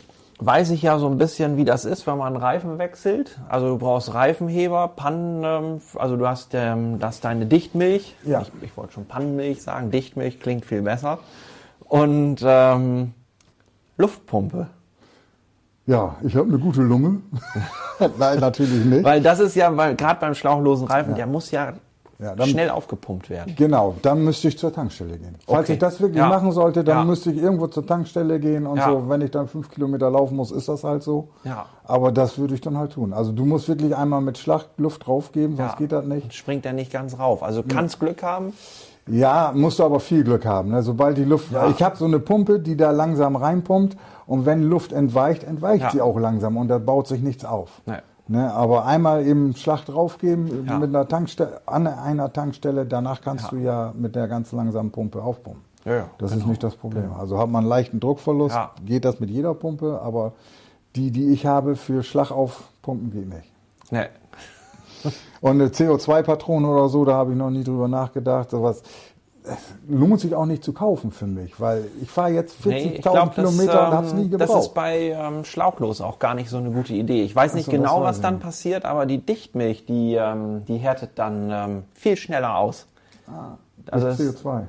Weiß 0.46 0.70
ich 0.70 0.82
ja 0.82 0.98
so 0.98 1.08
ein 1.08 1.16
bisschen, 1.16 1.56
wie 1.56 1.64
das 1.64 1.84
ist, 1.84 2.06
wenn 2.06 2.18
man 2.18 2.34
einen 2.34 2.36
Reifen 2.36 2.78
wechselt. 2.78 3.38
Also 3.48 3.68
du 3.68 3.78
brauchst 3.78 4.12
Reifenheber, 4.12 4.88
Pannen, 4.88 5.42
ähm, 5.44 5.80
also 5.96 6.16
du 6.16 6.28
hast, 6.28 6.52
ähm, 6.52 6.98
das 6.98 7.20
deine 7.20 7.46
Dichtmilch. 7.46 8.14
Ja. 8.24 8.42
Ich, 8.42 8.50
ich 8.60 8.76
wollte 8.76 8.92
schon 8.92 9.06
Pannenmilch 9.06 9.62
sagen, 9.62 9.90
Dichtmilch 9.90 10.40
klingt 10.40 10.66
viel 10.66 10.82
besser. 10.82 11.18
Und 11.84 12.40
ähm, 12.44 13.14
Luftpumpe. 13.96 14.66
Ja, 15.86 16.16
ich 16.22 16.34
habe 16.36 16.48
eine 16.48 16.58
gute 16.58 16.82
Lunge. 16.82 17.20
Nein, 18.18 18.40
natürlich 18.40 18.84
nicht. 18.84 19.04
Weil 19.04 19.22
das 19.22 19.40
ist 19.40 19.54
ja, 19.54 19.74
weil 19.76 19.94
gerade 19.94 20.20
beim 20.20 20.34
schlauchlosen 20.34 20.86
Reifen, 20.86 21.14
der 21.14 21.26
muss 21.26 21.50
ja, 21.50 21.74
Ja, 22.18 22.34
dann- 22.36 22.48
schnell 22.48 22.70
aufgepumpt 22.70 23.28
werden. 23.30 23.54
Genau, 23.56 23.94
dann 24.02 24.22
müsste 24.24 24.48
ich 24.48 24.56
zur 24.58 24.72
Tankstelle 24.72 25.18
gehen. 25.18 25.34
Falls 25.46 25.64
Okay. 25.64 25.72
ich 25.74 25.78
das 25.78 26.00
wirklich 26.00 26.18
Ja. 26.18 26.28
machen 26.28 26.52
sollte, 26.52 26.84
dann 26.84 26.98
Ja. 26.98 27.04
müsste 27.04 27.30
ich 27.32 27.38
irgendwo 27.42 27.66
zur 27.66 27.84
Tankstelle 27.86 28.38
gehen 28.38 28.66
und 28.66 28.80
so. 28.80 29.08
Wenn 29.08 29.20
ich 29.20 29.30
dann 29.32 29.48
fünf 29.48 29.70
Kilometer 29.70 30.10
laufen 30.10 30.36
muss, 30.36 30.50
ist 30.52 30.68
das 30.68 30.84
halt 30.84 31.02
so. 31.02 31.28
Ja. 31.44 31.66
Aber 31.84 32.12
das 32.12 32.38
würde 32.38 32.54
ich 32.54 32.60
dann 32.60 32.78
halt 32.78 32.92
tun. 32.92 33.12
Also 33.12 33.32
du 33.32 33.44
musst 33.44 33.68
wirklich 33.68 33.96
einmal 33.96 34.20
mit 34.20 34.38
Schlag 34.38 34.66
Luft 34.76 35.06
draufgeben, 35.06 35.56
sonst 35.56 35.76
geht 35.76 35.92
das 35.92 36.04
nicht. 36.04 36.32
Springt 36.34 36.64
er 36.66 36.72
nicht 36.72 36.92
ganz 36.92 37.18
rauf. 37.18 37.42
Also 37.42 37.62
kannst 37.66 37.98
Glück 38.00 38.22
haben. 38.22 38.52
Ja, 39.06 39.52
musst 39.54 39.78
du 39.80 39.84
aber 39.84 40.00
viel 40.00 40.24
Glück 40.24 40.46
haben. 40.46 40.70
Ne? 40.70 40.82
Sobald 40.82 41.18
die 41.18 41.24
Luft, 41.24 41.48
ich 41.76 41.82
habe 41.82 41.96
so 41.96 42.06
eine 42.06 42.20
Pumpe, 42.20 42.58
die 42.58 42.74
da 42.76 42.90
langsam 42.90 43.36
reinpumpt 43.36 43.96
und 44.26 44.46
wenn 44.46 44.62
Luft 44.62 44.92
entweicht, 44.94 45.44
entweicht 45.44 45.90
sie 45.92 46.00
auch 46.00 46.18
langsam 46.18 46.56
und 46.56 46.68
da 46.68 46.78
baut 46.78 47.06
sich 47.06 47.20
nichts 47.20 47.44
auf. 47.44 47.82
Nee. 47.84 47.96
Ne? 48.26 48.52
Aber 48.52 48.86
einmal 48.86 49.26
eben 49.26 49.54
Schlag 49.54 49.84
draufgeben 49.84 50.64
Ja. 50.66 50.78
mit 50.78 50.88
einer 50.88 51.06
Tankstelle, 51.06 51.60
an 51.66 51.86
einer 51.86 52.32
Tankstelle, 52.32 52.86
danach 52.86 53.20
kannst 53.20 53.44
Ja. 53.46 53.50
du 53.50 53.56
ja 53.58 53.92
mit 53.96 54.14
der 54.16 54.28
ganz 54.28 54.50
langsamen 54.52 54.90
Pumpe 54.90 55.22
aufpumpen. 55.22 55.62
Ja, 55.84 55.94
ja, 55.94 56.06
das 56.16 56.30
genau. 56.30 56.42
ist 56.44 56.48
nicht 56.48 56.62
das 56.62 56.74
Problem. 56.76 57.12
Also 57.12 57.38
hat 57.38 57.50
man 57.50 57.60
einen 57.64 57.68
leichten 57.68 58.00
Druckverlust, 58.00 58.54
Ja. 58.56 58.70
geht 58.86 59.04
das 59.04 59.20
mit 59.20 59.28
jeder 59.28 59.52
Pumpe, 59.52 60.00
aber 60.02 60.32
die, 60.96 61.10
die 61.10 61.32
ich 61.32 61.44
habe 61.44 61.76
für 61.76 62.02
Schlag 62.02 62.30
aufpumpen, 62.30 63.10
geht 63.10 63.28
nicht. 63.28 63.50
Nee. 63.90 64.06
Und 65.42 65.50
eine 65.60 65.66
CO2-Patrone 65.68 66.66
oder 66.66 66.88
so, 66.88 67.04
da 67.04 67.12
habe 67.14 67.32
ich 67.32 67.36
noch 67.36 67.50
nie 67.50 67.62
drüber 67.64 67.88
nachgedacht. 67.88 68.50
Sowas 68.50 68.82
lohnt 69.88 70.20
sich 70.20 70.34
auch 70.34 70.46
nicht 70.46 70.64
zu 70.64 70.72
kaufen 70.72 71.12
für 71.12 71.26
mich, 71.26 71.60
weil 71.60 71.84
ich 72.00 72.10
fahre 72.10 72.30
jetzt 72.30 72.56
40.000 72.62 72.68
Nee, 72.70 73.00
das, 73.02 73.34
Kilometer 73.34 73.88
und 73.88 73.94
habe 73.94 74.06
es 74.06 74.12
ähm, 74.12 74.18
nie 74.20 74.30
Das 74.30 74.40
gebraucht. 74.40 74.62
ist 74.62 74.74
bei 74.74 74.98
ähm, 75.10 75.44
Schlauchlos 75.44 76.00
auch 76.00 76.18
gar 76.18 76.34
nicht 76.34 76.48
so 76.48 76.56
eine 76.56 76.70
gute 76.70 76.94
Idee. 76.94 77.22
Ich 77.22 77.36
weiß 77.36 77.54
nicht 77.54 77.66
so, 77.66 77.70
das 77.72 77.80
genau, 77.80 78.02
was 78.02 78.20
dann 78.22 78.34
nicht. 78.34 78.42
passiert, 78.44 78.84
aber 78.86 79.04
die 79.06 79.18
Dichtmilch, 79.18 79.84
die, 79.86 80.14
ähm, 80.14 80.64
die 80.66 80.78
härtet 80.78 81.10
dann 81.18 81.50
ähm, 81.50 81.82
viel 81.94 82.16
schneller 82.16 82.56
aus. 82.56 82.86
also 83.90 84.06
Durch 84.08 84.20
es, 84.20 84.42
CO2. 84.44 84.62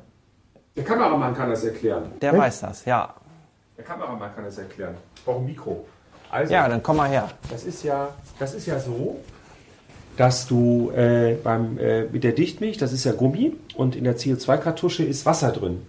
Der 0.76 0.84
Kameramann 0.84 1.34
kann 1.34 1.50
das 1.50 1.64
erklären. 1.64 2.12
der 2.22 2.34
Echt? 2.34 2.42
weiß 2.42 2.60
das, 2.62 2.84
ja. 2.86 3.14
Der 3.78 3.86
Kameramann 3.86 4.36
kann 4.36 4.44
das 4.44 4.58
erklären. 4.58 4.96
Ich 5.16 5.24
brauche 5.24 5.38
ein 5.40 5.46
Mikro. 5.46 5.86
Also, 6.32 6.52
Ja, 6.54 6.68
dann 6.68 6.84
komm 6.84 6.98
mal 6.98 7.08
her. 7.08 7.30
das 7.50 7.64
ist 7.64 7.82
ja, 7.84 8.10
das 8.40 8.54
ist 8.54 8.66
ja 8.66 8.78
so, 8.78 9.16
dass 10.18 10.48
du 10.48 10.92
äh, 10.92 11.36
beim, 11.44 11.78
äh, 11.78 12.04
mit 12.06 12.24
der 12.24 12.32
Dichtmilch, 12.32 12.78
das 12.78 12.94
ist 12.94 13.04
ja 13.04 13.12
Gummi 13.12 13.54
und 13.76 13.96
in 13.96 14.04
der 14.04 14.18
CO2-Kartusche 14.18 15.04
ist 15.04 15.26
Wasser 15.26 15.52
drin. 15.52 15.82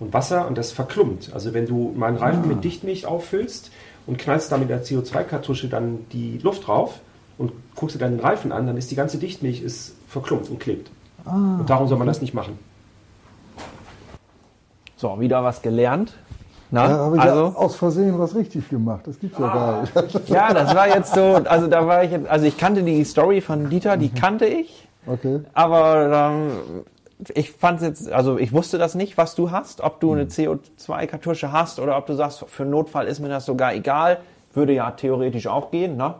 Und 0.00 0.12
Wasser, 0.12 0.48
und 0.48 0.58
das 0.58 0.72
verklumpt. 0.72 1.30
Also 1.32 1.54
wenn 1.54 1.66
du 1.66 1.92
mal 1.96 2.08
einen 2.08 2.16
Reifen 2.16 2.48
mit 2.48 2.64
Dichtmilch 2.64 3.06
auffüllst 3.06 3.70
und 4.06 4.18
knallst 4.18 4.50
da 4.50 4.56
mit 4.56 4.70
der 4.70 4.84
CO2-Kartusche 4.84 5.68
dann 5.68 6.06
die 6.12 6.38
Luft 6.38 6.66
drauf 6.66 7.00
und 7.38 7.52
guckst 7.74 7.96
dir 7.96 8.00
dann 8.00 8.16
den 8.16 8.20
Reifen 8.20 8.52
an, 8.52 8.66
dann 8.66 8.76
ist 8.76 8.90
die 8.90 8.96
ganze 8.96 9.18
Dichtmilch 9.18 9.62
ist 9.62 9.94
verklumpt 10.08 10.48
und 10.48 10.60
klebt. 10.60 10.90
Und 11.24 11.66
darum 11.68 11.88
soll 11.88 11.98
man 11.98 12.06
das 12.06 12.20
nicht 12.20 12.34
machen. 12.34 12.58
So, 14.96 15.20
wieder 15.20 15.42
was 15.42 15.62
gelernt. 15.62 16.14
Na, 16.74 16.88
Da 16.88 16.98
habe 16.98 17.16
ich 17.16 17.22
also, 17.22 17.44
ja 17.46 17.54
aus 17.54 17.76
Versehen 17.76 18.18
was 18.18 18.34
richtig 18.34 18.68
gemacht. 18.68 19.06
Das 19.06 19.18
gibt's 19.20 19.38
ja 19.38 19.46
gar 19.46 19.80
nicht. 19.82 20.28
ja, 20.28 20.52
das 20.52 20.74
war 20.74 20.88
jetzt 20.88 21.14
so, 21.14 21.22
also 21.44 21.68
da 21.68 21.86
war 21.86 22.02
ich 22.04 22.10
jetzt, 22.10 22.28
also 22.28 22.46
ich 22.46 22.56
kannte 22.58 22.82
die 22.82 23.04
Story 23.04 23.40
von 23.40 23.70
Dieter, 23.70 23.96
die 23.96 24.08
kannte 24.10 24.46
ich, 24.46 24.88
Okay. 25.06 25.40
aber 25.52 26.32
ähm, 26.32 26.84
ich 27.34 27.52
fand 27.52 27.80
jetzt, 27.82 28.10
also 28.10 28.38
ich 28.38 28.52
wusste 28.52 28.76
das 28.78 28.94
nicht, 28.94 29.16
was 29.16 29.34
du 29.34 29.50
hast, 29.50 29.82
ob 29.82 30.00
du 30.00 30.12
eine 30.12 30.24
CO2-Kartusche 30.24 31.52
hast 31.52 31.78
oder 31.78 31.96
ob 31.96 32.06
du 32.06 32.14
sagst, 32.14 32.44
für 32.48 32.62
einen 32.64 32.72
Notfall 32.72 33.06
ist 33.06 33.20
mir 33.20 33.28
das 33.28 33.46
sogar 33.46 33.72
egal, 33.74 34.18
würde 34.52 34.72
ja 34.72 34.90
theoretisch 34.90 35.46
auch 35.46 35.70
gehen, 35.70 35.96
ne? 35.96 36.14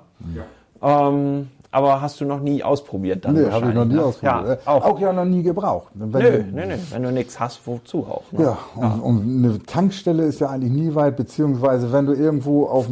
Ja. 0.82 1.08
Ähm, 1.08 1.50
aber 1.74 2.00
hast 2.00 2.20
du 2.20 2.24
noch 2.24 2.40
nie 2.40 2.62
ausprobiert 2.62 3.24
dann 3.24 3.34
Nee, 3.34 3.50
habe 3.50 3.68
ich 3.68 3.74
noch 3.74 3.84
nie 3.84 3.94
ne? 3.94 4.04
ausprobiert. 4.04 4.60
Ja, 4.64 4.72
auch. 4.72 4.84
auch 4.84 5.00
ja 5.00 5.12
noch 5.12 5.24
nie 5.24 5.42
gebraucht. 5.42 5.88
Wenn 5.94 6.10
Nö, 6.10 6.20
du- 6.42 6.44
nö, 6.52 6.66
nö, 6.66 6.74
wenn 6.90 7.02
du 7.02 7.12
nichts 7.12 7.38
hast, 7.40 7.66
wozu 7.66 8.06
auch? 8.06 8.22
Ne? 8.32 8.42
Ja, 8.44 8.58
und, 8.76 9.00
und 9.00 9.22
eine 9.44 9.62
Tankstelle 9.64 10.24
ist 10.24 10.40
ja 10.40 10.48
eigentlich 10.50 10.72
nie 10.72 10.94
weit, 10.94 11.16
beziehungsweise 11.16 11.92
wenn 11.92 12.06
du 12.06 12.12
irgendwo 12.12 12.66
auf 12.66 12.86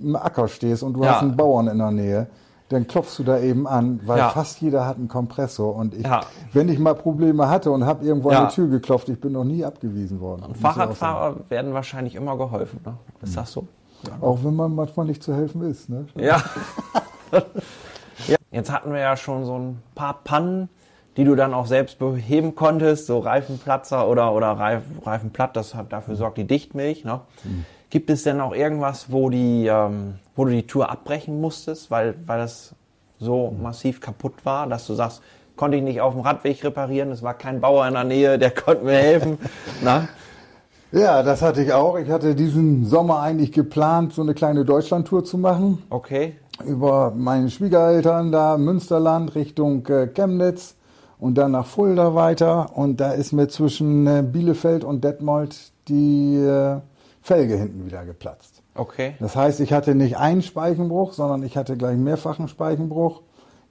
einem 0.00 0.16
Acker 0.16 0.48
stehst 0.48 0.82
und 0.82 0.94
du 0.94 1.02
Ja. 1.04 1.14
hast 1.14 1.22
einen 1.22 1.36
Bauern 1.36 1.66
in 1.68 1.78
der 1.78 1.90
Nähe, 1.90 2.26
dann 2.68 2.86
klopfst 2.86 3.18
du 3.18 3.24
da 3.24 3.38
eben 3.40 3.66
an, 3.66 3.98
weil 4.04 4.18
Ja. 4.18 4.28
fast 4.28 4.60
jeder 4.60 4.86
hat 4.86 4.96
einen 4.98 5.08
Kompressor. 5.08 5.74
Und 5.74 5.94
ich, 5.94 6.04
Ja. 6.04 6.20
wenn 6.52 6.68
ich 6.68 6.78
mal 6.78 6.94
Probleme 6.94 7.48
hatte 7.48 7.70
und 7.70 7.86
habe 7.86 8.04
irgendwo 8.04 8.30
Ja. 8.30 8.42
an 8.42 8.48
die 8.50 8.54
Tür 8.54 8.68
geklopft, 8.68 9.08
ich 9.08 9.18
bin 9.20 9.32
noch 9.32 9.44
nie 9.44 9.64
abgewiesen 9.64 10.20
worden. 10.20 10.42
sagen. 10.42 10.54
Fahrradfahrer 10.54 11.36
werden 11.48 11.72
wahrscheinlich 11.74 12.14
immer 12.14 12.36
geholfen. 12.36 12.78
Ne? 12.84 12.94
Ist 13.22 13.36
das 13.36 13.50
so? 13.52 13.66
Auch 14.20 14.38
wenn 14.44 14.54
man 14.54 14.74
manchmal 14.74 15.06
nicht 15.06 15.22
zu 15.24 15.34
helfen 15.34 15.62
ist. 15.62 15.88
Ne? 15.88 16.04
Ja. 16.16 16.40
Jetzt 18.58 18.72
hatten 18.72 18.92
wir 18.92 18.98
ja 18.98 19.16
schon 19.16 19.44
so 19.44 19.56
ein 19.56 19.80
paar 19.94 20.24
Pannen, 20.24 20.68
die 21.16 21.22
du 21.22 21.36
dann 21.36 21.54
auch 21.54 21.66
selbst 21.66 22.00
beheben 22.00 22.56
konntest, 22.56 23.06
so 23.06 23.20
Reifenplatzer 23.20 24.08
oder, 24.08 24.32
oder 24.34 24.48
Reif, 24.48 24.82
Reifenplatt, 25.04 25.54
das 25.54 25.76
hat, 25.76 25.92
dafür 25.92 26.16
sorgt 26.16 26.38
die 26.38 26.44
Dichtmilch. 26.44 27.04
Ne? 27.04 27.20
Gibt 27.88 28.10
es 28.10 28.24
denn 28.24 28.40
auch 28.40 28.52
irgendwas, 28.52 29.12
wo, 29.12 29.30
die, 29.30 29.68
ähm, 29.68 30.16
wo 30.34 30.44
du 30.44 30.50
die 30.50 30.66
Tour 30.66 30.90
abbrechen 30.90 31.40
musstest, 31.40 31.92
weil, 31.92 32.16
weil 32.26 32.40
das 32.40 32.74
so 33.20 33.54
massiv 33.62 34.00
kaputt 34.00 34.34
war, 34.42 34.66
dass 34.66 34.88
du 34.88 34.94
sagst, 34.94 35.22
konnte 35.54 35.76
ich 35.76 35.84
nicht 35.84 36.00
auf 36.00 36.14
dem 36.14 36.22
Radweg 36.22 36.64
reparieren, 36.64 37.12
es 37.12 37.22
war 37.22 37.34
kein 37.34 37.60
Bauer 37.60 37.86
in 37.86 37.94
der 37.94 38.02
Nähe, 38.02 38.40
der 38.40 38.50
konnte 38.64 38.84
mir 38.84 38.98
helfen. 38.98 39.38
Na? 39.84 40.08
Ja, 40.90 41.22
das 41.22 41.42
hatte 41.42 41.62
ich 41.62 41.72
auch. 41.72 41.96
Ich 41.96 42.10
hatte 42.10 42.34
diesen 42.34 42.86
Sommer 42.86 43.20
eigentlich 43.20 43.52
geplant, 43.52 44.14
so 44.14 44.22
eine 44.22 44.34
kleine 44.34 44.64
Deutschlandtour 44.64 45.22
zu 45.22 45.38
machen. 45.38 45.84
Okay. 45.90 46.34
Über 46.64 47.12
meine 47.16 47.50
Schwiegereltern 47.50 48.32
da, 48.32 48.58
Münsterland 48.58 49.34
Richtung 49.34 49.86
äh, 49.86 50.08
Chemnitz 50.08 50.74
und 51.18 51.36
dann 51.38 51.52
nach 51.52 51.66
Fulda 51.66 52.14
weiter. 52.14 52.76
Und 52.76 53.00
da 53.00 53.12
ist 53.12 53.32
mir 53.32 53.48
zwischen 53.48 54.06
äh, 54.06 54.22
Bielefeld 54.22 54.84
und 54.84 55.04
Detmold 55.04 55.56
die 55.88 56.36
äh, 56.36 56.80
Felge 57.22 57.56
hinten 57.56 57.86
wieder 57.86 58.04
geplatzt. 58.04 58.62
Okay. 58.74 59.14
Das 59.20 59.36
heißt, 59.36 59.60
ich 59.60 59.72
hatte 59.72 59.94
nicht 59.94 60.16
einen 60.16 60.42
Speichenbruch, 60.42 61.12
sondern 61.12 61.42
ich 61.42 61.56
hatte 61.56 61.76
gleich 61.76 61.96
mehrfachen 61.96 62.48
Speichenbruch, 62.48 63.22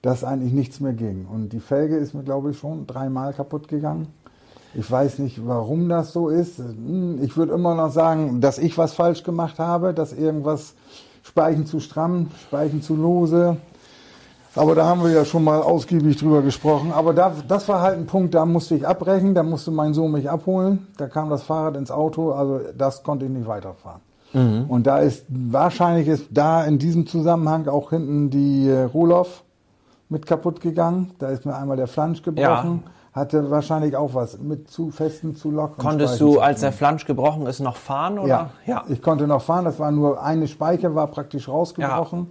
dass 0.02 0.24
eigentlich 0.24 0.52
nichts 0.52 0.80
mehr 0.80 0.92
ging. 0.92 1.26
Und 1.26 1.50
die 1.52 1.60
Felge 1.60 1.96
ist 1.96 2.14
mir, 2.14 2.22
glaube 2.22 2.50
ich, 2.50 2.58
schon 2.58 2.86
dreimal 2.86 3.32
kaputt 3.32 3.68
gegangen. 3.68 4.08
Ich 4.74 4.90
weiß 4.90 5.18
nicht, 5.20 5.46
warum 5.46 5.88
das 5.88 6.12
so 6.12 6.28
ist. 6.28 6.58
Hm, 6.58 7.18
Ich 7.22 7.36
würde 7.36 7.52
immer 7.54 7.74
noch 7.74 7.90
sagen, 7.90 8.40
dass 8.40 8.58
ich 8.58 8.76
was 8.78 8.92
falsch 8.92 9.22
gemacht 9.22 9.58
habe, 9.58 9.94
dass 9.94 10.12
irgendwas 10.12 10.74
Speichen 11.28 11.66
zu 11.66 11.78
stramm, 11.78 12.30
Speichen 12.46 12.80
zu 12.80 12.96
lose. 12.96 13.58
Aber 14.54 14.74
da 14.74 14.86
haben 14.86 15.04
wir 15.04 15.10
ja 15.10 15.24
schon 15.26 15.44
mal 15.44 15.60
ausgiebig 15.60 16.16
drüber 16.16 16.40
gesprochen. 16.40 16.90
Aber 16.90 17.12
da, 17.12 17.32
das 17.46 17.68
war 17.68 17.82
halt 17.82 17.98
ein 17.98 18.06
Punkt, 18.06 18.34
da 18.34 18.46
musste 18.46 18.74
ich 18.74 18.86
abbrechen, 18.86 19.34
da 19.34 19.42
musste 19.42 19.70
mein 19.70 19.92
Sohn 19.92 20.10
mich 20.10 20.28
abholen. 20.28 20.86
Da 20.96 21.06
kam 21.06 21.28
das 21.28 21.42
Fahrrad 21.42 21.76
ins 21.76 21.90
Auto, 21.90 22.32
also 22.32 22.60
das 22.76 23.02
konnte 23.02 23.26
ich 23.26 23.30
nicht 23.30 23.46
weiterfahren. 23.46 24.00
Und 24.68 24.86
da 24.86 24.98
ist 24.98 25.26
wahrscheinlich 25.28 26.08
ist 26.08 26.26
da 26.30 26.64
in 26.64 26.78
diesem 26.78 27.06
Zusammenhang 27.06 27.68
auch 27.68 27.90
hinten 27.90 28.30
die 28.30 28.68
äh, 28.68 28.82
Rohloff 28.84 29.44
mit 30.08 30.26
kaputt 30.26 30.60
gegangen. 30.60 31.12
Da 31.18 31.28
ist 31.28 31.44
mir 31.44 31.54
einmal 31.54 31.76
der 31.76 31.86
Flansch 31.86 32.22
gebrochen. 32.22 32.82
Hatte 33.18 33.50
wahrscheinlich 33.50 33.96
auch 33.96 34.14
was 34.14 34.38
mit 34.38 34.70
zu 34.70 34.90
festen, 34.90 35.34
zu 35.34 35.50
lockeren 35.50 35.78
Konntest 35.84 36.16
Speichen 36.16 36.34
du, 36.34 36.40
als 36.40 36.60
der 36.60 36.72
Flansch 36.72 37.04
gebrochen 37.04 37.46
ist, 37.46 37.60
noch 37.60 37.76
fahren? 37.76 38.18
Oder? 38.18 38.28
Ja, 38.28 38.50
ja. 38.66 38.84
ich 38.88 39.02
konnte 39.02 39.26
noch 39.26 39.42
fahren. 39.42 39.64
Das 39.64 39.78
war 39.78 39.90
nur 39.90 40.22
eine 40.22 40.48
Speiche, 40.48 40.94
war 40.94 41.08
praktisch 41.08 41.48
rausgebrochen. 41.48 42.28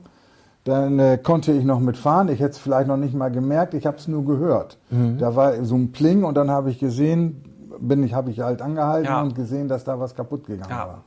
Dann 0.64 1.00
äh, 1.00 1.18
konnte 1.22 1.54
ich 1.54 1.64
noch 1.64 1.80
mitfahren. 1.80 2.28
Ich 2.30 2.40
hätte 2.40 2.52
es 2.52 2.58
vielleicht 2.58 2.88
noch 2.88 2.98
nicht 2.98 3.14
mal 3.14 3.30
gemerkt. 3.32 3.74
Ich 3.74 3.86
habe 3.86 3.98
es 3.98 4.08
nur 4.08 4.26
gehört. 4.26 4.78
Mhm. 4.90 5.18
Da 5.18 5.36
war 5.36 5.64
so 5.64 5.76
ein 5.76 5.92
Pling 5.94 6.24
und 6.26 6.36
dann 6.36 6.52
habe 6.52 6.70
ich 6.70 6.78
gesehen, 6.80 7.44
bin 7.80 8.04
ich, 8.04 8.14
habe 8.14 8.32
ich 8.32 8.42
halt 8.42 8.62
angehalten 8.62 9.06
Ja. 9.06 9.22
und 9.22 9.34
gesehen, 9.36 9.68
dass 9.68 9.84
da 9.84 10.00
was 10.00 10.16
kaputt 10.16 10.48
gegangen 10.48 10.70
Ja. 10.72 10.88
war. 10.88 11.04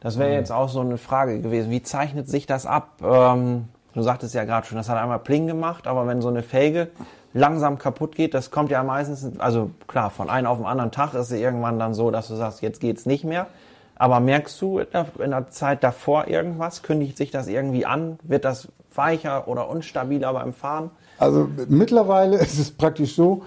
Das 0.00 0.18
wäre 0.18 0.32
jetzt 0.32 0.50
auch 0.50 0.68
so 0.68 0.80
eine 0.80 0.96
Frage 0.98 1.40
gewesen. 1.40 1.70
Wie 1.70 1.82
zeichnet 1.82 2.28
sich 2.28 2.46
das 2.46 2.66
ab? 2.66 2.94
Ähm, 3.02 3.66
du 3.94 4.02
sagtest 4.02 4.34
ja 4.34 4.44
gerade 4.44 4.66
schon, 4.66 4.76
das 4.78 4.88
hat 4.88 4.98
einmal 4.98 5.18
Pling 5.20 5.46
gemacht, 5.46 5.86
aber 5.86 6.06
wenn 6.06 6.20
so 6.22 6.28
eine 6.28 6.42
Felge 6.42 6.88
langsam 7.34 7.78
kaputt 7.78 8.14
geht, 8.14 8.34
das 8.34 8.50
kommt 8.50 8.70
ja 8.70 8.82
meistens, 8.82 9.38
also 9.38 9.70
klar, 9.86 10.10
von 10.10 10.28
einem 10.28 10.46
auf 10.46 10.58
den 10.58 10.66
anderen 10.66 10.90
Tag 10.90 11.14
ist 11.14 11.30
es 11.30 11.38
irgendwann 11.38 11.78
dann 11.78 11.94
so, 11.94 12.10
dass 12.10 12.28
du 12.28 12.34
sagst, 12.34 12.62
jetzt 12.62 12.80
geht's 12.80 13.06
nicht 13.06 13.24
mehr. 13.24 13.46
Aber 13.96 14.20
merkst 14.20 14.60
du 14.60 14.78
in 14.78 14.86
der, 14.92 15.06
in 15.18 15.30
der 15.30 15.48
Zeit 15.50 15.84
davor 15.84 16.26
irgendwas? 16.26 16.82
Kündigt 16.82 17.16
sich 17.16 17.30
das 17.30 17.46
irgendwie 17.46 17.86
an? 17.86 18.18
Wird 18.22 18.44
das 18.44 18.68
weicher 18.94 19.48
oder 19.48 19.68
unstabiler 19.68 20.32
beim 20.32 20.52
Fahren? 20.52 20.90
Also 21.18 21.48
mittlerweile 21.68 22.36
ist 22.40 22.58
es 22.58 22.70
praktisch 22.72 23.14
so, 23.14 23.42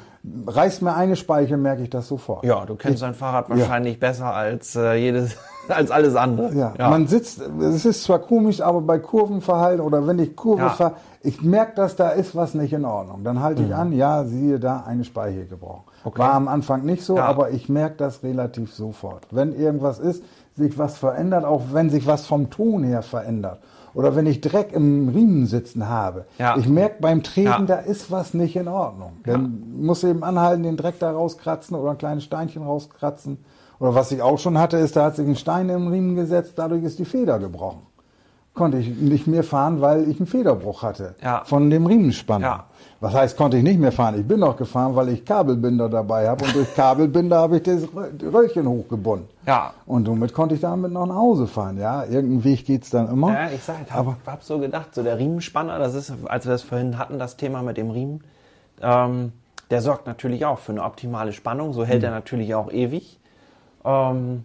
reißt 0.48 0.82
mir 0.82 0.95
eine 0.95 1.15
Speiche, 1.15 1.58
merke 1.58 1.84
ich 1.84 1.89
das 1.89 2.08
sofort. 2.08 2.45
Ja, 2.45 2.65
du 2.65 2.76
kennst 2.76 3.02
dein 3.02 3.13
Fahrrad 3.13 3.50
wahrscheinlich 3.50 4.00
besser 4.00 4.34
als 4.34 4.76
äh, 4.76 4.95
jedes, 4.95 5.36
als 5.69 5.91
alles 5.91 6.15
andere. 6.15 6.54
Ja, 6.56 6.89
man 6.89 7.08
sitzt, 7.08 7.41
es 7.62 7.86
ist 7.86 8.04
zwar 8.04 8.19
komisch, 8.19 8.62
aber 8.62 8.82
bei 8.82 8.99
Kurvenverhalten 8.99 9.82
oder 9.82 10.06
wenn 10.08 10.19
ich 10.19 10.36
Kurve 10.36 10.62
Ja. 10.63 10.69
fahre, 10.69 10.93
ich 11.21 11.41
merke, 11.41 11.75
dass 11.75 11.95
da 11.95 12.10
ist 12.10 12.36
was 12.36 12.54
nicht 12.54 12.73
in 12.73 12.86
Ordnung. 12.86 13.23
Dann 13.23 13.41
halte 13.41 13.63
ich 13.63 13.73
an, 13.73 13.91
ja, 13.93 14.23
siehe 14.25 14.60
da, 14.60 14.84
eine 14.86 15.04
Speiche 15.04 15.45
gebrochen. 15.45 15.84
Mhm. 15.88 16.08
Okay. 16.08 16.19
War 16.19 16.34
am 16.34 16.47
Anfang 16.47 16.84
nicht 16.86 17.04
so, 17.04 17.17
Ja. 17.17 17.25
aber 17.25 17.49
ich 17.51 17.67
merke 17.67 17.95
das 17.97 18.21
relativ 18.23 18.73
sofort. 18.73 19.25
Wenn 19.32 19.56
irgendwas 19.56 19.99
ist, 19.99 20.23
sich 20.56 20.78
was 20.78 20.97
verändert, 20.97 21.43
auch 21.45 21.62
wenn 21.73 21.89
sich 21.89 22.06
was 22.08 22.25
vom 22.28 22.49
Ton 22.49 22.84
her 22.84 23.01
verändert. 23.01 23.60
Oder 23.95 24.15
wenn 24.15 24.25
ich 24.25 24.41
Dreck 24.41 24.71
im 24.73 25.08
Riemen 25.10 25.45
sitzen 25.45 25.88
habe. 25.89 26.25
Ja. 26.38 26.58
Ich 26.58 26.67
merke 26.67 26.97
beim 27.01 27.23
Treten, 27.23 27.47
Ja. 27.47 27.62
da 27.62 27.75
ist 27.78 28.12
was 28.12 28.34
nicht 28.34 28.56
in 28.58 28.67
Ordnung. 28.67 29.13
Dann 29.25 29.63
muss 29.82 30.04
ich 30.04 30.10
eben 30.10 30.23
anhalten, 30.23 30.63
den 30.63 30.75
Dreck 30.78 30.99
da 30.99 31.12
rauskratzen 31.12 31.75
oder 31.78 31.91
ein 31.91 31.97
kleines 31.97 32.23
Steinchen 32.25 32.63
rauskratzen. 32.63 33.38
Oder 33.80 33.96
was 33.96 34.12
ich 34.12 34.22
auch 34.22 34.40
schon 34.40 34.58
hatte, 34.58 34.78
ist, 34.78 34.96
da 34.96 35.06
hat 35.06 35.16
sich 35.16 35.28
ein 35.28 35.36
Stein 35.36 35.70
im 35.70 35.88
Riemen 35.88 36.16
gesetzt, 36.16 36.54
dadurch 36.56 36.84
ist 36.84 37.00
die 37.00 37.06
Feder 37.06 37.40
gebrochen. 37.40 37.82
Konnte 38.54 38.78
ich 38.78 38.88
nicht 38.88 39.28
mehr 39.28 39.44
fahren, 39.44 39.82
weil 39.82 40.08
ich 40.10 40.18
einen 40.18 40.28
Federbruch 40.28 40.82
hatte. 40.82 41.16
Ja. 41.22 41.44
Von 41.44 41.70
dem 41.70 41.86
Riemenspanner. 41.86 42.46
Ja. 42.46 42.64
Was 43.02 43.14
heißt, 43.14 43.36
konnte 43.36 43.58
ich 43.58 43.64
nicht 43.64 43.78
mehr 43.82 43.92
fahren? 43.92 44.18
Ich 44.18 44.26
bin 44.26 44.40
noch 44.40 44.56
gefahren, 44.56 44.96
weil 44.96 45.10
ich 45.10 45.26
Kabelbinder 45.26 45.90
dabei 45.90 46.30
habe. 46.30 46.46
Und 46.46 46.56
durch 46.56 46.74
Kabelbinder 46.74 47.38
habe 47.38 47.58
ich 47.58 47.64
das 47.64 47.84
Rö- 47.84 48.34
Röllchen 48.34 48.66
hochgebunden. 48.66 49.28
Ja. 49.46 49.74
Und 49.86 50.06
somit 50.06 50.34
konnte 50.34 50.56
ich 50.56 50.62
damit 50.62 50.94
noch 50.94 51.06
nach 51.06 51.16
Hause 51.16 51.48
fahren. 51.48 51.78
Ja, 51.78 52.06
irgendein 52.06 52.46
Weg 52.46 52.66
geht's 52.66 52.90
dann 52.90 53.10
immer. 53.10 53.34
Ja, 53.34 53.50
ich 53.50 53.62
sag, 53.62 53.76
ich 53.86 53.92
hab, 53.92 54.00
Aber 54.00 54.16
hab 54.26 54.42
so 54.42 54.58
gedacht, 54.58 54.96
so 54.96 55.04
der 55.04 55.18
Riemenspanner, 55.20 55.78
das 55.78 55.94
ist, 55.94 56.14
als 56.24 56.46
wir 56.46 56.54
das 56.54 56.62
vorhin 56.62 56.98
hatten, 56.98 57.20
das 57.20 57.36
Thema 57.36 57.62
mit 57.62 57.76
dem 57.76 57.92
Riemen, 57.92 58.24
ähm, 58.82 59.34
der 59.70 59.82
sorgt 59.82 60.08
natürlich 60.08 60.46
auch 60.46 60.60
für 60.60 60.72
eine 60.72 60.84
optimale 60.84 61.34
Spannung, 61.34 61.74
so 61.74 61.84
hält 61.84 62.04
er 62.04 62.12
natürlich 62.12 62.56
auch 62.56 62.72
ewig. 62.72 63.20
Ähm, 63.86 64.43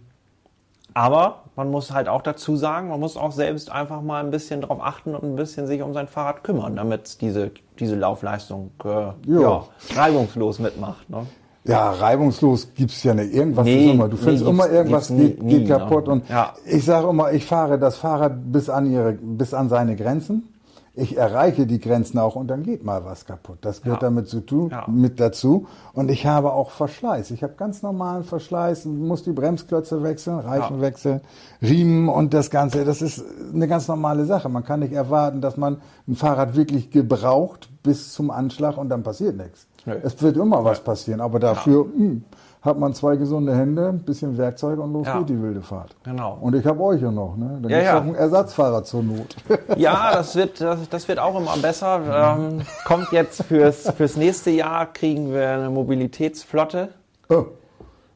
aber 0.93 1.43
man 1.55 1.71
muss 1.71 1.91
halt 1.93 2.09
auch 2.09 2.21
dazu 2.21 2.55
sagen, 2.57 2.89
man 2.89 2.99
muss 2.99 3.15
auch 3.15 3.31
selbst 3.31 3.71
einfach 3.71 4.01
mal 4.01 4.23
ein 4.23 4.29
bisschen 4.31 4.61
drauf 4.61 4.79
achten 4.81 5.15
und 5.15 5.23
ein 5.23 5.35
bisschen 5.35 5.65
sich 5.67 5.81
um 5.81 5.93
sein 5.93 6.07
Fahrrad 6.07 6.43
kümmern, 6.43 6.75
damit 6.75 7.21
diese, 7.21 7.51
diese 7.79 7.95
Laufleistung 7.95 8.71
äh, 8.83 9.11
ja. 9.25 9.63
reibungslos 9.95 10.59
mitmacht. 10.59 11.09
Ne? 11.09 11.25
Ja, 11.63 11.91
reibungslos 11.91 12.73
gibt's 12.73 13.03
ja 13.03 13.13
nicht. 13.13 13.33
Irgendwas 13.33 13.65
Nee, 13.65 13.85
ist 13.85 13.93
immer. 13.93 14.07
Du 14.09 14.15
nee, 14.17 14.21
findest 14.23 14.45
gibt's- 14.45 14.65
immer 14.65 14.69
irgendwas 14.73 15.07
geht, 15.09 15.41
nie, 15.43 15.59
geht 15.59 15.67
kaputt. 15.69 16.07
ne? 16.07 16.13
Und 16.13 16.29
Ja. 16.29 16.53
ich 16.65 16.83
sage 16.83 17.07
immer, 17.07 17.31
ich 17.31 17.45
fahre 17.45 17.77
das 17.79 17.97
Fahrrad 17.97 18.51
bis 18.51 18.69
an 18.69 18.91
ihre, 18.91 19.13
bis 19.13 19.53
an 19.53 19.69
seine 19.69 19.95
Grenzen. 19.95 20.50
Ich 20.93 21.15
erreiche 21.15 21.65
die 21.65 21.79
Grenzen 21.79 22.19
auch 22.19 22.35
und 22.35 22.47
dann 22.49 22.63
geht 22.63 22.83
mal 22.83 23.05
was 23.05 23.25
kaputt. 23.25 23.59
Das 23.61 23.81
gehört 23.81 24.01
Ja. 24.01 24.09
damit 24.09 24.27
zu 24.27 24.41
tun, 24.41 24.69
Ja. 24.71 24.85
mit 24.89 25.21
dazu. 25.21 25.67
Und 25.93 26.11
ich 26.11 26.25
habe 26.25 26.51
auch 26.51 26.71
Verschleiß. 26.71 27.31
Ich 27.31 27.43
habe 27.43 27.53
ganz 27.55 27.81
normalen 27.81 28.25
Verschleiß, 28.25 28.85
muss 28.85 29.23
die 29.23 29.31
Bremsklötze 29.31 30.03
wechseln, 30.03 30.39
Reifen 30.39 30.77
Ja. 30.77 30.81
wechseln, 30.81 31.21
Riemen 31.61 32.09
und 32.09 32.33
das 32.33 32.49
Ganze. 32.49 32.83
Das 32.83 33.01
ist 33.01 33.23
eine 33.53 33.69
ganz 33.69 33.87
normale 33.87 34.25
Sache. 34.25 34.49
Man 34.49 34.65
kann 34.65 34.81
nicht 34.81 34.91
erwarten, 34.93 35.39
dass 35.39 35.55
man 35.55 35.77
ein 36.09 36.15
Fahrrad 36.15 36.55
wirklich 36.57 36.91
gebraucht 36.91 37.69
bis 37.83 38.11
zum 38.11 38.29
Anschlag 38.29 38.77
und 38.77 38.89
dann 38.89 39.01
passiert 39.03 39.37
nichts. 39.37 39.67
Es 40.03 40.21
wird 40.21 40.35
immer 40.37 40.63
was 40.65 40.81
passieren, 40.83 41.21
aber 41.21 41.39
dafür 41.39 41.85
hm, 41.85 42.23
hat 42.61 42.77
man 42.77 42.93
zwei 42.93 43.15
gesunde 43.15 43.55
Hände, 43.55 43.89
ein 43.89 43.99
bisschen 44.03 44.37
Werkzeug 44.37 44.77
und 44.79 44.93
los 44.93 45.07
Ja. 45.07 45.17
geht 45.19 45.29
die 45.29 45.41
wilde 45.41 45.61
Fahrt. 45.61 45.95
Genau. 46.03 46.37
Und 46.39 46.55
ich 46.55 46.63
habe 46.65 46.79
euch 46.81 47.01
ja 47.01 47.11
noch, 47.11 47.35
ne? 47.35 47.57
Dann 47.61 47.71
Ja, 47.71 47.77
gibt's 47.77 47.85
ja. 47.91 47.97
auch 47.97 48.01
einen 48.03 48.15
Ersatzfahrer 48.15 48.83
zur 48.83 49.01
Not. 49.03 49.35
Ja, 49.77 50.11
das 50.13 50.35
wird, 50.35 50.61
das, 50.61 50.87
das 50.89 51.07
wird 51.07 51.17
auch 51.19 51.35
immer 51.39 51.57
besser. 51.57 52.37
Ähm, 52.37 52.61
kommt 52.85 53.11
jetzt 53.11 53.43
fürs, 53.45 53.89
fürs 53.91 54.15
nächste 54.15 54.51
Jahr, 54.51 54.85
kriegen 54.85 55.33
wir 55.33 55.49
eine 55.49 55.69
Mobilitätsflotte. 55.71 56.89
Oh. 57.29 57.45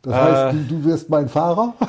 Das 0.04 0.14
Äh. 0.14 0.18
heißt, 0.18 0.54
du, 0.70 0.76
du 0.76 0.84
wirst 0.86 1.10
mein 1.10 1.28
Fahrer? 1.28 1.74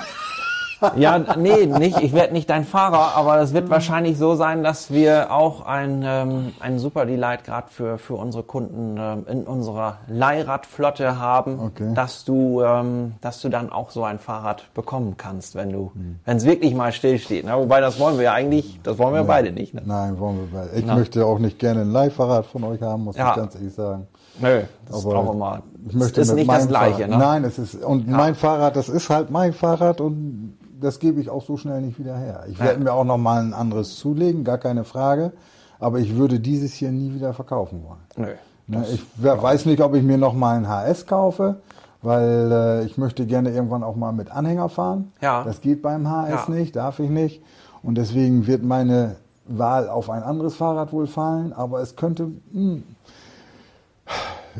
Ja, 0.96 1.18
nee, 1.38 1.66
nicht, 1.66 2.00
ich 2.00 2.12
werde 2.12 2.32
nicht 2.32 2.48
dein 2.50 2.64
Fahrer, 2.64 3.16
aber 3.16 3.40
es 3.40 3.52
wird 3.54 3.70
wahrscheinlich 3.70 4.18
so 4.18 4.34
sein, 4.34 4.62
dass 4.62 4.90
wir 4.90 5.32
auch 5.32 5.64
ein, 5.66 6.02
ähm, 6.04 6.52
ein 6.60 6.78
super 6.78 7.06
Delight 7.06 7.44
gerade 7.44 7.68
für, 7.70 7.98
für 7.98 8.14
unsere 8.14 8.42
Kunden 8.44 8.96
ähm, 8.98 9.26
in 9.28 9.44
unserer 9.44 9.98
Leihradflotte 10.08 11.18
haben, 11.18 11.58
Okay. 11.60 11.92
dass 11.94 12.24
du, 12.24 12.62
ähm, 12.62 13.14
dass 13.20 13.40
du 13.40 13.48
dann 13.48 13.70
auch 13.72 13.90
so 13.90 14.04
ein 14.04 14.18
Fahrrad 14.18 14.64
bekommen 14.74 15.14
kannst, 15.16 15.54
wenn 15.54 15.70
du, 15.70 15.92
wenn 16.24 16.36
es 16.36 16.44
wirklich 16.44 16.74
mal 16.74 16.92
stillsteht. 16.92 17.44
Ne? 17.44 17.52
Wobei 17.56 17.80
das 17.80 17.98
wollen 17.98 18.16
wir 18.18 18.24
ja 18.24 18.32
eigentlich, 18.32 18.80
das 18.82 18.98
wollen 18.98 19.14
wir 19.14 19.24
beide 19.24 19.52
nicht. 19.52 19.74
Ne? 19.74 19.82
Nein, 19.84 20.18
wollen 20.18 20.38
wir 20.50 20.60
beide. 20.60 20.76
Ich 20.78 20.84
Na. 20.86 20.96
möchte 20.96 21.24
auch 21.26 21.38
nicht 21.38 21.58
gerne 21.58 21.82
ein 21.82 21.90
Leihfahrrad 21.92 22.46
von 22.46 22.64
euch 22.64 22.82
haben, 22.82 23.04
muss 23.04 23.16
Ja. 23.16 23.30
ich 23.30 23.36
ganz 23.36 23.54
ehrlich 23.54 23.74
sagen. 23.74 24.06
Nö, 24.38 24.60
das 24.86 24.98
ist 24.98 25.06
Aber 25.06 25.18
auch 25.20 25.32
immer. 25.32 25.62
Ich 25.88 25.94
möchte 25.94 26.20
ist 26.20 26.28
mit 26.28 26.36
nicht 26.36 26.50
das 26.50 26.68
Gleiche, 26.68 26.94
Fahrrad, 27.04 27.10
ne? 27.10 27.16
Nein, 27.18 27.44
es 27.44 27.58
ist, 27.58 27.82
und 27.82 28.06
mein 28.06 28.34
Fahrrad, 28.34 28.76
das 28.76 28.88
ist 28.90 29.08
halt 29.08 29.30
mein 29.30 29.54
Fahrrad 29.54 30.00
und 30.02 30.58
das 30.80 30.98
gebe 30.98 31.20
ich 31.20 31.30
auch 31.30 31.42
so 31.44 31.56
schnell 31.56 31.80
nicht 31.80 31.98
wieder 31.98 32.16
her. 32.16 32.44
Ich 32.48 32.60
werde 32.60 32.82
mir 32.82 32.92
auch 32.92 33.04
noch 33.04 33.18
mal 33.18 33.42
ein 33.42 33.54
anderes 33.54 33.96
zulegen, 33.96 34.44
gar 34.44 34.58
keine 34.58 34.84
Frage. 34.84 35.32
Aber 35.78 35.98
ich 35.98 36.16
würde 36.16 36.40
dieses 36.40 36.72
hier 36.72 36.90
nie 36.90 37.14
wieder 37.14 37.34
verkaufen 37.34 37.84
wollen. 37.84 38.00
Nö. 38.16 38.34
Ne, 38.68 38.84
ich 38.92 39.02
weiß 39.22 39.66
nicht, 39.66 39.80
ob 39.82 39.94
ich 39.94 40.02
mir 40.02 40.18
noch 40.18 40.32
mal 40.34 40.56
ein 40.56 40.68
HS 40.68 41.06
kaufe, 41.06 41.56
weil 42.02 42.50
äh, 42.50 42.84
ich 42.84 42.98
möchte 42.98 43.26
gerne 43.26 43.50
irgendwann 43.50 43.84
auch 43.84 43.94
mal 43.96 44.12
mit 44.12 44.30
Anhänger 44.30 44.68
fahren. 44.68 45.12
Ja. 45.20 45.44
Das 45.44 45.60
geht 45.60 45.82
beim 45.82 46.08
HS 46.08 46.48
Ja. 46.48 46.54
nicht, 46.54 46.74
darf 46.76 46.98
ich 46.98 47.10
nicht. 47.10 47.42
Und 47.82 47.96
deswegen 47.96 48.46
wird 48.46 48.64
meine 48.64 49.16
Wahl 49.46 49.88
auf 49.88 50.10
ein 50.10 50.22
anderes 50.22 50.56
Fahrrad 50.56 50.92
wohl 50.92 51.06
fallen. 51.06 51.52
Aber 51.52 51.80
es 51.80 51.94
könnte... 51.96 52.30
Hm, 52.52 52.82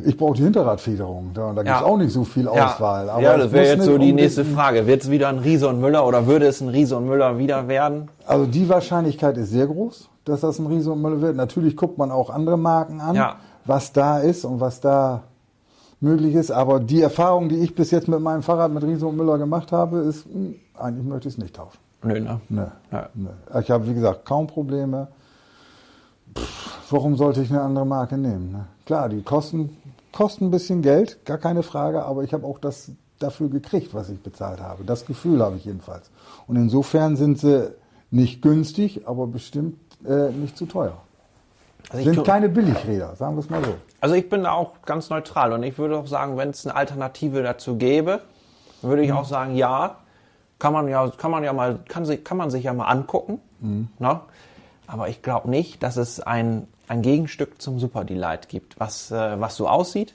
ich 0.04 0.16
brauche 0.16 0.36
die 0.36 0.42
Hinterradfederung. 0.42 1.30
Da, 1.34 1.52
da 1.52 1.62
gibt 1.62 1.74
es 1.74 1.80
Ja. 1.80 1.86
auch 1.86 1.96
nicht 1.96 2.12
so 2.12 2.24
viel 2.24 2.48
Auswahl. 2.48 3.08
Aber 3.10 3.22
ja, 3.22 3.34
es 3.36 3.42
das 3.44 3.52
wäre 3.52 3.66
jetzt 3.66 3.84
so 3.84 3.98
die 3.98 4.12
nächste 4.12 4.44
Frage. 4.44 4.86
Wird 4.86 5.02
es 5.02 5.10
wieder 5.10 5.28
ein 5.28 5.38
Riese 5.38 5.68
und 5.68 5.80
Müller 5.80 6.06
oder 6.06 6.26
würde 6.26 6.46
es 6.46 6.60
ein 6.60 6.68
Riese 6.68 6.96
und 6.96 7.06
Müller 7.06 7.38
wieder 7.38 7.68
werden? 7.68 8.08
Also 8.26 8.46
die 8.46 8.68
Wahrscheinlichkeit 8.68 9.36
ist 9.36 9.50
sehr 9.50 9.66
groß, 9.66 10.08
dass 10.24 10.40
das 10.40 10.58
ein 10.58 10.66
Riese 10.66 10.92
und 10.92 11.00
Müller 11.02 11.20
wird. 11.20 11.36
Natürlich 11.36 11.76
guckt 11.76 11.98
man 11.98 12.10
auch 12.10 12.30
andere 12.30 12.58
Marken 12.58 13.00
an, 13.00 13.14
Ja. 13.14 13.36
was 13.64 13.92
da 13.92 14.18
ist 14.18 14.44
und 14.44 14.60
was 14.60 14.80
da 14.80 15.22
möglich 16.00 16.34
ist. 16.34 16.50
Aber 16.50 16.80
die 16.80 17.00
Erfahrung, 17.00 17.48
die 17.48 17.56
ich 17.56 17.74
bis 17.74 17.90
jetzt 17.90 18.06
mit 18.08 18.20
meinem 18.20 18.42
Fahrrad 18.42 18.70
mit 18.72 18.82
Riese 18.84 19.06
und 19.06 19.16
Müller 19.16 19.38
gemacht 19.38 19.72
habe, 19.72 19.98
ist, 20.00 20.26
mh, 20.26 20.54
eigentlich 20.78 21.06
möchte 21.06 21.28
ich 21.28 21.34
es 21.34 21.38
nicht 21.38 21.56
tauschen. 21.56 21.78
Nö, 22.02 22.20
ne? 22.20 22.40
Nö, 22.50 22.64
Ja. 22.92 23.08
nö. 23.14 23.28
Ich 23.60 23.70
habe, 23.70 23.88
wie 23.88 23.94
gesagt, 23.94 24.24
kaum 24.26 24.46
Probleme. 24.46 25.08
Pff, 26.36 26.92
warum 26.92 27.16
sollte 27.16 27.40
ich 27.42 27.50
eine 27.50 27.62
andere 27.62 27.86
Marke 27.86 28.18
nehmen? 28.18 28.52
Ne? 28.52 28.66
Klar, 28.84 29.08
die 29.08 29.22
kosten, 29.22 29.76
kosten 30.16 30.46
ein 30.46 30.50
bisschen 30.50 30.80
Geld, 30.80 31.26
gar 31.26 31.36
keine 31.36 31.62
Frage, 31.62 32.04
aber 32.04 32.22
ich 32.22 32.32
habe 32.32 32.46
auch 32.46 32.58
das 32.58 32.90
dafür 33.18 33.50
gekriegt, 33.50 33.92
was 33.92 34.08
ich 34.08 34.18
bezahlt 34.22 34.60
habe. 34.62 34.82
Das 34.82 35.04
Gefühl 35.04 35.42
habe 35.42 35.56
ich 35.56 35.66
jedenfalls. 35.66 36.10
Und 36.46 36.56
insofern 36.56 37.16
sind 37.16 37.38
sie 37.38 37.74
nicht 38.10 38.40
günstig, 38.40 39.06
aber 39.06 39.26
bestimmt 39.26 39.78
äh, 40.06 40.30
nicht 40.30 40.56
zu 40.56 40.64
teuer. 40.64 40.96
Also 41.90 41.98
ich, 41.98 42.14
Sind 42.14 42.26
keine 42.26 42.48
Billigräder, 42.48 43.14
sagen 43.14 43.36
wir 43.36 43.40
es 43.40 43.50
mal 43.50 43.62
so. 43.62 43.74
also 44.00 44.14
ich 44.14 44.26
bin 44.30 44.44
da 44.44 44.52
auch 44.52 44.80
ganz 44.86 45.10
neutral 45.10 45.52
und 45.52 45.62
ich 45.62 45.76
würde 45.76 45.98
auch 45.98 46.06
sagen, 46.06 46.38
wenn 46.38 46.48
es 46.48 46.66
eine 46.66 46.74
Alternative 46.74 47.42
dazu 47.42 47.76
gäbe, 47.76 48.22
würde 48.80 49.02
ich 49.02 49.12
auch 49.12 49.26
sagen, 49.26 49.54
ja, 49.54 49.98
kann 50.58 50.72
man 50.72 50.88
ja, 50.88 51.10
kann 51.10 51.30
man 51.30 51.44
ja 51.44 51.52
mal, 51.52 51.80
kann, 51.88 52.06
sich, 52.06 52.24
kann 52.24 52.38
man 52.38 52.50
sich 52.50 52.64
ja 52.64 52.72
mal 52.72 52.86
angucken. 52.86 53.42
Ne? 53.98 54.20
Aber 54.86 55.10
ich 55.10 55.20
glaube 55.20 55.50
nicht, 55.50 55.82
dass 55.82 55.98
es 55.98 56.20
ein, 56.20 56.68
ein 56.88 57.02
Gegenstück 57.02 57.60
zum 57.60 57.78
Super 57.78 58.04
Delight 58.04 58.48
gibt, 58.48 58.78
was, 58.78 59.10
äh, 59.10 59.40
was 59.40 59.56
so 59.56 59.68
aussieht. 59.68 60.14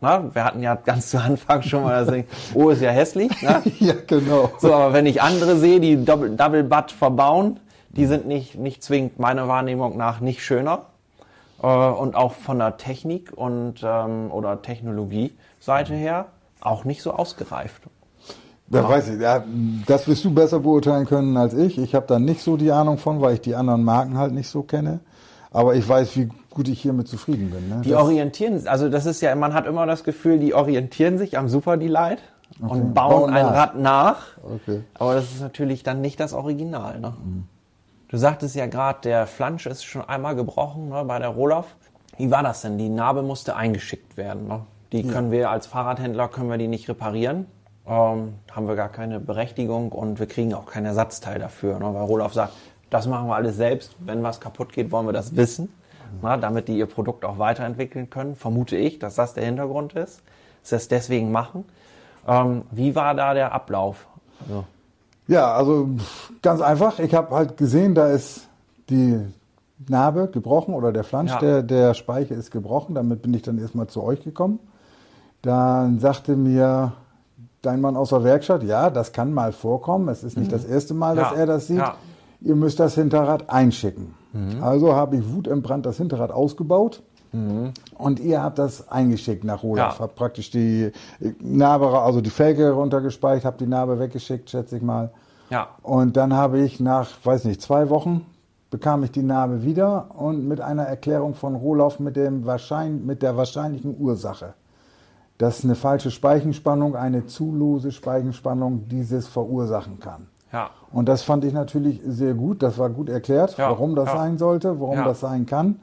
Na, 0.00 0.34
wir 0.34 0.44
hatten 0.44 0.62
ja 0.62 0.74
ganz 0.74 1.10
zu 1.10 1.18
Anfang 1.18 1.62
schon 1.62 1.82
mal 1.82 2.04
das 2.04 2.14
Ding, 2.14 2.26
oh, 2.54 2.68
ist 2.70 2.82
ja 2.82 2.90
hässlich. 2.90 3.30
Ne? 3.42 3.62
ja, 3.80 3.94
genau. 4.06 4.50
So, 4.58 4.72
aber 4.72 4.92
wenn 4.92 5.06
ich 5.06 5.22
andere 5.22 5.56
sehe, 5.56 5.80
die 5.80 6.04
Double, 6.04 6.36
Double 6.36 6.64
Butt 6.64 6.92
verbauen, 6.92 7.60
die 7.88 8.06
sind 8.06 8.26
nicht, 8.26 8.56
nicht 8.56 8.82
zwingend 8.82 9.18
meiner 9.18 9.48
Wahrnehmung 9.48 9.96
nach 9.96 10.20
nicht 10.20 10.44
schöner. 10.44 10.86
Äh, 11.62 11.66
und 11.66 12.14
auch 12.14 12.34
von 12.34 12.58
der 12.58 12.76
Technik 12.76 13.32
und 13.34 13.76
ähm, 13.82 14.30
oder 14.30 14.60
Technologie-Seite 14.60 15.94
her 15.94 16.26
auch 16.60 16.84
nicht 16.84 17.02
so 17.02 17.12
ausgereift. 17.12 17.82
Da 18.68 18.88
weiß 18.88 19.10
ich, 19.10 19.20
ja, 19.20 19.44
das 19.86 20.08
wirst 20.08 20.24
du 20.24 20.34
besser 20.34 20.58
beurteilen 20.58 21.06
können 21.06 21.36
als 21.36 21.54
ich. 21.54 21.78
Ich 21.78 21.94
habe 21.94 22.06
da 22.08 22.18
nicht 22.18 22.42
so 22.42 22.56
die 22.56 22.72
Ahnung 22.72 22.98
von, 22.98 23.20
weil 23.20 23.34
ich 23.34 23.40
die 23.40 23.54
anderen 23.54 23.84
Marken 23.84 24.18
halt 24.18 24.32
nicht 24.32 24.48
so 24.48 24.62
kenne. 24.62 25.00
Aber 25.56 25.74
ich 25.74 25.88
weiß, 25.88 26.14
wie 26.16 26.28
gut 26.50 26.68
ich 26.68 26.82
hiermit 26.82 27.08
zufrieden 27.08 27.50
bin. 27.50 27.70
Ne? 27.70 27.80
Die 27.82 27.90
Das- 27.90 28.02
orientieren, 28.02 28.68
also 28.68 28.90
das 28.90 29.06
ist 29.06 29.22
ja, 29.22 29.34
man 29.34 29.54
hat 29.54 29.66
immer 29.66 29.86
das 29.86 30.04
Gefühl, 30.04 30.38
die 30.38 30.52
orientieren 30.52 31.16
sich 31.16 31.38
am 31.38 31.48
Super 31.48 31.78
Delight 31.78 32.18
und 32.60 32.92
bauen 32.92 32.92
Bauen 32.92 33.30
ein 33.32 33.46
nach. 33.46 33.54
Rad 33.54 33.76
nach. 33.78 34.16
Okay. 34.42 34.82
Aber 34.98 35.14
das 35.14 35.24
ist 35.32 35.40
natürlich 35.40 35.82
dann 35.82 36.02
nicht 36.02 36.20
das 36.20 36.34
Original. 36.34 37.00
Ne? 37.00 37.14
Du 38.08 38.18
sagtest 38.18 38.54
ja 38.54 38.66
gerade, 38.66 38.98
der 39.04 39.26
Flansch 39.26 39.64
ist 39.64 39.84
schon 39.84 40.02
einmal 40.06 40.36
gebrochen 40.36 40.90
ne, 40.90 41.02
bei 41.06 41.18
der 41.18 41.28
Rohloff. 41.28 41.74
Wie 42.18 42.30
war 42.30 42.42
das 42.42 42.60
denn? 42.60 42.76
Die 42.76 42.90
Narbe 42.90 43.22
musste 43.22 43.56
eingeschickt 43.56 44.18
werden. 44.18 44.46
Ne? 44.48 44.60
Die 44.92 45.04
können 45.04 45.30
wir 45.30 45.50
als 45.50 45.66
Fahrradhändler 45.66 46.28
können 46.28 46.50
wir 46.50 46.58
die 46.58 46.68
nicht 46.68 46.86
reparieren. 46.90 47.46
Ähm, 47.86 48.34
haben 48.52 48.68
wir 48.68 48.76
gar 48.76 48.90
keine 48.90 49.20
Berechtigung 49.20 49.90
und 49.92 50.18
wir 50.18 50.26
kriegen 50.26 50.52
auch 50.52 50.66
kein 50.66 50.84
Ersatzteil 50.84 51.38
dafür. 51.38 51.78
Ne? 51.78 51.94
Weil 51.94 52.02
Rohloff 52.04 52.34
sagt, 52.34 52.52
das 52.90 53.06
machen 53.06 53.28
wir 53.28 53.34
alles 53.34 53.56
selbst. 53.56 53.96
Wenn 54.00 54.22
was 54.22 54.40
kaputt 54.40 54.72
geht, 54.72 54.90
wollen 54.92 55.06
wir 55.06 55.12
das 55.12 55.36
wissen. 55.36 55.68
Na, 56.22 56.36
damit 56.36 56.68
die 56.68 56.78
ihr 56.78 56.86
Produkt 56.86 57.24
auch 57.24 57.38
weiterentwickeln 57.38 58.08
können, 58.10 58.36
vermute 58.36 58.76
ich, 58.76 58.98
dass 58.98 59.16
das 59.16 59.34
der 59.34 59.44
Hintergrund 59.44 59.92
ist. 59.94 60.22
Dass 60.62 60.70
sie 60.70 60.76
es 60.76 60.88
deswegen 60.88 61.32
machen. 61.32 61.64
Ähm, 62.26 62.62
wie 62.70 62.94
war 62.94 63.14
da 63.14 63.34
der 63.34 63.52
Ablauf? 63.52 64.06
Also, 64.40 64.64
Ja, 65.28 65.52
also 65.54 65.88
ganz 66.42 66.60
einfach. 66.60 66.98
Ich 67.00 67.14
habe 67.14 67.34
halt 67.34 67.56
gesehen, 67.56 67.94
da 67.94 68.06
ist 68.08 68.48
die 68.88 69.18
Narbe 69.88 70.28
gebrochen 70.28 70.74
oder 70.74 70.92
der 70.92 71.04
Flansch, 71.04 71.32
Ja. 71.32 71.38
der, 71.40 71.62
der 71.62 71.94
Speicher 71.94 72.34
ist 72.36 72.50
gebrochen. 72.52 72.94
Damit 72.94 73.22
bin 73.22 73.34
ich 73.34 73.42
dann 73.42 73.58
erstmal 73.58 73.88
zu 73.88 74.02
euch 74.02 74.22
gekommen. 74.22 74.60
Dann 75.42 75.98
sagte 75.98 76.36
mir 76.36 76.92
dein 77.62 77.80
Mann 77.80 77.96
aus 77.96 78.10
der 78.10 78.22
Werkstatt, 78.24 78.62
ja, 78.62 78.90
das 78.90 79.12
kann 79.12 79.32
mal 79.34 79.52
vorkommen. 79.52 80.08
Es 80.08 80.22
ist 80.24 80.36
nicht 80.38 80.52
das 80.52 80.64
erste 80.64 80.94
Mal, 80.94 81.16
dass 81.16 81.30
Mhm. 81.32 81.34
Ja, 81.36 81.40
er 81.40 81.46
das 81.46 81.66
sieht. 81.66 81.78
ja. 81.78 81.94
Ihr 82.46 82.54
müsst 82.54 82.78
das 82.78 82.94
Hinterrad 82.94 83.50
einschicken. 83.50 84.14
Mhm. 84.32 84.62
Also 84.62 84.94
habe 84.94 85.16
ich 85.16 85.34
wutentbrannt 85.34 85.84
das 85.84 85.96
Hinterrad 85.96 86.30
ausgebaut. 86.30 87.02
Und 87.98 88.20
ihr 88.20 88.42
habt 88.42 88.58
das 88.58 88.88
eingeschickt 88.88 89.44
nach 89.44 89.62
Olaf. 89.62 89.98
Ja. 89.98 90.04
Habt 90.04 90.14
praktisch 90.14 90.50
die 90.50 90.90
Narbe, 91.40 91.98
also 91.98 92.20
die 92.20 92.30
Felge 92.30 92.70
runtergespeicht, 92.70 93.44
habt 93.44 93.60
die 93.60 93.66
Narbe 93.66 93.98
weggeschickt, 93.98 94.48
schätze 94.48 94.76
ich 94.76 94.82
mal. 94.82 95.10
ja. 95.50 95.68
Und 95.82 96.16
dann 96.16 96.32
habe 96.32 96.60
ich 96.60 96.80
nach, 96.80 97.10
weiß 97.24 97.44
nicht, 97.44 97.60
zwei 97.60 97.90
Wochen 97.90 98.24
bekam 98.70 99.04
ich 99.04 99.10
die 99.10 99.22
Narbe 99.22 99.64
wieder 99.64 100.08
und 100.16 100.48
mit 100.48 100.60
einer 100.60 100.84
Erklärung 100.84 101.34
von 101.34 101.54
Rohloff 101.54 102.00
mit, 102.00 102.16
dem 102.16 102.46
wahrschein, 102.46 103.04
mit 103.04 103.22
der 103.22 103.36
wahrscheinlichen 103.36 103.96
Ursache, 103.98 104.54
dass 105.38 105.62
eine 105.62 105.74
falsche 105.74 106.10
Speichenspannung, 106.10 106.96
eine 106.96 107.26
zu 107.26 107.52
lose 107.52 107.92
Speichenspannung 107.92 108.88
dieses 108.88 109.28
verursachen 109.28 110.00
kann. 110.00 110.28
Ja. 110.52 110.70
Und 110.92 111.08
das 111.08 111.22
fand 111.22 111.44
ich 111.44 111.52
natürlich 111.52 112.00
sehr 112.04 112.34
gut. 112.34 112.62
Das 112.62 112.78
war 112.78 112.88
gut 112.90 113.08
erklärt, 113.08 113.58
Ja, 113.58 113.70
warum 113.70 113.94
das 113.94 114.08
ja. 114.08 114.16
sein 114.16 114.38
sollte, 114.38 114.80
warum 114.80 115.04
das 115.04 115.20
sein 115.20 115.46
kann. 115.46 115.80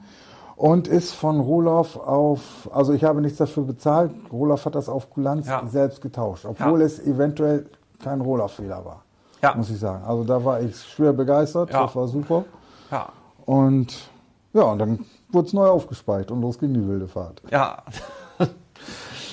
Und 0.55 0.87
ist 0.87 1.13
von 1.13 1.39
Rohloff 1.39 1.97
auf, 1.97 2.69
also 2.73 2.93
ich 2.93 3.03
habe 3.03 3.21
nichts 3.21 3.37
dafür 3.37 3.63
bezahlt. 3.63 4.11
Rohloff 4.31 4.65
hat 4.65 4.75
das 4.75 4.87
auf 4.87 5.09
Kulanz 5.09 5.49
selbst 5.67 6.01
getauscht, 6.01 6.45
obwohl 6.45 6.81
es 6.81 6.99
eventuell 6.99 7.65
kein 8.01 8.21
Rohloff-Fehler 8.21 8.85
war. 8.85 9.03
Ja. 9.41 9.55
Muss 9.55 9.69
ich 9.69 9.79
sagen. 9.79 10.03
Also 10.05 10.23
da 10.23 10.43
war 10.45 10.61
ich 10.61 10.77
schwer 10.79 11.11
begeistert. 11.11 11.73
Das 11.73 11.95
war 11.95 12.07
super. 12.07 12.45
Ja. 12.91 13.09
Und 13.45 14.09
ja, 14.53 14.63
und 14.63 14.79
dann 14.79 14.99
wurde 15.31 15.47
es 15.47 15.53
neu 15.53 15.67
aufgespeicht 15.67 16.29
und 16.31 16.39
los 16.41 16.59
ging 16.59 16.73
die 16.73 16.87
wilde 16.87 17.07
Fahrt. 17.07 17.41
Ja. 17.51 17.79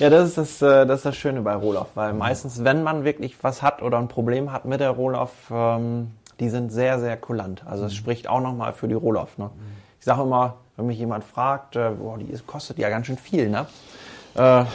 Ja, 0.01 0.09
das 0.09 0.29
ist 0.29 0.37
das, 0.39 0.61
äh, 0.63 0.87
das 0.87 1.01
ist 1.01 1.05
das 1.05 1.15
Schöne 1.15 1.41
bei 1.41 1.53
Rohloff, 1.53 1.89
weil 1.93 2.13
meistens, 2.13 2.63
wenn 2.63 2.81
man 2.81 3.03
wirklich 3.03 3.35
was 3.43 3.61
hat 3.61 3.83
oder 3.83 3.99
ein 3.99 4.07
Problem 4.07 4.51
hat 4.51 4.65
mit 4.65 4.79
der 4.79 4.89
Rohloff, 4.89 5.31
ähm, 5.51 6.09
die 6.39 6.49
sind 6.49 6.71
sehr, 6.71 6.99
sehr 6.99 7.17
kulant. 7.17 7.61
Also 7.67 7.85
es 7.85 7.93
spricht 7.93 8.27
auch 8.27 8.41
nochmal 8.41 8.73
für 8.73 8.87
die 8.87 8.95
Rohloff. 8.95 9.37
Ne? 9.37 9.51
Ich 9.99 10.05
sage 10.05 10.23
immer, 10.23 10.55
wenn 10.75 10.87
mich 10.87 10.97
jemand 10.97 11.23
fragt, 11.23 11.75
äh, 11.75 11.91
boah, 11.91 12.17
die 12.17 12.25
ist, 12.31 12.47
kostet 12.47 12.79
ja 12.79 12.89
ganz 12.89 13.05
schön 13.05 13.17
viel, 13.17 13.47
ne? 13.47 13.67
Äh, 14.33 14.37
dann 14.37 14.67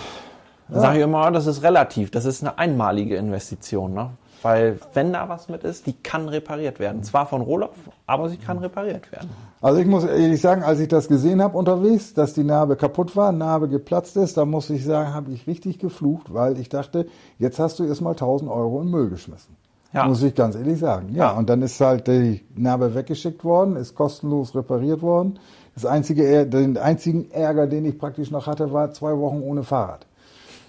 sage 0.68 0.98
ich 0.98 1.02
immer, 1.02 1.28
das 1.32 1.48
ist 1.48 1.64
relativ, 1.64 2.12
das 2.12 2.24
ist 2.24 2.44
eine 2.44 2.56
einmalige 2.58 3.16
Investition, 3.16 3.94
ne? 3.94 4.10
Weil 4.46 4.78
wenn 4.94 5.12
da 5.12 5.28
was 5.28 5.48
mit 5.48 5.64
ist, 5.64 5.88
die 5.88 5.92
kann 5.92 6.28
repariert 6.28 6.78
werden. 6.78 7.02
Zwar 7.02 7.26
von 7.26 7.40
Rohloff, 7.40 7.74
aber 8.06 8.28
sie 8.28 8.36
kann 8.36 8.58
repariert 8.58 9.10
werden. 9.10 9.28
Also 9.60 9.80
ich 9.80 9.88
muss 9.88 10.04
ehrlich 10.04 10.40
sagen, 10.40 10.62
als 10.62 10.78
ich 10.78 10.86
das 10.86 11.08
gesehen 11.08 11.42
habe 11.42 11.58
unterwegs, 11.58 12.14
dass 12.14 12.32
die 12.32 12.44
Narbe 12.44 12.76
kaputt 12.76 13.16
war, 13.16 13.32
Narbe 13.32 13.66
geplatzt 13.68 14.16
ist, 14.16 14.36
da 14.36 14.44
muss 14.44 14.70
ich 14.70 14.84
sagen, 14.84 15.12
habe 15.12 15.32
ich 15.32 15.48
richtig 15.48 15.80
geflucht, 15.80 16.32
weil 16.32 16.60
ich 16.60 16.68
dachte, 16.68 17.06
jetzt 17.40 17.58
hast 17.58 17.80
du 17.80 17.84
erstmal 17.84 18.12
1000 18.12 18.48
Euro 18.48 18.82
in 18.82 18.88
Müll 18.88 19.08
geschmissen. 19.10 19.56
Ja. 19.92 20.06
Muss 20.06 20.22
ich 20.22 20.32
ganz 20.36 20.54
ehrlich 20.54 20.78
sagen. 20.78 21.08
Ja, 21.12 21.32
Ja. 21.32 21.38
und 21.38 21.50
dann 21.50 21.60
ist 21.62 21.80
halt 21.80 22.06
die 22.06 22.44
Narbe 22.54 22.94
weggeschickt 22.94 23.42
worden, 23.42 23.74
ist 23.74 23.96
kostenlos 23.96 24.54
repariert 24.54 25.02
worden. 25.02 25.40
Das 25.74 25.84
einzige, 25.86 26.46
den 26.46 26.78
einzigen 26.78 27.32
Ärger, 27.32 27.66
den 27.66 27.84
ich 27.84 27.98
praktisch 27.98 28.30
noch 28.30 28.46
hatte, 28.46 28.72
war 28.72 28.92
zwei 28.92 29.18
Wochen 29.18 29.40
ohne 29.42 29.64
Fahrrad. 29.64 30.05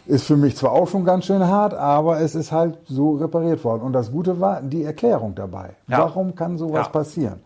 Ist 0.07 0.23
für 0.25 0.37
mich 0.37 0.55
zwar 0.55 0.71
auch 0.71 0.87
schon 0.87 1.03
ganz 1.03 1.25
schön 1.25 1.45
hart, 1.45 1.73
aber 1.73 2.21
es 2.21 2.33
ist 2.33 2.51
halt 2.53 2.77
so 2.85 3.15
repariert 3.15 3.63
worden. 3.65 3.81
Und 3.81 3.91
das 3.93 4.09
Gute 4.11 4.39
war 4.39 4.61
die 4.61 4.83
Erklärung 4.83 5.35
dabei. 5.35 5.71
Ja. 5.87 5.99
Warum 5.99 6.33
kann 6.33 6.57
sowas 6.57 6.85
Ja. 6.87 6.91
passieren? 6.91 7.39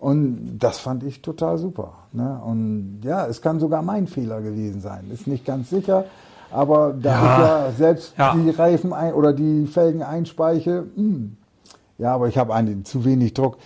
Und 0.00 0.58
das 0.58 0.78
fand 0.78 1.02
ich 1.04 1.22
total 1.22 1.58
super. 1.58 1.92
Ne? 2.12 2.40
Und 2.44 3.00
ja, 3.04 3.26
es 3.26 3.40
kann 3.40 3.60
sogar 3.60 3.82
mein 3.82 4.06
Fehler 4.08 4.40
gewesen 4.40 4.80
sein. 4.80 5.10
Ist 5.12 5.26
nicht 5.28 5.44
ganz 5.44 5.70
sicher. 5.70 6.04
Aber 6.50 6.92
da 7.00 7.10
Ja. 7.10 7.22
ich 7.22 7.38
ja 7.38 7.70
selbst 7.76 8.14
die 8.34 8.50
Reifen 8.50 8.92
ein 8.92 9.12
oder 9.14 9.32
die 9.32 9.66
Felgen 9.66 10.02
einspeiche, 10.02 10.84
hm, 10.96 11.36
ja, 11.98 12.14
aber 12.14 12.28
ich 12.28 12.38
habe 12.38 12.54
einen 12.54 12.84
zu 12.84 13.04
wenig 13.04 13.34
Druck. 13.34 13.58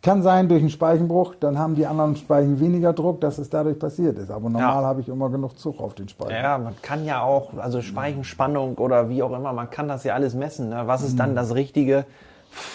Kann 0.00 0.22
sein 0.22 0.48
durch 0.48 0.60
einen 0.60 0.70
Speichenbruch, 0.70 1.34
dann 1.34 1.58
haben 1.58 1.74
die 1.74 1.86
anderen 1.86 2.14
Speichen 2.14 2.60
weniger 2.60 2.92
Druck, 2.92 3.20
dass 3.20 3.38
es 3.38 3.50
dadurch 3.50 3.78
passiert 3.78 4.16
ist. 4.18 4.30
Aber 4.30 4.48
normal 4.48 4.84
habe 4.84 5.00
ich 5.00 5.08
immer 5.08 5.28
genug 5.28 5.58
Zug 5.58 5.80
auf 5.80 5.94
den 5.94 6.08
Speichen. 6.08 6.34
Ja, 6.40 6.56
man 6.56 6.74
kann 6.82 7.04
ja 7.04 7.22
auch, 7.22 7.50
also 7.58 7.82
Speichenspannung 7.82 8.76
oder 8.78 9.08
wie 9.08 9.22
auch 9.22 9.32
immer, 9.32 9.52
man 9.52 9.70
kann 9.70 9.88
das 9.88 10.04
ja 10.04 10.14
alles 10.14 10.34
messen. 10.34 10.68
Ne? 10.68 10.82
Was 10.86 11.02
ist 11.02 11.18
dann 11.18 11.34
das 11.34 11.54
Richtige? 11.54 12.04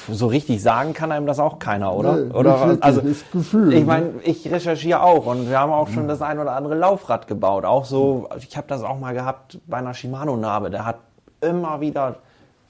so 0.09 0.27
richtig 0.27 0.61
sagen 0.61 0.93
kann 0.93 1.11
einem 1.11 1.25
das 1.25 1.39
auch 1.39 1.59
keiner, 1.59 1.93
oder? 1.93 2.17
Nee, 2.17 2.31
oder 2.31 2.59
wirklich, 2.59 2.83
also 2.83 3.01
Gefühl, 3.31 3.73
ich 3.73 3.79
ne? 3.81 3.85
meine, 3.85 4.09
ich 4.23 4.49
recherchiere 4.49 5.01
auch 5.01 5.25
und 5.25 5.49
wir 5.49 5.59
haben 5.59 5.71
auch 5.71 5.89
schon 5.89 6.07
das 6.07 6.21
ein 6.21 6.39
oder 6.39 6.53
andere 6.53 6.75
Laufrad 6.75 7.27
gebaut. 7.27 7.65
Auch 7.65 7.85
so, 7.85 8.29
ich 8.37 8.55
habe 8.55 8.67
das 8.67 8.83
auch 8.83 8.99
mal 8.99 9.13
gehabt 9.13 9.59
bei 9.67 9.77
einer 9.77 9.93
Shimano-Narbe. 9.93 10.69
Der 10.69 10.85
hat 10.85 10.97
immer 11.41 11.81
wieder 11.81 12.17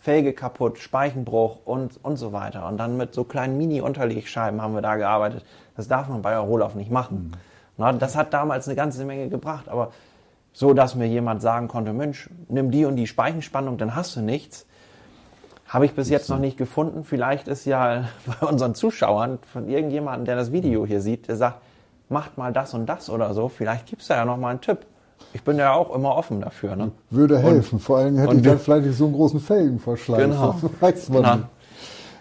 Felge 0.04 0.34
kaputt, 0.34 0.80
Speichenbruch 0.80 1.60
und, 1.64 1.98
und 2.04 2.18
so 2.18 2.34
weiter. 2.34 2.68
Und 2.68 2.76
dann 2.76 2.98
mit 2.98 3.14
so 3.14 3.24
kleinen 3.24 3.58
Mini-Unterlegscheiben 3.58 4.62
haben 4.62 4.74
wir 4.74 4.82
da 4.82 4.98
gearbeitet. 4.98 5.46
Das 5.78 5.88
darf 5.88 6.10
man 6.10 6.22
bei 6.22 6.38
Rohloff 6.38 6.76
nicht 6.76 6.92
machen. 6.92 7.32
Na, 7.78 7.94
das 7.94 8.18
hat 8.18 8.34
damals 8.34 8.68
eine 8.68 8.76
ganze 8.76 9.06
Menge 9.06 9.30
gebracht, 9.30 9.70
aber 9.70 9.94
so, 10.52 10.74
dass 10.74 10.96
mir 10.96 11.08
jemand 11.08 11.42
sagen 11.42 11.70
konnte, 11.70 11.94
Mensch, 11.94 12.30
nimm 12.50 12.70
die 12.70 12.84
und 12.84 12.98
die 12.98 13.08
Speichenspannung, 13.08 13.78
dann 13.78 13.96
hast 13.96 14.18
du 14.18 14.20
nichts. 14.20 14.66
Habe 15.70 15.86
ich 15.86 15.96
bis 15.96 16.10
jetzt 16.10 16.30
noch 16.30 16.38
nicht 16.38 16.58
gefunden. 16.58 17.06
Vielleicht 17.06 17.48
ist 17.48 17.64
ja 17.64 18.10
bei 18.26 18.46
unseren 18.46 18.76
Zuschauern 18.76 19.40
von 19.54 19.70
irgendjemandem, 19.70 20.26
der 20.26 20.36
das 20.36 20.52
Video 20.52 20.86
hier 20.86 21.00
sieht, 21.00 21.30
der 21.30 21.38
sagt, 21.38 21.62
macht 22.10 22.38
mal 22.38 22.52
das 22.52 22.74
und 22.74 22.88
das 22.88 23.10
oder 23.10 23.34
so. 23.34 23.48
Vielleicht 23.48 23.86
gibt's 23.86 24.08
da 24.08 24.18
ja 24.18 24.26
noch 24.26 24.36
mal 24.36 24.50
einen 24.50 24.60
Tipp. 24.60 24.86
Ich 25.34 25.44
bin 25.44 25.58
ja 25.58 25.74
auch 25.74 25.96
immer 25.96 26.16
offen 26.16 26.42
dafür. 26.42 26.76
Ne? 26.76 26.92
Würde 27.10 27.40
helfen. 27.40 27.80
Vor 27.80 27.98
allem 27.98 28.18
hätte 28.18 28.30
und 28.30 28.38
ich 28.38 28.44
dann 28.44 28.60
vielleicht 28.60 28.86
nicht 28.88 28.98
so 28.98 29.06
einen 29.06 29.14
großen 29.14 29.40
Felgenverschleiß. 29.40 30.22
Genau. 30.22 30.56
Das 30.62 30.72
weiß 30.82 31.10
man 31.10 31.22
Na. 31.22 31.36
nicht. 31.36 31.48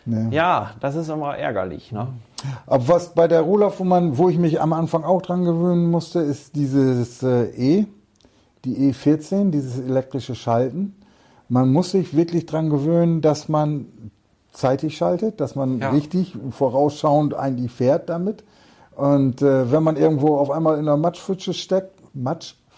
Nee. 0.04 0.34
Ja, 0.36 0.72
das 0.80 0.96
ist 0.96 1.08
immer 1.08 1.36
ärgerlich. 1.36 1.92
Ne? 1.92 2.08
Aber 2.66 2.88
was 2.88 3.14
bei 3.14 3.28
der 3.28 3.42
Roller, 3.42 3.72
wo, 3.78 3.84
man, 3.84 4.18
wo 4.18 4.28
ich 4.28 4.38
mich 4.38 4.60
am 4.60 4.72
Anfang 4.72 5.04
auch 5.04 5.22
dran 5.22 5.44
gewöhnen 5.44 5.90
musste, 5.90 6.20
ist 6.20 6.56
dieses 6.56 7.22
äh, 7.22 7.44
E, 7.56 7.86
die 8.64 8.92
E14, 8.92 9.50
dieses 9.50 9.78
elektrische 9.78 10.34
Schalten. 10.34 10.96
Man 11.48 11.72
muss 11.72 11.92
sich 11.92 12.16
wirklich 12.16 12.46
dran 12.46 12.70
gewöhnen, 12.70 13.20
dass 13.20 13.48
man 13.48 13.86
zeitig 14.52 14.96
schaltet, 14.96 15.40
dass 15.40 15.54
man 15.54 15.78
Ja. 15.78 15.90
richtig 15.90 16.36
vorausschauend 16.50 17.34
eigentlich 17.34 17.70
fährt 17.70 18.08
damit. 18.08 18.42
Und 18.96 19.40
äh, 19.40 19.70
wenn 19.70 19.82
man 19.82 19.96
irgendwo 19.96 20.36
auf 20.36 20.50
einmal 20.50 20.74
in 20.74 20.80
einer 20.88 20.96
Matschpfütze 20.96 21.54
steckt, 21.54 21.92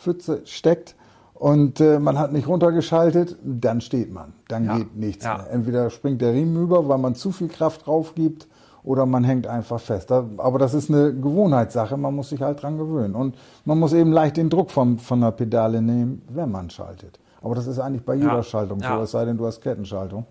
Matschpfütze 0.04 0.42
steckt 0.44 0.94
und 1.34 1.80
äh, 1.80 1.98
man 1.98 2.18
hat 2.18 2.32
nicht 2.32 2.46
runtergeschaltet, 2.46 3.36
dann 3.42 3.80
steht 3.80 4.12
man. 4.12 4.32
Dann 4.48 4.64
Ja. 4.66 4.76
geht 4.78 4.96
nichts 4.96 5.24
Ja. 5.24 5.38
mehr. 5.38 5.50
Entweder 5.50 5.90
springt 5.90 6.20
der 6.20 6.32
Riemen 6.32 6.62
über, 6.62 6.88
weil 6.88 6.98
man 6.98 7.14
zu 7.14 7.32
viel 7.32 7.48
Kraft 7.48 7.86
drauf 7.86 8.14
gibt, 8.14 8.46
oder 8.84 9.06
man 9.06 9.24
hängt 9.24 9.46
einfach 9.46 9.80
fest. 9.80 10.12
Aber 10.12 10.58
das 10.58 10.74
ist 10.74 10.90
eine 10.90 11.14
Gewohnheitssache, 11.14 11.96
man 11.96 12.14
muss 12.14 12.28
sich 12.28 12.42
halt 12.42 12.62
dran 12.62 12.76
gewöhnen. 12.76 13.14
Und 13.14 13.34
man 13.64 13.78
muss 13.78 13.94
eben 13.94 14.12
leicht 14.12 14.36
den 14.36 14.50
Druck 14.50 14.70
vom, 14.70 14.98
von 14.98 15.22
der 15.22 15.30
Pedale 15.30 15.80
nehmen, 15.80 16.20
wenn 16.28 16.50
man 16.50 16.68
schaltet. 16.68 17.18
Aber 17.40 17.54
das 17.54 17.66
ist 17.66 17.78
eigentlich 17.78 18.04
bei 18.04 18.14
jeder 18.14 18.34
Ja. 18.36 18.42
Schaltung 18.42 18.80
so, 18.80 19.00
es 19.00 19.10
sei 19.12 19.24
denn, 19.24 19.38
du 19.38 19.46
hast 19.46 19.62
Kettenschaltung. 19.62 20.26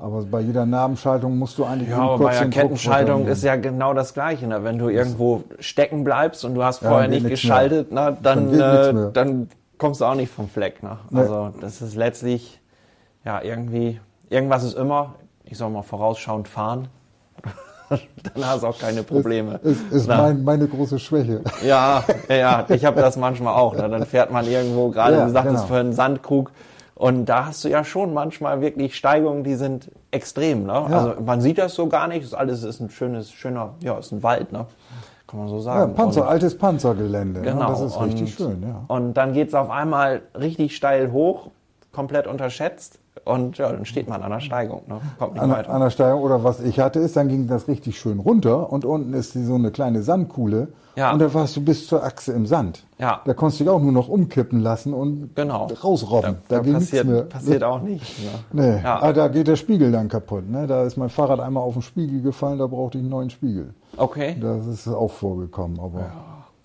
Aber 0.00 0.22
bei 0.22 0.40
jeder 0.40 0.64
Nabenschaltung 0.64 1.38
musst 1.38 1.58
du 1.58 1.64
eigentlich 1.64 1.88
Ja, 1.88 1.98
aber 1.98 2.26
bei 2.26 2.32
der 2.38 2.48
Kettenschaltung 2.48 3.26
ist 3.26 3.42
ja 3.42 3.56
genau 3.56 3.94
das 3.94 4.14
Gleiche. 4.14 4.46
Ne? 4.46 4.62
Wenn 4.62 4.78
du 4.78 4.88
irgendwo 4.88 5.42
stecken 5.58 6.04
bleibst 6.04 6.44
und 6.44 6.54
du 6.54 6.62
hast 6.62 6.82
Ja, 6.82 6.90
vorher 6.90 7.08
geht 7.08 7.22
nicht 7.24 7.30
geschaltet, 7.30 7.90
ne? 7.90 8.16
Dann 8.22 8.56
dann, 8.56 9.08
äh, 9.08 9.12
dann 9.12 9.48
kommst 9.76 10.00
du 10.00 10.04
auch 10.04 10.14
nicht 10.14 10.32
vom 10.32 10.48
Fleck. 10.48 10.82
Ne? 10.84 10.98
Also 11.12 11.52
das 11.60 11.82
ist 11.82 11.96
letztlich, 11.96 12.60
ja, 13.24 13.42
irgendwie, 13.42 14.00
irgendwas 14.30 14.62
ist 14.62 14.76
immer, 14.76 15.14
ich 15.44 15.58
sag 15.58 15.70
mal, 15.72 15.82
vorausschauend 15.82 16.46
fahren. 16.46 16.88
dann 17.88 18.46
hast 18.46 18.62
du 18.62 18.68
auch 18.68 18.78
keine 18.78 19.02
Probleme. 19.02 19.58
Ist, 19.64 19.80
ist 19.90 20.06
Na. 20.06 20.18
mein, 20.18 20.44
meine 20.44 20.68
große 20.68 21.00
Schwäche. 21.00 21.40
Ja, 21.64 22.04
ja, 22.28 22.34
ja, 22.36 22.66
ich 22.68 22.84
habe 22.84 23.00
das 23.00 23.16
manchmal 23.16 23.54
auch. 23.54 23.74
Ne? 23.74 23.88
Dann 23.88 24.04
fährt 24.04 24.30
man 24.30 24.46
irgendwo, 24.46 24.90
gerade 24.90 25.16
Ja, 25.16 25.24
du 25.24 25.32
sagtest 25.32 25.56
genau. 25.56 25.66
vorhin 25.66 25.92
Sandkrug, 25.92 26.52
und 26.98 27.26
da 27.26 27.46
hast 27.46 27.64
du 27.64 27.68
ja 27.68 27.84
schon 27.84 28.12
manchmal 28.12 28.60
wirklich 28.60 28.96
Steigungen, 28.96 29.44
die 29.44 29.54
sind 29.54 29.88
extrem. 30.10 30.64
Ne? 30.64 30.72
Also 30.72 31.14
man 31.24 31.40
sieht 31.40 31.58
das 31.58 31.74
so 31.74 31.86
gar 31.86 32.08
nicht. 32.08 32.24
Das 32.24 32.34
alles 32.34 32.64
ist 32.64 32.80
ein 32.80 32.90
schönes, 32.90 33.30
schöner, 33.30 33.74
ja, 33.80 33.96
ist 33.98 34.10
ein 34.10 34.22
Wald, 34.24 34.50
ne? 34.52 34.66
Kann 35.28 35.38
man 35.40 35.48
so 35.48 35.56
Ja, 35.56 35.62
sagen. 35.62 35.94
Panzer, 35.94 36.22
Und- 36.22 36.28
altes 36.28 36.58
Panzergelände. 36.58 37.42
Genau. 37.42 37.60
Ja, 37.60 37.68
das 37.68 37.80
ist 37.82 38.00
richtig 38.00 38.40
und, 38.40 38.48
schön, 38.50 38.62
ja. 38.62 38.84
Und 38.88 39.14
dann 39.14 39.32
geht's 39.32 39.54
auf 39.54 39.70
einmal 39.70 40.22
richtig 40.38 40.74
steil 40.74 41.12
hoch, 41.12 41.50
komplett 41.92 42.26
unterschätzt. 42.26 42.98
Und 43.24 43.58
ja, 43.58 43.70
dann 43.72 43.84
steht 43.84 44.08
man 44.08 44.22
an 44.22 44.30
der 44.30 44.40
Steigung, 44.40 44.82
ne? 44.88 45.00
kommt 45.18 45.34
nicht 45.34 45.42
An, 45.42 45.50
weiter. 45.50 45.70
an 45.70 45.80
der 45.80 45.90
Steigung 45.90 46.22
oder 46.22 46.44
was 46.44 46.60
ich 46.60 46.78
hatte 46.80 46.98
ist, 47.00 47.16
dann 47.16 47.28
ging 47.28 47.46
das 47.46 47.68
richtig 47.68 47.98
schön 47.98 48.18
runter 48.18 48.72
und 48.72 48.84
unten 48.84 49.12
ist 49.14 49.34
die, 49.34 49.44
so 49.44 49.54
eine 49.54 49.70
kleine 49.70 50.02
Sandkuhle 50.02 50.68
Ja. 50.96 51.12
und 51.12 51.18
da 51.20 51.32
warst 51.34 51.56
du 51.56 51.60
bis 51.60 51.86
zur 51.86 52.02
Achse 52.04 52.32
im 52.32 52.46
Sand. 52.46 52.84
Ja. 52.98 53.20
Da 53.24 53.34
konntest 53.34 53.60
du 53.60 53.64
dich 53.64 53.70
auch 53.72 53.80
nur 53.80 53.92
noch 53.92 54.08
umkippen 54.08 54.60
lassen 54.60 54.92
und 54.94 55.30
Genau. 55.34 55.66
rausrobben. 55.82 56.36
da 56.48 56.56
da 56.56 56.62
ging 56.62 56.74
passiert, 56.74 57.06
mehr. 57.06 57.22
passiert 57.22 57.62
auch 57.64 57.80
nicht. 57.82 58.18
Ne? 58.52 58.62
Nee, 58.76 58.82
Ja. 58.82 59.00
ah, 59.02 59.12
da 59.12 59.28
geht 59.28 59.48
der 59.48 59.56
Spiegel 59.56 59.92
dann 59.92 60.08
kaputt. 60.08 60.48
Ne? 60.48 60.66
Da 60.66 60.84
ist 60.84 60.96
mein 60.96 61.08
Fahrrad 61.10 61.40
einmal 61.40 61.62
auf 61.62 61.74
den 61.74 61.82
Spiegel 61.82 62.22
gefallen, 62.22 62.58
da 62.58 62.66
brauchte 62.66 62.98
ich 62.98 63.02
einen 63.02 63.10
neuen 63.10 63.30
Spiegel. 63.30 63.74
Okay. 63.96 64.36
Das 64.40 64.66
ist 64.66 64.88
auch 64.88 65.10
vorgekommen, 65.10 65.78
aber 65.80 66.06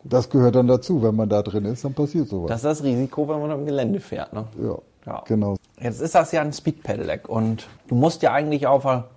das 0.03 0.29
gehört 0.29 0.55
dann 0.55 0.67
dazu. 0.67 1.01
Wenn 1.01 1.15
man 1.15 1.29
da 1.29 1.41
drin 1.41 1.65
ist, 1.65 1.85
dann 1.85 1.93
passiert 1.93 2.27
sowas. 2.27 2.49
Das 2.49 2.57
ist 2.57 2.65
das 2.65 2.83
Risiko, 2.83 3.27
wenn 3.29 3.39
man 3.39 3.51
im 3.51 3.65
Gelände 3.65 3.99
fährt. 3.99 4.33
Ne? 4.33 4.43
ja, 4.61 4.75
Ja. 5.05 5.23
genau. 5.27 5.57
Jetzt 5.79 6.01
ist 6.01 6.15
das 6.15 6.31
ja 6.31 6.41
ein 6.41 6.53
Speed 6.53 6.83
Pedelec 6.83 7.27
und 7.27 7.67
du 7.87 7.95
musst 7.95 8.21
ja 8.21 8.31
eigentlich 8.31 8.67
auf 8.67 8.83
der 8.83 9.09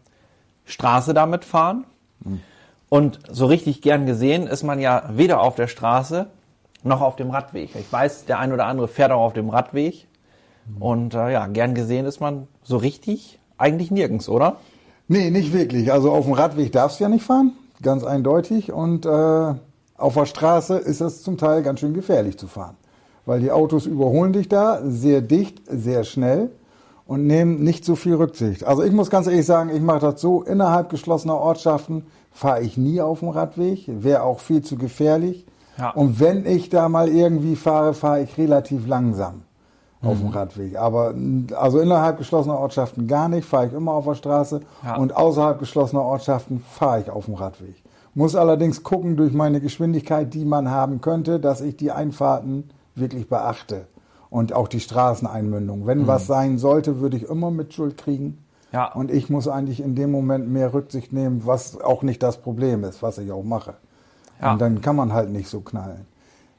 Straße 0.65 1.15
damit 1.15 1.45
fahren. 1.45 1.85
Und 2.89 3.21
so 3.31 3.47
richtig 3.47 3.83
gern 3.83 4.07
gesehen 4.07 4.47
ist 4.47 4.63
man 4.63 4.81
ja 4.81 5.05
weder 5.13 5.41
auf 5.41 5.55
der 5.55 5.69
Straße 5.69 6.27
noch 6.83 7.01
auf 7.01 7.17
dem 7.17 7.31
Radweg. 7.31 7.75
Ich 7.75 7.93
weiß, 7.93 8.27
der 8.27 8.39
ein 8.39 8.53
oder 8.53 8.67
andere 8.67 8.89
fährt 8.89 9.11
auch 9.13 9.23
auf 9.23 9.33
dem 9.33 9.51
Radweg. 9.51 10.07
Und 10.81 11.15
äh, 11.15 11.33
ja, 11.33 11.47
gern 11.47 11.75
gesehen 11.75 12.07
ist 12.07 12.21
man 12.21 12.49
so 12.63 12.77
richtig 12.77 13.39
eigentlich 13.59 13.91
nirgends, 13.91 14.29
oder? 14.29 14.57
Nee, 15.09 15.31
nicht 15.31 15.53
wirklich. 15.53 15.93
Also 15.93 16.11
auf 16.13 16.25
dem 16.25 16.35
Radweg 16.35 16.73
darfst 16.73 16.99
du 16.99 17.05
ja 17.05 17.09
nicht 17.09 17.25
fahren, 17.25 17.53
ganz 17.83 18.03
eindeutig. 18.05 18.73
Und 18.73 19.07
äh, 19.07 19.55
auf 19.97 20.15
der 20.15 20.27
Straße 20.27 20.77
ist 20.79 21.01
es 21.01 21.23
zum 21.23 21.39
Teil 21.39 21.63
ganz 21.63 21.81
schön 21.81 21.95
gefährlich 21.95 22.39
zu 22.39 22.49
fahren. 22.49 22.77
Weil 23.27 23.41
die 23.41 23.51
Autos 23.51 23.87
überholen 23.87 24.33
dich 24.33 24.49
da 24.49 24.81
sehr 24.85 25.21
dicht, 25.21 25.61
sehr 25.67 26.05
schnell 26.05 26.51
und 27.07 27.27
nehmen 27.27 27.63
nicht 27.63 27.85
so 27.85 27.97
viel 27.97 28.15
Rücksicht. 28.15 28.65
Also 28.65 28.83
ich 28.83 28.93
muss 28.93 29.11
ganz 29.11 29.27
ehrlich 29.27 29.45
sagen, 29.45 29.71
ich 29.75 29.83
mache 29.83 30.01
das 30.01 30.21
so, 30.21 30.43
innerhalb 30.43 30.89
geschlossener 30.89 31.37
Ortschaften 31.37 32.07
fahre 32.33 32.63
ich 32.63 32.77
nie 32.77 33.01
auf 33.01 33.21
dem 33.21 33.29
Radweg, 33.29 33.85
wäre 33.89 34.23
auch 34.23 34.41
viel 34.41 34.63
zu 34.63 34.77
gefährlich. 34.77 35.45
Ja. 35.79 35.91
Und 35.91 36.21
wenn 36.21 36.47
ich 36.47 36.71
da 36.71 36.89
mal 36.89 37.09
irgendwie 37.09 37.57
fahre, 37.57 37.95
fahre 37.95 38.23
ich 38.23 38.39
relativ 38.39 38.87
langsam 38.87 39.43
auf 40.03 40.19
dem 40.21 40.29
Radweg. 40.29 40.77
Aber 40.77 41.15
also 41.57 41.81
innerhalb 41.81 42.19
geschlossener 42.19 42.59
Ortschaften 42.59 43.09
gar 43.09 43.29
nicht, 43.29 43.47
fahre 43.47 43.67
ich 43.67 43.73
immer 43.73 43.93
auf 43.93 44.05
der 44.05 44.15
Straße. 44.15 44.61
Ja. 44.85 44.97
Und 44.97 45.17
außerhalb 45.17 45.59
geschlossener 45.59 46.03
Ortschaften 46.03 46.61
fahre 46.61 47.01
ich 47.01 47.11
auf 47.11 47.25
dem 47.25 47.35
Radweg. 47.35 47.83
Muss 48.15 48.37
allerdings 48.37 48.83
gucken 48.83 49.17
durch 49.17 49.33
meine 49.33 49.61
Geschwindigkeit, 49.61 50.33
die 50.33 50.45
man 50.45 50.71
haben 50.71 51.01
könnte, 51.01 51.41
dass 51.41 51.61
ich 51.61 51.77
die 51.77 51.91
Einfahrten 51.91 52.71
wirklich 52.97 53.29
beachte. 53.29 53.87
Und 54.29 54.53
auch 54.53 54.69
die 54.69 54.81
Straßeneinmündung. 54.81 55.87
Wenn 55.87 56.07
was 56.07 56.27
sein 56.27 56.59
sollte, 56.59 57.01
würde 57.01 57.17
ich 57.17 57.29
immer 57.29 57.51
mit 57.51 57.73
Schuld 57.73 57.97
kriegen. 57.97 58.39
Ja. 58.73 58.93
Und 58.93 59.11
ich 59.11 59.31
muss 59.31 59.47
eigentlich 59.49 59.81
in 59.81 59.95
dem 59.95 60.11
Moment 60.11 60.49
mehr 60.51 60.75
Rücksicht 60.75 61.13
nehmen, 61.13 61.43
was 61.47 61.81
auch 61.81 62.03
nicht 62.03 62.23
das 62.23 62.39
Problem 62.39 62.83
ist, 62.85 63.03
was 63.03 63.19
ich 63.19 63.31
auch 63.31 63.45
mache. 63.45 63.75
Ja. 64.43 64.53
Und 64.53 64.61
dann 64.61 64.81
kann 64.81 64.97
man 64.97 65.13
halt 65.13 65.31
nicht 65.31 65.49
so 65.49 65.61
knallen. 65.61 66.07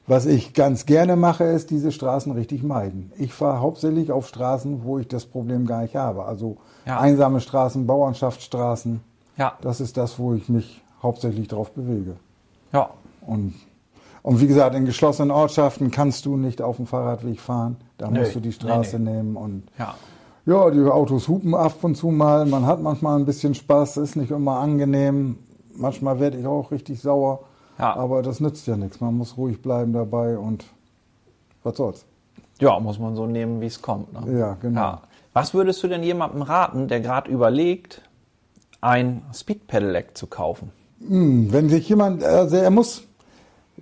Was 0.06 0.24
ich 0.24 0.54
ganz 0.54 0.86
gerne 0.86 1.16
mache, 1.16 1.44
ist 1.44 1.68
diese 1.70 1.92
Straßen 1.92 2.32
richtig 2.32 2.62
meiden. 2.62 3.12
Ich 3.18 3.34
fahre 3.34 3.60
hauptsächlich 3.60 4.10
auf 4.10 4.26
Straßen, 4.26 4.82
wo 4.84 4.98
ich 4.98 5.06
das 5.06 5.26
Problem 5.26 5.66
gar 5.66 5.82
nicht 5.82 5.94
habe. 5.94 6.24
Also 6.24 6.56
Ja. 6.86 6.98
einsame 6.98 7.40
Straßen, 7.42 7.86
Bauernschaftsstraßen. 7.86 9.00
Ja. 9.36 9.52
Das 9.60 9.80
ist 9.82 9.98
das, 9.98 10.18
wo 10.18 10.32
ich 10.32 10.48
mich 10.48 10.82
hauptsächlich 11.02 11.46
drauf 11.48 11.72
bewege. 11.72 12.16
Ja. 12.72 12.88
Und, 13.26 13.54
und 14.28 14.40
wie 14.42 14.46
gesagt, 14.46 14.74
in 14.74 14.84
geschlossenen 14.84 15.30
Ortschaften 15.30 15.90
kannst 15.90 16.26
du 16.26 16.36
nicht 16.36 16.60
auf 16.60 16.76
dem 16.76 16.86
Fahrradweg 16.86 17.40
fahren. 17.40 17.76
Da 17.96 18.10
Nee. 18.10 18.18
musst 18.20 18.34
du 18.34 18.40
die 18.40 18.52
Straße 18.52 18.98
Nee, 18.98 19.10
nehmen 19.10 19.36
und 19.36 19.62
Ja. 19.78 19.94
ja, 20.44 20.70
die 20.70 20.80
Autos 20.82 21.28
hupen 21.28 21.54
ab 21.54 21.82
und 21.82 21.94
zu 21.96 22.08
mal. 22.08 22.44
Man 22.44 22.66
hat 22.66 22.82
manchmal 22.82 23.18
ein 23.18 23.24
bisschen 23.24 23.54
Spaß, 23.54 23.96
ist 23.96 24.16
nicht 24.16 24.30
immer 24.30 24.58
angenehm. 24.58 25.38
Manchmal 25.74 26.20
werde 26.20 26.36
ich 26.36 26.46
auch 26.46 26.70
richtig 26.70 27.00
sauer. 27.00 27.40
Ja. 27.78 27.96
Aber 27.96 28.22
das 28.22 28.40
nützt 28.40 28.66
ja 28.66 28.76
nichts. 28.76 29.00
Man 29.00 29.16
muss 29.16 29.38
ruhig 29.38 29.62
bleiben 29.62 29.94
dabei 29.94 30.36
und 30.36 30.66
was 31.62 31.78
soll's. 31.78 32.04
Ja, 32.60 32.78
muss 32.80 32.98
man 32.98 33.16
so 33.16 33.24
nehmen, 33.26 33.62
wie 33.62 33.66
es 33.66 33.80
kommt. 33.80 34.12
Ne? 34.12 34.38
Ja, 34.38 34.58
genau. 34.60 34.98
Was 35.32 35.54
würdest 35.54 35.82
du 35.82 35.88
denn 35.88 36.02
jemandem 36.02 36.42
raten, 36.42 36.88
der 36.88 37.00
gerade 37.00 37.30
überlegt, 37.30 38.02
ein 38.82 39.22
Speed 39.32 39.66
Pedelec 39.68 40.18
zu 40.18 40.26
kaufen? 40.26 40.70
Hm, 41.00 41.50
wenn 41.50 41.70
sich 41.70 41.88
jemand, 41.88 42.22
also 42.24 42.56
er 42.56 42.70
muss 42.70 43.04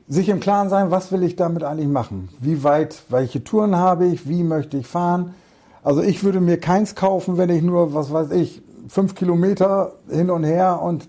sich 0.09 0.29
im 0.29 0.41
Klaren 0.41 0.69
sein, 0.69 0.91
was 0.91 1.11
will 1.13 1.23
ich 1.23 1.37
damit 1.37 1.65
eigentlich 1.65 1.89
machen? 1.89 2.29
Wie 2.41 2.63
weit, 2.65 3.03
welche 3.09 3.43
Touren 3.43 3.77
habe 3.77 4.07
ich? 4.07 4.29
Wie 4.29 4.43
möchte 4.45 4.77
ich 4.77 4.87
fahren? 4.87 5.35
Also 5.83 6.03
ich 6.03 6.23
würde 6.25 6.41
mir 6.41 6.59
keins 6.59 6.95
kaufen, 6.95 7.37
wenn 7.39 7.51
ich 7.51 7.63
nur, 7.63 7.95
was 7.95 8.13
weiß 8.13 8.31
ich, 8.33 8.63
fünf 8.89 9.15
Kilometer 9.15 9.93
hin 10.09 10.31
und 10.31 10.45
her 10.45 10.81
und 10.83 11.09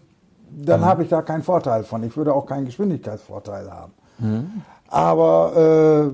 dann 0.60 0.84
habe 0.86 1.04
ich 1.04 1.10
da 1.10 1.22
keinen 1.22 1.43
Vorteil 1.43 1.84
von. 1.84 2.02
Ich 2.04 2.18
würde 2.18 2.34
auch 2.34 2.48
keinen 2.48 2.66
Geschwindigkeitsvorteil 2.66 3.70
haben. 3.72 4.64
Aber 4.89 6.12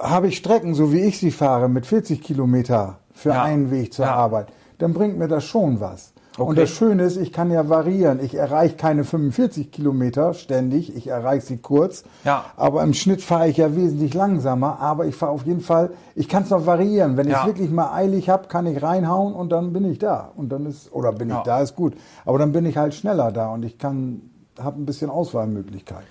äh, 0.00 0.02
habe 0.04 0.28
ich 0.28 0.36
Strecken, 0.36 0.74
so 0.74 0.92
wie 0.92 1.00
ich 1.00 1.18
sie 1.18 1.30
fahre, 1.30 1.68
mit 1.68 1.86
40 1.86 2.22
Kilometer 2.22 2.98
für 3.12 3.30
Ja. 3.30 3.42
einen 3.42 3.70
Weg 3.70 3.92
zur 3.92 4.04
Ja. 4.06 4.14
Arbeit, 4.14 4.48
dann 4.78 4.92
bringt 4.92 5.18
mir 5.18 5.26
das 5.28 5.44
schon 5.44 5.80
was. 5.80 6.12
Und 6.46 6.58
das 6.58 6.70
Schöne 6.70 7.02
ist, 7.04 7.16
ich 7.16 7.32
kann 7.32 7.50
ja 7.50 7.68
variieren. 7.68 8.20
Ich 8.22 8.34
erreiche 8.34 8.76
keine 8.76 9.04
45 9.04 9.70
Kilometer 9.70 10.34
ständig, 10.34 10.94
ich 10.96 11.08
erreiche 11.08 11.44
sie 11.46 11.56
kurz. 11.58 12.04
Ja. 12.24 12.44
Aber 12.56 12.82
im 12.82 12.94
Schnitt 12.94 13.22
fahre 13.22 13.48
ich 13.48 13.56
ja 13.58 13.74
wesentlich 13.76 14.14
langsamer. 14.14 14.80
Aber 14.80 15.06
ich 15.06 15.14
fahre 15.14 15.32
auf 15.32 15.46
jeden 15.46 15.60
Fall, 15.60 15.90
ich 16.14 16.28
kann 16.28 16.42
es 16.44 16.50
noch 16.50 16.66
variieren. 16.66 17.16
Wenn 17.16 17.26
ich 17.26 17.32
Ja. 17.32 17.40
es 17.42 17.46
wirklich 17.46 17.70
mal 17.70 17.92
eilig 17.92 18.28
habe, 18.28 18.48
kann 18.48 18.66
ich 18.66 18.82
reinhauen 18.82 19.34
und 19.34 19.50
dann 19.50 19.72
bin 19.72 19.84
ich 19.84 19.98
da. 19.98 20.30
Und 20.36 20.50
dann 20.50 20.66
ist, 20.66 20.92
oder 20.92 21.12
bin 21.12 21.28
Ja. 21.28 21.38
ich 21.38 21.42
da, 21.44 21.60
ist 21.60 21.76
gut. 21.76 21.94
Aber 22.24 22.38
dann 22.38 22.52
bin 22.52 22.64
ich 22.66 22.76
halt 22.76 22.94
schneller 22.94 23.32
da 23.32 23.52
und 23.52 23.64
ich 23.64 23.78
kann, 23.78 24.22
habe 24.60 24.80
ein 24.80 24.86
bisschen 24.86 25.10
Auswahlmöglichkeit. 25.10 26.04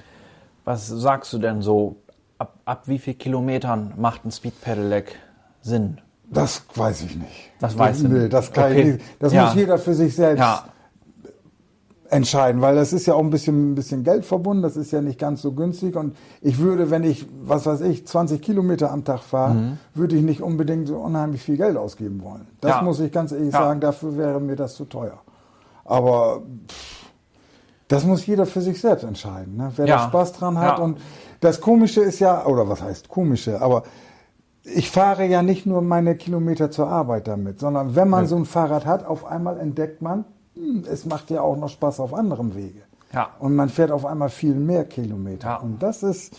Was 0.65 0.87
sagst 0.87 1.33
du 1.33 1.39
denn 1.39 1.61
so? 1.61 1.95
Ab, 2.37 2.53
ab 2.65 2.83
wie 2.85 2.99
viel 2.99 3.15
Kilometern 3.15 3.93
macht 3.97 4.25
ein 4.25 4.31
Speed 4.31 4.61
Pedelec 4.61 5.15
Sinn? 5.61 5.99
Das 6.31 6.63
weiß 6.75 7.01
ich 7.03 7.15
nicht. 7.15 7.51
Das 7.59 7.75
du 7.75 8.07
nee, 8.07 8.19
nicht. 8.19 8.33
Das, 8.33 8.51
kann 8.51 8.71
ich 8.71 8.77
Okay. 8.79 8.91
nicht. 8.93 9.05
das 9.19 9.33
Ja. 9.33 9.45
muss 9.45 9.55
jeder 9.55 9.77
für 9.77 9.93
sich 9.93 10.15
selbst 10.15 10.39
Ja, 10.39 10.63
entscheiden, 12.09 12.61
weil 12.61 12.75
das 12.75 12.91
ist 12.91 13.05
ja 13.05 13.13
auch 13.13 13.19
ein 13.19 13.29
bisschen, 13.29 13.71
ein 13.71 13.75
bisschen 13.75 14.03
Geld 14.03 14.25
verbunden, 14.25 14.63
das 14.63 14.75
ist 14.77 14.91
ja 14.91 14.99
nicht 15.01 15.19
ganz 15.19 15.41
so 15.43 15.51
günstig 15.51 15.95
und 15.95 16.15
ich 16.41 16.57
würde, 16.57 16.89
wenn 16.89 17.03
ich, 17.03 17.27
was 17.43 17.65
weiß 17.67 17.81
ich, 17.81 18.07
20 18.07 18.41
Kilometer 18.41 18.91
am 18.91 19.03
Tag 19.03 19.19
fahre, 19.21 19.53
Mhm. 19.53 19.77
würde 19.93 20.15
ich 20.15 20.23
nicht 20.23 20.41
unbedingt 20.41 20.87
so 20.87 20.97
unheimlich 20.97 21.43
viel 21.43 21.57
Geld 21.57 21.77
ausgeben 21.77 22.23
wollen. 22.23 22.47
Das 22.61 22.71
Ja. 22.77 22.81
muss 22.81 22.99
ich 22.99 23.11
ganz 23.11 23.31
ehrlich 23.31 23.51
sagen, 23.51 23.79
dafür 23.79 24.17
wäre 24.17 24.39
mir 24.39 24.55
das 24.55 24.73
zu 24.75 24.85
teuer. 24.85 25.19
Aber 25.85 26.41
pff, 26.67 27.05
das 27.89 28.05
muss 28.05 28.25
jeder 28.25 28.45
für 28.47 28.61
sich 28.61 28.79
selbst 28.81 29.03
entscheiden, 29.03 29.57
ne? 29.57 29.71
wer 29.75 29.85
da 29.85 29.99
Spaß 29.99 30.33
dran 30.33 30.57
hat 30.57 30.79
und 30.79 30.99
das 31.41 31.61
Komische 31.61 32.01
ist 32.01 32.19
ja, 32.19 32.45
oder 32.45 32.67
was 32.69 32.81
heißt 32.81 33.07
Komische, 33.09 33.61
aber 33.61 33.83
ich 34.63 34.91
fahre 34.91 35.25
ja 35.25 35.41
nicht 35.41 35.65
nur 35.65 35.81
meine 35.81 36.15
Kilometer 36.15 36.69
zur 36.71 36.87
Arbeit 36.87 37.27
damit, 37.27 37.59
sondern 37.59 37.95
wenn 37.95 38.09
man 38.09 38.27
so 38.27 38.35
ein 38.35 38.45
Fahrrad 38.45 38.85
hat, 38.85 39.05
auf 39.05 39.25
einmal 39.25 39.59
entdeckt 39.59 40.01
man, 40.01 40.25
hm, 40.55 40.83
es 40.91 41.05
macht 41.05 41.29
ja 41.29 41.41
auch 41.41 41.57
noch 41.57 41.69
Spaß 41.69 41.99
auf 41.99 42.13
anderem 42.13 42.55
Wege. 42.55 42.81
Ja. 43.13 43.29
Und 43.39 43.55
man 43.55 43.69
fährt 43.69 43.91
auf 43.91 44.05
einmal 44.05 44.29
viel 44.29 44.53
mehr 44.55 44.85
Kilometer. 44.85 45.47
Ja. 45.47 45.55
Und 45.57 45.81
das 45.81 46.03
ist 46.03 46.35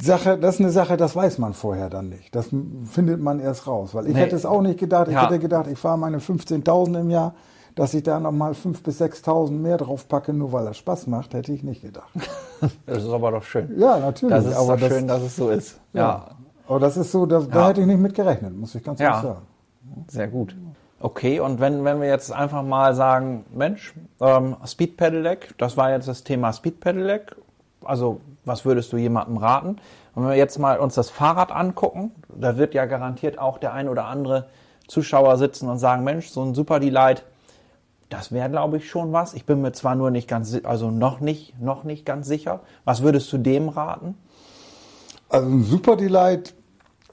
Sache, 0.00 0.38
das 0.38 0.54
ist 0.54 0.60
eine 0.60 0.70
Sache, 0.70 0.96
das 0.96 1.14
weiß 1.14 1.38
man 1.38 1.52
vorher 1.52 1.90
dann 1.90 2.08
nicht. 2.08 2.34
Das 2.34 2.48
findet 2.90 3.20
man 3.20 3.40
erst 3.40 3.66
raus. 3.66 3.94
Weil 3.94 4.06
ich 4.06 4.14
Nee. 4.14 4.20
hätte 4.20 4.36
es 4.36 4.46
auch 4.46 4.62
nicht 4.62 4.78
gedacht. 4.78 5.08
Ich 5.08 5.14
Ja. 5.14 5.24
hätte 5.24 5.38
gedacht, 5.38 5.66
ich 5.66 5.78
fahre 5.78 5.98
meine 5.98 6.20
15.000 6.20 6.96
im 7.00 7.10
Jahr, 7.10 7.34
dass 7.74 7.92
ich 7.92 8.02
da 8.02 8.18
nochmal 8.18 8.54
5.000 8.54 8.82
bis 8.82 8.98
6.000 8.98 9.60
mehr 9.60 9.76
drauf 9.76 10.08
packe, 10.08 10.32
nur 10.32 10.52
weil 10.52 10.64
das 10.64 10.78
Spaß 10.78 11.06
macht, 11.08 11.34
hätte 11.34 11.52
ich 11.52 11.62
nicht 11.64 11.82
gedacht. 11.82 12.08
das 12.86 13.02
ist 13.04 13.10
aber 13.10 13.32
doch 13.32 13.42
schön. 13.42 13.78
Ja, 13.78 13.98
natürlich. 13.98 14.34
Das 14.34 14.46
ist 14.46 14.56
aber 14.56 14.74
doch 14.76 14.80
das, 14.88 14.96
schön, 14.96 15.08
dass 15.08 15.22
es 15.22 15.36
so 15.36 15.50
ist. 15.50 15.78
ja. 15.92 16.28
Ja. 16.70 16.76
Aber 16.76 16.80
das 16.80 16.96
ist 16.96 17.12
so, 17.12 17.26
da, 17.26 17.40
da 17.40 17.60
Ja. 17.62 17.68
hätte 17.68 17.80
ich 17.80 17.86
nicht 17.86 18.00
mit 18.00 18.14
gerechnet, 18.14 18.56
muss 18.56 18.74
ich 18.74 18.84
ganz 18.84 19.00
Ja. 19.00 19.08
ehrlich 19.08 19.22
sagen. 19.22 19.46
Sehr 20.08 20.28
gut. 20.28 20.56
Okay, 21.00 21.40
und 21.40 21.60
wenn, 21.60 21.84
wenn 21.84 22.00
wir 22.00 22.08
jetzt 22.08 22.30
einfach 22.30 22.62
mal 22.62 22.94
sagen, 22.94 23.44
Mensch, 23.54 23.94
ähm, 24.20 24.56
Speed 24.66 24.96
Pedelec, 24.96 25.54
das 25.58 25.76
war 25.76 25.90
jetzt 25.90 26.08
das 26.08 26.24
Thema 26.24 26.52
Speed 26.52 26.80
Pedelec. 26.80 27.36
Also, 27.84 28.20
was 28.44 28.64
würdest 28.66 28.92
du 28.92 28.98
jemandem 28.98 29.38
raten? 29.38 29.76
Und 30.14 30.22
wenn 30.24 30.28
wir 30.30 30.36
jetzt 30.36 30.58
mal 30.58 30.78
uns 30.78 30.94
das 30.94 31.08
Fahrrad 31.08 31.52
angucken, 31.52 32.12
da 32.28 32.58
wird 32.58 32.74
ja 32.74 32.84
garantiert 32.84 33.38
auch 33.38 33.58
der 33.58 33.72
ein 33.72 33.88
oder 33.88 34.04
andere 34.06 34.48
Zuschauer 34.88 35.38
sitzen 35.38 35.68
und 35.70 35.78
sagen, 35.78 36.04
Mensch, 36.04 36.28
so 36.28 36.42
ein 36.42 36.54
Super 36.54 36.80
Delight, 36.80 37.24
das 38.10 38.32
wäre, 38.32 38.50
glaube 38.50 38.76
ich, 38.76 38.90
schon 38.90 39.12
was. 39.12 39.34
Ich 39.34 39.46
bin 39.46 39.62
mir 39.62 39.72
zwar 39.72 39.94
nur 39.94 40.10
nicht 40.10 40.28
ganz, 40.28 40.54
also 40.64 40.90
noch 40.90 41.20
nicht, 41.20 41.58
noch 41.60 41.84
nicht 41.84 42.04
ganz 42.04 42.26
sicher. 42.26 42.60
Was 42.84 43.02
würdest 43.02 43.32
du 43.32 43.38
dem 43.38 43.68
raten? 43.70 44.16
Also 45.30 45.48
ein 45.48 45.62
Super 45.62 45.96
Delight 45.96 46.54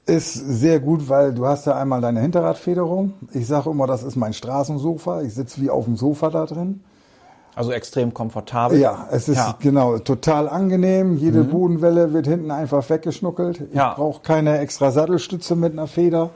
ist 0.08 0.32
sehr 0.34 0.80
gut, 0.80 1.08
weil 1.08 1.34
du 1.34 1.46
hast 1.46 1.66
ja 1.66 1.76
einmal 1.76 2.00
deine 2.00 2.20
Hinterradfederung. 2.20 3.12
Ich 3.32 3.46
sage 3.46 3.70
immer, 3.70 3.86
das 3.86 4.02
ist 4.02 4.16
mein 4.16 4.32
Straßensofa. 4.32 5.22
Ich 5.22 5.34
sitze 5.34 5.60
wie 5.60 5.70
auf 5.70 5.84
dem 5.84 5.96
Sofa 5.96 6.30
da 6.30 6.46
drin. 6.46 6.80
Also 7.54 7.72
extrem 7.72 8.14
komfortabel. 8.14 8.78
Ja, 8.78 9.08
es 9.10 9.28
ist 9.28 9.36
Ja. 9.38 9.56
genau 9.60 9.98
total 9.98 10.48
angenehm. 10.48 11.16
Jede 11.16 11.42
Bodenwelle 11.44 12.12
wird 12.12 12.26
hinten 12.26 12.50
einfach 12.50 12.88
weggeschnuckelt. 12.88 13.62
Ich 13.70 13.74
Ja. 13.76 13.94
brauche 13.94 14.22
keine 14.22 14.58
extra 14.58 14.90
Sattelstütze 14.92 15.56
mit 15.56 15.72
einer 15.72 15.86
Feder. 15.88 16.30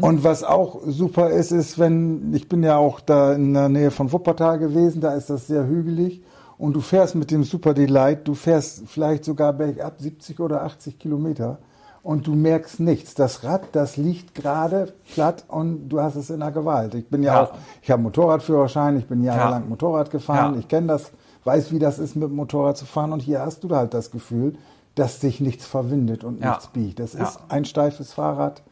Und 0.00 0.24
was 0.24 0.42
auch 0.42 0.80
super 0.86 1.28
ist, 1.30 1.52
ist, 1.52 1.78
wenn, 1.78 2.32
ich 2.32 2.48
bin 2.48 2.62
ja 2.62 2.78
auch 2.78 2.98
da 3.00 3.34
in 3.34 3.52
der 3.52 3.68
Nähe 3.68 3.90
von 3.90 4.10
Wuppertal 4.10 4.58
gewesen, 4.58 5.02
da 5.02 5.12
ist 5.12 5.28
das 5.28 5.46
sehr 5.48 5.66
hügelig. 5.66 6.22
Und 6.56 6.72
du 6.74 6.80
fährst 6.80 7.14
mit 7.14 7.30
dem 7.30 7.44
Super 7.44 7.74
Delight, 7.74 8.26
du 8.26 8.32
fährst 8.34 8.84
vielleicht 8.86 9.26
sogar 9.26 9.52
bergab 9.52 10.00
70 10.00 10.40
oder 10.40 10.62
80 10.62 10.98
Kilometer 10.98 11.58
und 12.06 12.26
du 12.28 12.34
merkst 12.34 12.78
nichts. 12.78 13.14
Das 13.14 13.42
Rad, 13.42 13.62
das 13.72 13.96
liegt 13.96 14.34
gerade 14.34 14.92
platt 15.12 15.44
und 15.48 15.88
du 15.88 16.00
hast 16.00 16.14
es 16.14 16.30
in 16.30 16.38
der 16.40 16.52
Gewalt. 16.52 16.94
Ich 16.94 17.08
bin 17.08 17.22
ja, 17.24 17.34
Ja. 17.34 17.42
auch, 17.44 17.52
ich 17.82 17.90
habe 17.90 18.00
Motorradführerschein, 18.02 18.96
ich 18.96 19.06
bin 19.08 19.24
jahrelang 19.24 19.62
Ja. 19.64 19.68
Motorrad 19.68 20.10
gefahren, 20.10 20.54
Ja. 20.54 20.60
ich 20.60 20.68
kenne 20.68 20.86
das, 20.86 21.10
weiß, 21.44 21.72
wie 21.72 21.80
das 21.80 21.98
ist, 21.98 22.14
mit 22.14 22.28
dem 22.28 22.36
Motorrad 22.36 22.76
zu 22.76 22.86
fahren 22.86 23.12
und 23.12 23.20
hier 23.20 23.40
hast 23.40 23.64
du 23.64 23.74
halt 23.74 23.92
das 23.92 24.10
Gefühl, 24.12 24.56
dass 24.94 25.20
sich 25.20 25.40
nichts 25.40 25.66
verwindet 25.66 26.22
und 26.22 26.40
nichts 26.40 26.68
biegt. 26.68 27.00
Das 27.00 27.14
ist 27.14 27.40
ein 27.48 27.64
steifes 27.64 28.12
Fahrrad 28.12 28.62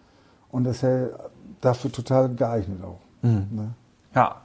und 0.50 0.64
das 0.64 0.82
ist 0.84 1.10
dafür 1.60 1.90
total 1.90 2.28
geeignet 2.34 2.82
auch. 2.84 3.00
Mhm. 3.22 3.46
Ne? 3.50 3.70
Ja, 4.14 4.36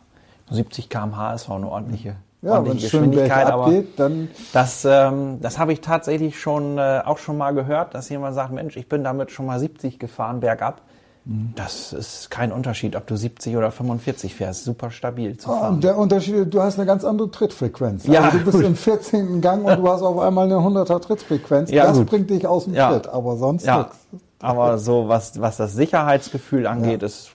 70 0.50 0.90
km/h 0.90 1.34
ist 1.36 1.48
auch 1.50 1.56
eine 1.58 1.70
ordentliche, 1.70 2.16
Ja, 2.42 2.52
wenn 2.52 2.58
ordentliche 2.58 2.86
es 2.86 2.92
schön 2.92 3.12
Geschwindigkeit. 3.12 3.46
bergab 3.48 3.54
Aber 3.62 3.70
geht, 3.72 4.00
dann 4.00 4.30
das, 4.54 4.86
ähm, 4.86 5.40
das 5.42 5.60
habe 5.60 5.74
ich 5.74 5.82
tatsächlich 5.82 6.40
schon 6.40 6.78
äh, 6.78 7.02
auch 7.06 7.18
schon 7.18 7.38
mal 7.38 7.54
gehört, 7.54 7.94
dass 7.96 8.08
jemand 8.10 8.36
sagt, 8.36 8.54
Mensch, 8.54 8.78
ich 8.78 8.88
bin 8.88 9.04
damit 9.04 9.32
schon 9.32 9.46
mal 9.46 9.60
70 9.60 10.00
gefahren 10.00 10.40
bergab. 10.40 10.82
Mhm. 11.26 11.52
Das 11.58 11.92
ist 11.92 12.32
kein 12.32 12.54
Unterschied, 12.54 12.96
ob 12.96 13.06
du 13.08 13.18
70 13.18 13.58
oder 13.58 13.72
45 13.72 14.34
fährst. 14.36 14.64
Super 14.64 14.90
stabil 14.90 15.36
zu 15.36 15.50
Ah, 15.52 15.60
fahren. 15.60 15.74
und 15.76 15.84
der 15.84 15.98
Unterschied, 15.98 16.54
du 16.54 16.62
hast 16.62 16.78
eine 16.78 16.86
ganz 16.86 17.04
andere 17.04 17.30
Trittfrequenz. 17.30 18.08
Ja, 18.08 18.22
also 18.24 18.38
du 18.38 18.46
bist 18.46 18.56
gut. 18.58 18.66
im 18.66 18.76
14. 18.78 19.42
Gang 19.42 19.66
und 19.66 19.78
du 19.78 19.90
hast 19.90 20.02
auf 20.02 20.18
einmal 20.20 20.46
eine 20.46 20.56
100er 20.60 21.02
Trittfrequenz. 21.02 21.70
Ja, 21.72 21.88
das 21.88 21.98
gut. 21.98 22.08
bringt 22.10 22.30
dich 22.30 22.48
aus 22.48 22.64
dem 22.64 22.74
Ja. 22.74 22.94
Tritt, 22.94 23.08
aber 23.10 23.36
sonst 23.36 23.66
ja, 23.66 23.80
nichts. 23.80 23.98
aber 24.40 24.78
so 24.78 25.10
was, 25.10 25.42
was 25.42 25.58
das 25.58 25.74
Sicherheitsgefühl 25.74 26.66
angeht, 26.68 27.04
ist 27.04 27.32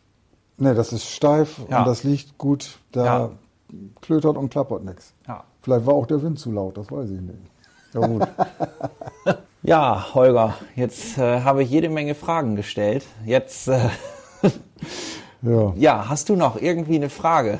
Nee, 0.56 0.72
das 0.72 0.92
ist 0.94 1.04
steif 1.10 1.58
Ja. 1.68 1.80
und 1.80 1.88
das 1.88 2.04
liegt 2.04 2.38
gut. 2.38 2.78
Da 2.92 3.04
Ja. 3.04 3.30
Klötert 4.00 4.36
und 4.36 4.50
klappert 4.50 4.84
nichts. 4.84 5.12
ja, 5.26 5.44
Vielleicht 5.62 5.86
war 5.86 5.94
auch 5.94 6.06
der 6.06 6.22
Wind 6.22 6.38
zu 6.38 6.52
laut, 6.52 6.76
das 6.76 6.90
weiß 6.90 7.10
ich 7.10 7.20
nicht. 7.20 7.38
so 7.92 8.00
gut. 8.00 8.26
ja, 9.62 10.06
Holger, 10.14 10.54
jetzt 10.76 11.16
äh, 11.18 11.40
habe 11.40 11.62
ich 11.62 11.70
jede 11.70 11.88
Menge 11.88 12.14
Fragen 12.14 12.56
gestellt. 12.56 13.04
Jetzt, 13.24 13.68
äh, 13.68 13.78
Ja. 15.42 15.72
ja, 15.76 16.08
hast 16.08 16.28
du 16.30 16.36
noch 16.36 16.60
irgendwie 16.60 16.96
eine 16.96 17.10
Frage? 17.10 17.58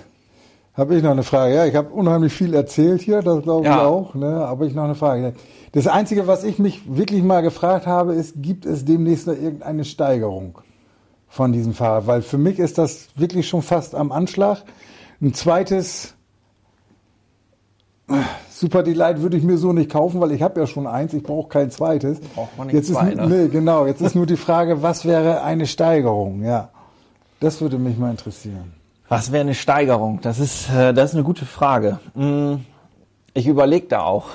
Habe 0.74 0.96
ich 0.96 1.02
noch 1.02 1.10
eine 1.10 1.22
Frage? 1.22 1.54
Ja, 1.54 1.66
ich 1.66 1.74
habe 1.76 1.90
unheimlich 1.90 2.32
viel 2.32 2.54
erzählt 2.54 3.02
hier, 3.02 3.20
das 3.22 3.42
glaube 3.42 3.66
ich 3.66 3.72
Ja. 3.72 3.84
auch. 3.86 4.14
Ne? 4.14 4.26
Aber 4.46 4.64
ich 4.64 4.74
noch 4.74 4.84
eine 4.84 4.94
Frage. 4.94 5.34
Das 5.72 5.86
Einzige, 5.86 6.26
was 6.26 6.44
ich 6.44 6.58
mich 6.58 6.82
wirklich 6.96 7.22
mal 7.22 7.42
gefragt 7.42 7.86
habe, 7.86 8.14
ist, 8.14 8.34
gibt 8.42 8.64
es 8.64 8.84
demnächst 8.84 9.26
noch 9.26 9.34
irgendeine 9.34 9.84
Steigerung 9.84 10.58
von 11.28 11.52
diesem 11.52 11.74
Fahrrad? 11.74 12.06
Weil 12.06 12.22
für 12.22 12.38
mich 12.38 12.58
ist 12.58 12.78
das 12.78 13.08
wirklich 13.16 13.46
schon 13.48 13.62
fast 13.62 13.94
am 13.94 14.10
Anschlag. 14.12 14.62
Ein 15.24 15.32
zweites 15.32 16.14
Super 18.50 18.82
Delight 18.82 19.22
würde 19.22 19.38
ich 19.38 19.42
mir 19.42 19.56
so 19.56 19.72
nicht 19.72 19.90
kaufen, 19.90 20.20
weil 20.20 20.32
ich 20.32 20.42
habe 20.42 20.60
ja 20.60 20.66
schon 20.66 20.86
eins, 20.86 21.14
ich 21.14 21.22
brauche 21.22 21.48
kein 21.48 21.70
zweites. 21.70 22.20
Braucht 22.20 22.58
man 22.58 22.66
nicht 22.66 22.76
jetzt 22.76 22.88
zwei, 22.92 23.08
ist, 23.08 23.16
ne? 23.16 23.26
Nee, 23.26 23.48
genau. 23.48 23.86
Jetzt 23.86 24.02
ist 24.02 24.14
nur 24.14 24.26
die 24.26 24.36
Frage, 24.36 24.82
was 24.82 25.06
wäre 25.06 25.42
eine 25.42 25.66
Steigerung? 25.66 26.42
Ja, 26.44 26.68
das 27.40 27.62
würde 27.62 27.78
mich 27.78 27.96
mal 27.96 28.10
interessieren. 28.10 28.74
Was 29.08 29.32
wäre 29.32 29.40
eine 29.40 29.54
Steigerung? 29.54 30.20
Das 30.20 30.38
ist, 30.38 30.68
äh, 30.68 30.92
das 30.92 31.10
ist 31.10 31.14
eine 31.14 31.24
gute 31.24 31.46
Frage. 31.46 32.00
Mm, 32.14 32.56
Ich 33.32 33.46
überlege 33.46 33.86
da 33.86 34.02
auch. 34.02 34.26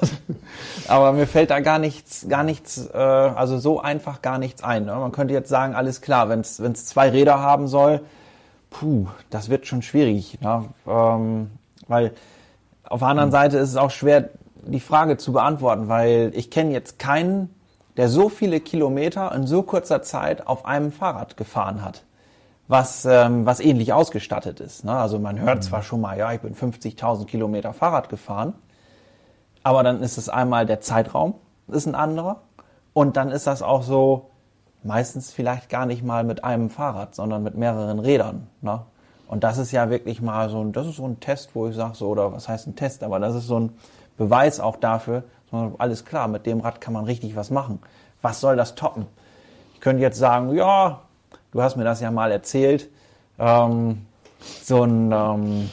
Aber 0.88 1.10
mir 1.10 1.26
fällt 1.26 1.50
da 1.50 1.58
gar 1.58 1.80
nichts, 1.80 2.26
gar 2.28 2.44
nichts, 2.44 2.88
äh, 2.94 2.96
also 2.96 3.58
so 3.58 3.80
einfach 3.80 4.22
gar 4.22 4.38
nichts 4.38 4.62
ein. 4.62 4.84
Ne? 4.84 4.94
Man 4.94 5.10
könnte 5.10 5.34
jetzt 5.34 5.48
sagen, 5.48 5.74
alles 5.74 6.00
klar, 6.00 6.28
wenn 6.28 6.40
es 6.40 6.86
zwei 6.86 7.08
Räder 7.10 7.40
haben 7.40 7.66
soll, 7.66 8.00
puh, 8.70 9.06
das 9.30 9.48
wird 9.48 9.66
schon 9.66 9.82
schwierig. 9.82 10.40
Ne? 10.40 10.64
Ähm, 10.86 11.50
weil 11.88 12.12
auf 12.84 13.00
der 13.00 13.08
anderen 13.08 13.30
Seite 13.30 13.58
ist 13.58 13.70
es 13.70 13.76
auch 13.76 13.90
schwer, 13.90 14.30
die 14.62 14.80
Frage 14.80 15.16
zu 15.16 15.32
beantworten, 15.32 15.88
weil 15.88 16.32
ich 16.34 16.50
kenne 16.50 16.72
jetzt 16.72 16.98
keinen, 16.98 17.54
der 17.96 18.08
so 18.08 18.28
viele 18.28 18.60
Kilometer 18.60 19.34
in 19.34 19.46
so 19.46 19.62
kurzer 19.62 20.02
Zeit 20.02 20.46
auf 20.46 20.64
einem 20.64 20.92
Fahrrad 20.92 21.36
gefahren 21.36 21.84
hat 21.84 22.04
was, 22.70 23.04
ähm, 23.04 23.46
was 23.46 23.58
ähnlich 23.58 23.92
ausgestattet 23.92 24.60
ist. 24.60 24.84
Ne? 24.84 24.92
Also 24.96 25.18
man 25.18 25.40
hört 25.40 25.64
zwar 25.64 25.82
schon 25.82 26.00
mal, 26.00 26.16
ja, 26.16 26.32
ich 26.32 26.40
bin 26.40 26.54
50.000 26.54 27.26
Kilometer 27.26 27.72
Fahrrad 27.72 28.08
gefahren, 28.08 28.54
aber 29.64 29.82
dann 29.82 30.00
ist 30.02 30.18
es 30.18 30.28
einmal 30.28 30.66
der 30.66 30.80
Zeitraum, 30.80 31.34
ist 31.66 31.86
ein 31.86 31.96
anderer. 31.96 32.42
Und 32.92 33.16
dann 33.16 33.32
ist 33.32 33.48
das 33.48 33.62
auch 33.62 33.82
so, 33.82 34.29
meistens 34.82 35.32
vielleicht 35.32 35.68
gar 35.68 35.86
nicht 35.86 36.02
mal 36.02 36.24
mit 36.24 36.44
einem 36.44 36.70
Fahrrad, 36.70 37.14
sondern 37.14 37.42
mit 37.42 37.56
mehreren 37.56 37.98
Rädern. 37.98 38.46
Ne? 38.60 38.82
Und 39.28 39.44
das 39.44 39.58
ist 39.58 39.72
ja 39.72 39.90
wirklich 39.90 40.20
mal 40.22 40.50
so 40.50 40.60
ein, 40.62 40.72
das 40.72 40.86
ist 40.86 40.96
so 40.96 41.06
ein 41.06 41.20
Test, 41.20 41.54
wo 41.54 41.68
ich 41.68 41.76
sage 41.76 41.94
so, 41.94 42.08
oder 42.08 42.32
was 42.32 42.48
heißt 42.48 42.66
ein 42.66 42.76
Test, 42.76 43.02
aber 43.02 43.20
das 43.20 43.34
ist 43.34 43.46
so 43.46 43.60
ein 43.60 43.72
Beweis 44.16 44.60
auch 44.60 44.76
dafür, 44.76 45.24
alles 45.78 46.04
klar, 46.04 46.28
mit 46.28 46.46
dem 46.46 46.60
Rad 46.60 46.80
kann 46.80 46.92
man 46.92 47.04
richtig 47.04 47.36
was 47.36 47.50
machen. 47.50 47.80
Was 48.22 48.40
soll 48.40 48.56
das 48.56 48.74
toppen? 48.74 49.06
Ich 49.74 49.80
könnte 49.80 50.02
jetzt 50.02 50.18
sagen, 50.18 50.54
ja, 50.54 51.00
du 51.52 51.62
hast 51.62 51.76
mir 51.76 51.84
das 51.84 52.00
ja 52.00 52.10
mal 52.10 52.30
erzählt, 52.30 52.88
ähm, 53.38 54.06
so 54.62 54.84
ein, 54.84 55.10
ähm, 55.12 55.70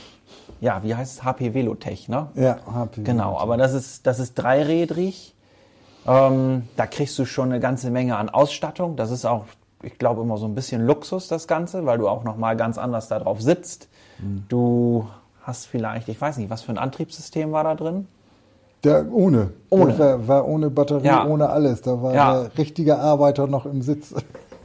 ja, 0.61 0.81
wie 0.83 0.95
heißt 0.95 1.19
es? 1.19 1.23
HP 1.23 1.53
Velotech, 1.53 2.09
ne? 2.09 2.27
Ja, 2.35 2.57
HP. 2.71 3.03
Genau, 3.03 3.37
aber 3.37 3.57
das 3.57 3.73
ist, 3.73 4.07
das 4.07 4.19
ist 4.19 4.35
dreirädrig. 4.35 5.35
Ähm, 6.07 6.63
da 6.77 6.87
kriegst 6.87 7.17
du 7.19 7.25
schon 7.25 7.49
eine 7.51 7.59
ganze 7.59 7.91
Menge 7.91 8.17
an 8.17 8.29
Ausstattung. 8.29 8.95
Das 8.95 9.11
ist 9.11 9.25
auch, 9.25 9.45
ich 9.83 9.97
glaube, 9.97 10.21
immer 10.21 10.37
so 10.37 10.45
ein 10.45 10.55
bisschen 10.55 10.85
Luxus, 10.85 11.27
das 11.27 11.47
Ganze, 11.47 11.85
weil 11.85 11.97
du 11.97 12.07
auch 12.07 12.23
nochmal 12.23 12.55
ganz 12.55 12.77
anders 12.77 13.07
da 13.09 13.19
drauf 13.19 13.41
sitzt. 13.41 13.87
Du 14.49 15.07
hast 15.43 15.65
vielleicht, 15.67 16.09
ich 16.09 16.19
weiß 16.19 16.37
nicht, 16.37 16.49
was 16.49 16.61
für 16.63 16.71
ein 16.71 16.77
Antriebssystem 16.77 17.51
war 17.51 17.63
da 17.63 17.75
drin? 17.75 18.07
Der 18.83 19.05
ohne. 19.11 19.51
Ohne. 19.69 19.93
Der 19.93 19.99
war, 20.19 20.27
war 20.27 20.47
ohne 20.47 20.69
Batterie, 20.69 21.05
Ja. 21.07 21.25
ohne 21.25 21.49
alles. 21.49 21.81
Da 21.81 22.01
war 22.01 22.13
Ja. 22.13 22.41
der 22.43 22.57
richtige 22.57 22.97
Arbeiter 22.99 23.47
noch 23.47 23.65
im 23.65 23.81
Sitz. 23.81 24.13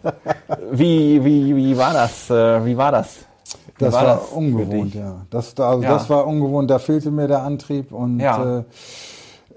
Wie, 0.71 1.25
wie, 1.25 1.55
wie 1.57 1.77
war 1.79 1.93
das? 1.93 2.29
Äh, 2.29 2.65
wie 2.67 2.77
war 2.77 2.91
das? 2.93 3.19
Wie 3.79 3.85
Das 3.85 3.95
war, 3.95 4.05
das 4.05 4.29
für 4.29 4.35
ungewohnt, 4.35 4.95
ja. 4.95 5.23
Das, 5.31 5.55
da- 5.55 5.71
also 5.71 5.83
Ja. 5.85 5.91
das 5.95 6.11
war 6.11 6.27
ungewohnt, 6.27 6.71
da 6.71 6.79
fehlte 6.79 7.11
mir 7.11 7.29
der 7.29 7.43
Antrieb 7.43 7.93
und 7.93 8.19
Ja. 8.21 8.59
äh, 8.61 8.65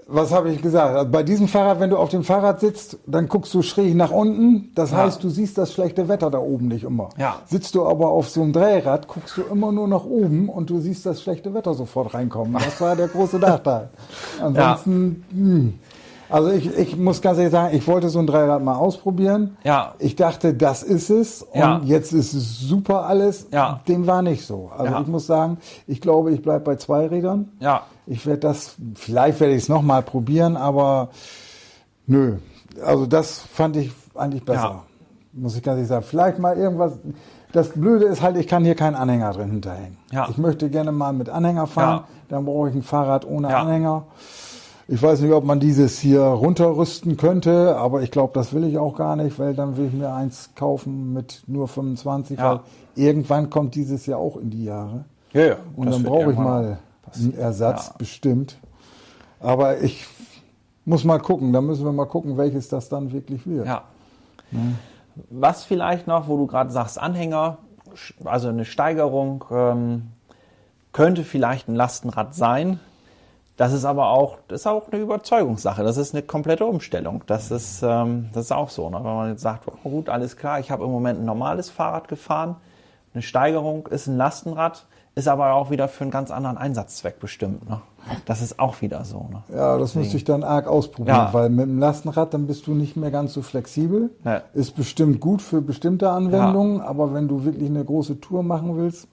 was 0.08 0.32
habe 0.32 0.50
ich 0.52 0.62
gesagt? 0.62 0.94
Also 0.96 1.10
bei 1.10 1.22
diesem 1.24 1.48
Fahrrad, 1.48 1.80
wenn 1.80 1.90
du 1.90 1.96
auf 1.96 2.10
dem 2.10 2.22
Fahrrad 2.22 2.60
sitzt, 2.60 2.98
dann 3.06 3.28
guckst 3.28 3.52
du 3.54 3.62
schräg 3.62 3.94
nach 3.96 4.12
unten. 4.12 4.70
Das 4.74 4.92
Ja. 4.92 4.98
heißt, 4.98 5.22
du 5.24 5.28
siehst 5.28 5.58
das 5.58 5.72
schlechte 5.72 6.08
Wetter 6.08 6.30
da 6.30 6.38
oben 6.38 6.68
nicht 6.68 6.84
immer. 6.84 7.08
Ja. 7.18 7.40
Sitzt 7.46 7.74
du 7.74 7.84
aber 7.84 8.08
auf 8.08 8.28
so 8.28 8.42
einem 8.42 8.52
Drehrad, 8.52 9.08
guckst 9.08 9.36
du 9.36 9.42
immer 9.42 9.72
nur 9.72 9.88
nach 9.88 10.04
oben 10.04 10.48
und 10.48 10.70
du 10.70 10.78
siehst 10.80 11.04
das 11.06 11.22
schlechte 11.22 11.52
Wetter 11.54 11.74
sofort 11.74 12.14
reinkommen. 12.14 12.52
Das 12.54 12.80
war 12.80 12.94
der 12.94 13.08
große 13.08 13.38
Nachteil. 13.38 13.88
Ansonsten, 14.40 15.24
hm. 15.32 15.74
Also 16.28 16.50
ich, 16.50 16.66
ich 16.76 16.96
muss 16.96 17.20
ganz 17.22 17.38
ehrlich 17.38 17.52
sagen, 17.52 17.76
ich 17.76 17.86
wollte 17.86 18.08
so 18.08 18.18
ein 18.18 18.26
Dreirad 18.26 18.62
mal 18.62 18.74
ausprobieren. 18.76 19.56
Ja. 19.64 19.94
Ich 19.98 20.16
dachte, 20.16 20.54
das 20.54 20.82
ist 20.82 21.10
es. 21.10 21.42
Und 21.42 21.58
Ja. 21.60 21.80
jetzt 21.84 22.12
ist 22.12 22.34
es 22.34 22.60
super 22.60 23.06
alles. 23.06 23.46
Ja. 23.52 23.80
Dem 23.88 24.06
war 24.06 24.22
nicht 24.22 24.46
so. 24.46 24.70
Also 24.76 24.92
Ja. 24.92 25.00
ich 25.00 25.06
muss 25.06 25.26
sagen, 25.26 25.58
ich 25.86 26.00
glaube, 26.00 26.32
ich 26.32 26.42
bleibe 26.42 26.64
bei 26.64 26.76
zwei 26.76 27.06
Rädern. 27.06 27.52
Ja, 27.60 27.82
Ich 28.06 28.24
werde 28.26 28.40
das, 28.40 28.76
vielleicht 28.94 29.40
werde 29.40 29.54
ich 29.54 29.62
es 29.64 29.68
nochmal 29.68 30.02
probieren, 30.02 30.56
aber 30.56 31.08
nö. 32.06 32.36
Also 32.84 33.06
das 33.06 33.38
fand 33.40 33.76
ich 33.76 33.90
eigentlich 34.14 34.44
besser. 34.44 34.62
Ja. 34.62 34.82
Muss 35.32 35.56
ich 35.56 35.62
ganz 35.62 35.76
ehrlich 35.76 35.88
sagen. 35.88 36.04
Vielleicht 36.08 36.38
mal 36.38 36.56
irgendwas. 36.56 36.92
Das 37.52 37.68
Blöde 37.70 38.04
ist 38.06 38.22
halt, 38.22 38.36
ich 38.36 38.46
kann 38.48 38.64
hier 38.64 38.74
keinen 38.74 38.94
Anhänger 38.96 39.32
drin 39.32 39.50
hinterhängen. 39.50 39.96
Ja. 40.12 40.28
Ich 40.30 40.36
möchte 40.38 40.68
gerne 40.70 40.92
mal 40.92 41.12
mit 41.12 41.28
Anhänger 41.28 41.66
fahren. 41.66 42.00
Ja. 42.02 42.04
Dann 42.28 42.44
brauche 42.44 42.68
ich 42.68 42.74
ein 42.74 42.82
Fahrrad 42.82 43.26
ohne 43.26 43.50
Ja. 43.50 43.62
Ich 44.88 45.02
weiß 45.02 45.20
nicht, 45.20 45.32
ob 45.32 45.44
man 45.44 45.58
dieses 45.58 45.98
hier 45.98 46.20
runterrüsten 46.22 47.16
könnte, 47.16 47.76
aber 47.76 48.02
ich 48.02 48.12
glaube, 48.12 48.32
das 48.34 48.52
will 48.52 48.62
ich 48.64 48.78
auch 48.78 48.96
gar 48.96 49.16
nicht, 49.16 49.36
weil 49.38 49.52
dann 49.54 49.76
will 49.76 49.86
ich 49.86 49.92
mir 49.92 50.12
eins 50.14 50.50
kaufen 50.54 51.12
mit 51.12 51.42
nur 51.48 51.66
25. 51.66 52.38
Ja. 52.38 52.50
Weil 52.50 52.60
irgendwann 52.94 53.50
kommt 53.50 53.74
dieses 53.74 54.06
Jahr 54.06 54.20
auch 54.20 54.36
in 54.36 54.50
die 54.50 54.64
Jahre. 54.64 55.04
ja, 55.32 55.44
ja. 55.46 55.56
Und 55.74 55.90
dann 55.90 56.04
brauche 56.04 56.30
ich 56.32 56.38
mal 56.38 56.78
einen 57.14 57.34
Ersatz, 57.36 57.88
Ja. 57.88 57.94
bestimmt. 57.98 58.58
Aber 59.40 59.80
ich 59.80 60.06
muss 60.84 61.02
mal 61.04 61.18
gucken, 61.18 61.52
da 61.52 61.60
müssen 61.60 61.84
wir 61.84 61.92
mal 61.92 62.06
gucken, 62.06 62.36
welches 62.36 62.68
das 62.68 62.88
dann 62.88 63.12
wirklich 63.12 63.44
wird. 63.46 63.66
Ja. 63.66 63.82
Was 65.30 65.64
vielleicht 65.64 66.06
noch, 66.06 66.28
wo 66.28 66.36
du 66.36 66.46
gerade 66.46 66.70
sagst, 66.70 66.98
Anhänger, 67.00 67.58
also 68.24 68.48
eine 68.48 68.64
Steigerung, 68.64 69.44
ähm, 69.50 70.02
könnte 70.92 71.24
vielleicht 71.24 71.68
ein 71.68 71.74
Lastenrad 71.74 72.34
sein. 72.36 72.78
Das 73.56 73.72
ist 73.72 73.84
aber 73.86 74.10
auch, 74.10 74.36
das 74.48 74.60
ist 74.60 74.66
auch 74.66 74.90
eine 74.92 75.00
Überzeugungssache. 75.00 75.82
Das 75.82 75.96
ist 75.96 76.14
eine 76.14 76.22
komplette 76.22 76.66
Umstellung. 76.66 77.22
Das 77.26 77.50
ist, 77.50 77.82
ähm, 77.82 78.28
das 78.34 78.46
ist 78.46 78.52
auch 78.52 78.68
so. 78.68 78.90
Ne? 78.90 78.96
Wenn 78.98 79.14
man 79.14 79.30
jetzt 79.30 79.42
sagt, 79.42 79.64
oh 79.82 79.88
gut, 79.88 80.08
alles 80.10 80.36
klar, 80.36 80.60
ich 80.60 80.70
habe 80.70 80.84
im 80.84 80.90
Moment 80.90 81.20
ein 81.20 81.24
normales 81.24 81.70
Fahrrad 81.70 82.08
gefahren. 82.08 82.56
Eine 83.14 83.22
Steigerung 83.22 83.86
ist 83.86 84.08
ein 84.08 84.18
Lastenrad, 84.18 84.84
ist 85.14 85.26
aber 85.26 85.54
auch 85.54 85.70
wieder 85.70 85.88
für 85.88 86.04
einen 86.04 86.10
ganz 86.10 86.30
anderen 86.30 86.58
Einsatzzweck 86.58 87.18
bestimmt. 87.18 87.66
Ne? 87.66 87.80
Das 88.26 88.42
ist 88.42 88.58
auch 88.60 88.82
wieder 88.82 89.06
so. 89.06 89.26
Ne? 89.32 89.42
Ja, 89.56 89.78
das 89.78 89.94
müsste 89.94 90.18
ich 90.18 90.24
dann 90.24 90.44
arg 90.44 90.66
ausprobieren, 90.66 91.16
Ja. 91.16 91.32
weil 91.32 91.48
mit 91.48 91.64
dem 91.64 91.78
Lastenrad, 91.78 92.34
dann 92.34 92.46
bist 92.46 92.66
du 92.66 92.74
nicht 92.74 92.94
mehr 92.94 93.10
ganz 93.10 93.32
so 93.32 93.40
flexibel. 93.40 94.10
Ja. 94.22 94.42
Ist 94.52 94.76
bestimmt 94.76 95.18
gut 95.18 95.40
für 95.40 95.62
bestimmte 95.62 96.10
Anwendungen, 96.10 96.82
aber 96.82 97.14
wenn 97.14 97.26
du 97.26 97.46
wirklich 97.46 97.70
eine 97.70 97.82
große 97.86 98.20
Tour 98.20 98.42
machen 98.42 98.76
willst, 98.76 99.08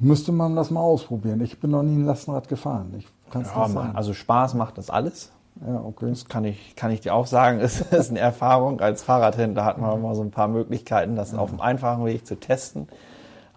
müsste 0.00 0.32
man 0.32 0.56
das 0.56 0.72
mal 0.72 0.80
ausprobieren. 0.80 1.40
Ich 1.42 1.60
bin 1.60 1.70
noch 1.70 1.84
nie 1.84 1.94
ein 1.94 2.04
Lastenrad 2.06 2.48
gefahren. 2.48 2.92
Ich 2.98 3.06
kann 3.32 3.42
es 3.42 3.48
Ja, 3.54 3.68
sagen. 3.68 3.92
also 3.96 4.14
Spaß 4.14 4.54
macht 4.54 4.78
das 4.78 4.90
alles. 4.90 5.32
Ja, 5.66 5.80
okay. 5.84 6.06
Das 6.10 6.26
kann 6.28 6.44
ich, 6.44 6.76
kann 6.76 6.90
ich 6.90 7.00
dir 7.00 7.14
auch 7.14 7.26
sagen. 7.26 7.60
Es 7.60 7.80
ist 7.80 8.10
eine 8.10 8.20
Erfahrung. 8.20 8.80
Als 8.80 9.02
Fahrradhändler 9.02 9.64
hat 9.64 9.78
man 9.78 9.96
immer 9.98 10.14
so 10.14 10.22
ein 10.22 10.30
paar 10.30 10.48
Möglichkeiten, 10.48 11.16
das 11.16 11.34
auf 11.34 11.50
dem 11.50 11.60
einfachen 11.60 12.04
Weg 12.04 12.26
zu 12.26 12.36
testen. 12.36 12.88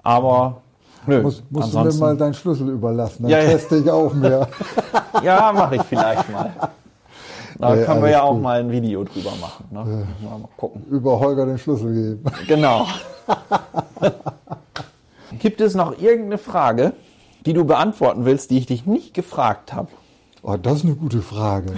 Aber 0.04 0.62
nö, 1.08 1.22
Muss, 1.22 1.44
musst 1.50 1.74
du 1.74 1.80
mir 1.80 1.94
mal 1.94 2.18
deinen 2.18 2.34
Schlüssel 2.34 2.70
überlassen, 2.70 3.24
dann 3.24 3.32
Ja, 3.32 3.40
ja. 3.40 3.52
teste 3.52 3.78
ich 3.78 3.90
auch 3.90 4.14
mehr. 4.14 4.48
ja, 5.24 5.52
mache 5.54 5.78
ich 5.78 5.84
vielleicht 5.84 6.30
mal. 6.32 6.52
Da 7.58 7.74
Nee, 7.74 7.86
können 7.86 8.04
wir 8.04 8.10
ja 8.10 8.22
auch 8.24 8.34
gut. 8.34 8.42
mal 8.42 8.60
ein 8.60 8.70
Video 8.70 9.06
drüber 9.06 9.32
machen. 9.40 9.66
Ne? 9.72 10.06
Mal, 10.22 10.38
mal 10.40 10.50
gucken. 10.58 10.84
Über 10.92 11.18
Holger 11.20 11.46
den 11.46 11.58
Schlüssel 11.58 11.94
geben. 11.94 12.24
Genau. 12.48 12.86
Gibt 15.40 15.62
es 15.62 15.76
noch 15.76 15.98
irgendeine 16.00 16.38
Frage, 16.38 16.94
die 17.46 17.54
du 17.54 17.66
beantworten 17.66 18.26
willst, 18.26 18.52
die 18.52 18.58
ich 18.58 18.66
dich 18.66 18.86
nicht 18.86 19.14
gefragt 19.14 19.74
habe? 19.74 19.88
Oh, 20.44 20.58
das 20.62 20.78
ist 20.78 20.86
eine 20.86 20.96
gute 20.96 21.22
Frage. 21.22 21.74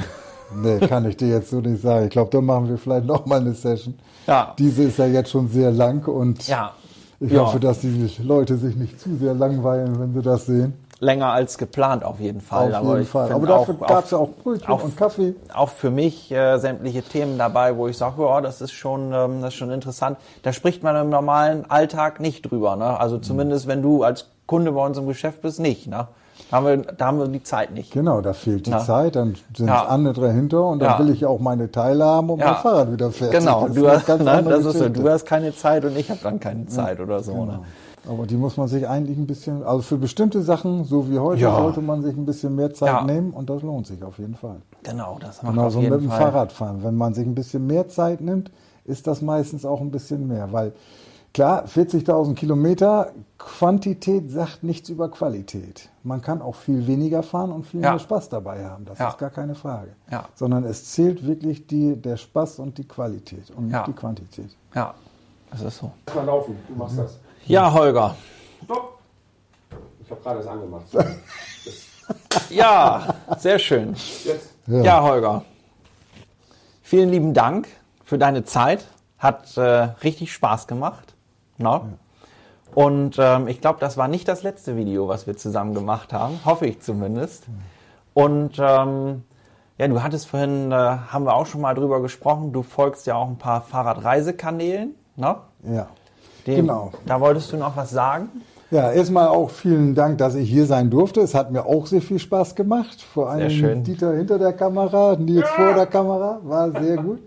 Nee, 0.55 0.80
kann 0.80 1.05
ich 1.05 1.18
dir 1.18 1.28
jetzt 1.28 1.49
so 1.49 1.59
nicht 1.59 1.82
sagen. 1.82 2.05
Ich 2.05 2.11
glaube, 2.11 2.30
da 2.32 2.39
machen 2.41 2.70
wir 2.70 2.78
vielleicht 2.78 3.05
noch 3.05 3.26
mal 3.26 3.39
eine 3.41 3.53
Session. 3.53 3.95
Ja. 4.28 4.53
Diese 4.57 4.84
ist 4.84 4.97
ja 4.97 5.05
jetzt 5.05 5.30
schon 5.32 5.49
sehr 5.49 5.72
lang 5.72 6.05
und 6.07 6.47
Ja. 6.47 6.72
ich 7.20 7.32
Ja. 7.32 7.41
hoffe, 7.41 7.59
dass 7.59 7.80
die 7.80 8.09
Leute 8.24 8.57
sich 8.57 8.76
nicht 8.76 8.99
zu 8.99 9.15
sehr 9.18 9.34
langweilen, 9.34 9.99
wenn 9.99 10.13
sie 10.13 10.22
das 10.22 10.45
sehen. 10.45 10.74
Länger 10.99 11.28
als 11.32 11.57
geplant 11.59 12.03
auf 12.03 12.20
jeden 12.20 12.41
Fall. 12.41 12.74
Auf 12.74 12.84
jeden 12.95 13.05
Fall. 13.05 13.32
Aber 13.32 13.45
dafür 13.45 13.76
auch- 13.82 13.88
gab 13.88 14.05
es 14.05 14.11
ja 14.11 14.18
auch 14.18 14.30
Brötchen 14.41 14.68
auf- 14.70 14.84
und 14.84 14.97
Kaffee. 14.97 15.36
auch 15.53 15.70
für 15.70 15.91
mich 15.91 16.32
äh, 16.32 16.57
sämtliche 16.57 17.03
Themen 17.03 17.38
dabei, 17.38 17.78
wo 17.78 17.88
ich 17.88 17.95
sage, 17.97 18.24
ja, 18.24 18.41
das 18.41 18.61
ist 18.61 18.72
schon, 18.72 19.11
ähm, 19.13 19.41
das 19.41 19.49
ist 19.53 19.59
schon 19.59 19.70
interessant. 19.70 20.18
Da 20.41 20.53
spricht 20.53 20.82
man 20.82 20.95
im 20.95 21.09
normalen 21.11 21.70
Alltag 21.70 22.20
nicht 22.20 22.49
drüber. 22.49 22.76
Ne? 22.78 22.99
Also 22.99 23.20
zumindest, 23.20 23.68
wenn 23.68 23.84
du 23.84 24.03
als 24.03 24.26
Kunde 24.48 24.72
bei 24.72 24.86
uns 24.86 24.98
im 24.98 25.06
Geschäft 25.08 25.41
bist, 25.41 25.60
nicht. 25.60 25.88
Ne? 25.88 26.08
Da, 26.50 26.58
haben 26.58 26.66
wir, 26.66 26.78
da 26.78 27.06
haben 27.08 27.20
wir 27.20 27.28
die 27.28 27.43
Zeit 27.43 27.72
nicht. 27.74 27.91
Genau, 27.91 28.22
da 28.22 28.32
fehlt 28.34 28.66
die 28.68 28.72
Ja. 28.72 28.80
Zeit, 28.80 29.16
dann 29.18 29.36
sind 29.56 29.68
Ja. 29.68 29.86
andere 29.88 30.32
hinter 30.32 30.66
und 30.66 30.80
dann 30.80 30.91
Ja. 30.91 31.00
will 31.00 31.10
ich 31.14 31.26
auch 31.26 31.39
meine 31.39 31.70
Teile 31.72 32.06
haben 32.06 32.30
und 32.30 32.39
mein 32.39 32.56
Fahrrad 32.56 32.91
wieder 32.91 33.12
fertig. 33.12 33.39
Genau, 33.39 33.68
Das 33.68 33.76
du 33.76 33.88
hast, 33.89 34.08
ne, 34.08 34.43
das 34.43 34.66
ist 34.66 34.78
so, 34.78 34.89
du 34.89 35.10
hast 35.10 35.26
keine 35.26 35.54
Zeit 35.54 35.84
und 35.84 35.98
ich 35.98 36.10
habe 36.10 36.20
dann 36.24 36.39
keine 36.39 36.66
Zeit 36.68 37.00
oder 37.00 37.22
so. 37.22 37.34
Ne? 37.34 37.60
Genau. 38.06 38.14
Aber 38.16 38.26
die 38.26 38.38
muss 38.38 38.56
man 38.56 38.70
sich 38.70 38.88
eigentlich 38.88 39.18
ein 39.18 39.28
bisschen, 39.28 39.64
also 39.64 39.82
für 39.82 39.98
bestimmte 39.98 40.41
Sachen, 40.41 40.86
so 40.86 41.10
wie 41.12 41.20
heute, 41.20 41.41
Ja. 41.41 41.58
sollte 41.58 41.82
man 41.82 42.02
sich 42.04 42.16
ein 42.16 42.26
bisschen 42.26 42.56
mehr 42.56 42.74
Zeit 42.74 42.88
Ja. 42.88 43.04
nehmen 43.04 43.32
und 43.32 43.50
das 43.50 43.62
lohnt 43.64 43.86
sich 43.88 44.02
auf 44.02 44.18
jeden 44.18 44.36
Fall. 44.36 44.58
Genau, 44.84 45.18
das 45.20 45.43
macht 45.43 45.54
Genauso 45.56 45.80
auf 45.80 45.84
mit 45.84 45.91
jeden 45.91 46.04
dem 46.08 46.10
Fall. 46.12 46.32
Fahrradfahren. 46.32 46.84
Wenn 46.84 46.95
man 46.95 47.14
sich 47.14 47.26
ein 47.28 47.36
bisschen 47.36 47.68
mehr 47.68 47.89
Zeit 47.89 48.22
nimmt, 48.22 48.50
ist 48.86 49.08
das 49.08 49.22
meistens 49.22 49.66
auch 49.66 49.82
ein 49.82 49.91
bisschen 49.91 50.26
mehr. 50.30 50.48
Weil 50.54 50.72
klar, 51.34 51.66
40.000 51.68 52.34
Kilometer, 52.36 53.12
Quantität 53.38 54.32
sagt 54.32 54.64
nichts 54.64 54.90
über 54.90 55.10
Qualität. 55.10 55.90
Man 56.04 56.22
kann 56.22 56.42
auch 56.42 56.56
viel 56.56 56.88
weniger 56.88 57.22
fahren 57.24 57.52
und 57.52 57.66
viel 57.66 57.82
Ja. 57.82 57.92
mehr 57.92 58.00
Spaß 58.00 58.30
dabei 58.30 58.66
haben. 58.66 58.86
Das 58.86 58.98
Ja. 59.00 59.10
ist 59.10 59.18
gar 59.18 59.30
keine 59.30 59.56
Frage. 59.56 59.96
Ja. 60.12 60.26
Sondern 60.36 60.64
es 60.64 60.92
zählt 60.92 61.26
wirklich 61.26 61.68
die, 61.68 61.96
der 61.96 62.18
Spaß 62.18 62.60
und 62.60 62.78
die 62.78 62.88
Qualität 62.88 63.52
und 63.52 63.66
nicht 63.66 63.74
Ja. 63.74 63.84
die 63.84 63.94
Quantität. 63.94 64.50
Ja, 64.74 64.94
das 65.52 65.62
ist 65.62 65.78
so. 65.78 65.92
Lass 66.08 66.16
mal 66.16 66.26
laufen, 66.26 66.58
du 66.68 66.76
machst 66.76 66.98
das. 66.98 67.18
Ja, 67.46 67.72
Holger. 67.72 68.16
Stopp! 68.64 68.98
Ich 70.04 70.12
habe 70.12 70.22
gerade 70.22 70.40
das 70.40 70.48
angemacht. 70.48 70.86
Ja, 72.50 73.14
sehr 73.38 73.60
schön. 73.60 73.94
Jetzt. 74.24 74.54
Ja. 74.68 75.02
Holger. 75.04 75.44
Vielen 76.82 77.10
lieben 77.10 77.34
Dank 77.34 77.68
für 78.06 78.18
deine 78.18 78.46
Zeit. 78.46 78.86
Hat 79.18 79.58
äh, 79.58 79.62
richtig 80.04 80.32
Spaß 80.32 80.68
gemacht. 80.68 81.16
No? 81.58 81.82
Und 82.76 83.16
ähm, 83.20 83.47
ich 83.47 83.62
glaube, 83.62 83.80
das 83.80 83.97
war 83.97 84.08
nicht 84.08 84.28
das 84.28 84.43
letzte 84.43 84.76
Video, 84.76 85.08
was 85.08 85.26
wir 85.26 85.36
zusammen 85.38 85.74
gemacht 85.74 86.14
haben. 86.14 86.39
Hoffe 86.45 86.68
ich 86.68 86.82
zumindest. 86.82 87.45
Und 88.14 88.60
ähm, 88.60 89.24
ja, 89.78 89.88
du 89.88 90.01
hattest 90.03 90.28
vorhin, 90.28 90.72
äh, 90.72 90.76
haben 90.76 91.26
wir 91.26 91.34
auch 91.36 91.45
schon 91.45 91.62
mal 91.62 91.74
drüber 91.74 92.01
gesprochen, 92.01 92.51
du 92.51 92.62
folgst 92.64 93.08
ja 93.08 93.16
auch 93.16 93.28
ein 93.28 93.38
paar 93.38 93.62
Fahrradreisekanälen. 93.62 94.95
Ne? 95.16 95.36
Ja. 95.64 95.88
Dem- 96.45 96.55
Genau. 96.58 96.91
Da 97.05 97.20
wolltest 97.20 97.51
du 97.51 97.58
noch 97.58 97.76
was 97.76 97.89
sagen? 97.89 98.30
Ja, 98.70 98.91
erstmal 98.91 99.30
auch 99.30 99.49
vielen 99.49 99.95
Dank, 99.95 100.18
dass 100.18 100.36
ich 100.36 100.49
hier 100.49 100.66
sein 100.66 100.89
durfte. 100.89 101.22
Es 101.22 101.34
hat 101.34 101.51
mir 101.51 101.66
auch 101.66 101.86
sehr 101.88 102.01
viel 102.01 102.20
Spaß 102.20 102.53
gemacht. 102.55 103.01
Vor 103.01 103.30
allem 103.30 103.49
schön. 103.49 103.84
Dieter 103.84 104.14
hinter 104.14 104.38
der 104.38 104.51
Kamera, 104.53 105.16
Nils 105.16 105.47
vor 105.49 105.74
der 105.74 105.86
Kamera. 105.86 106.39
War 106.43 106.72
sehr 106.82 106.97
gut. 106.97 107.20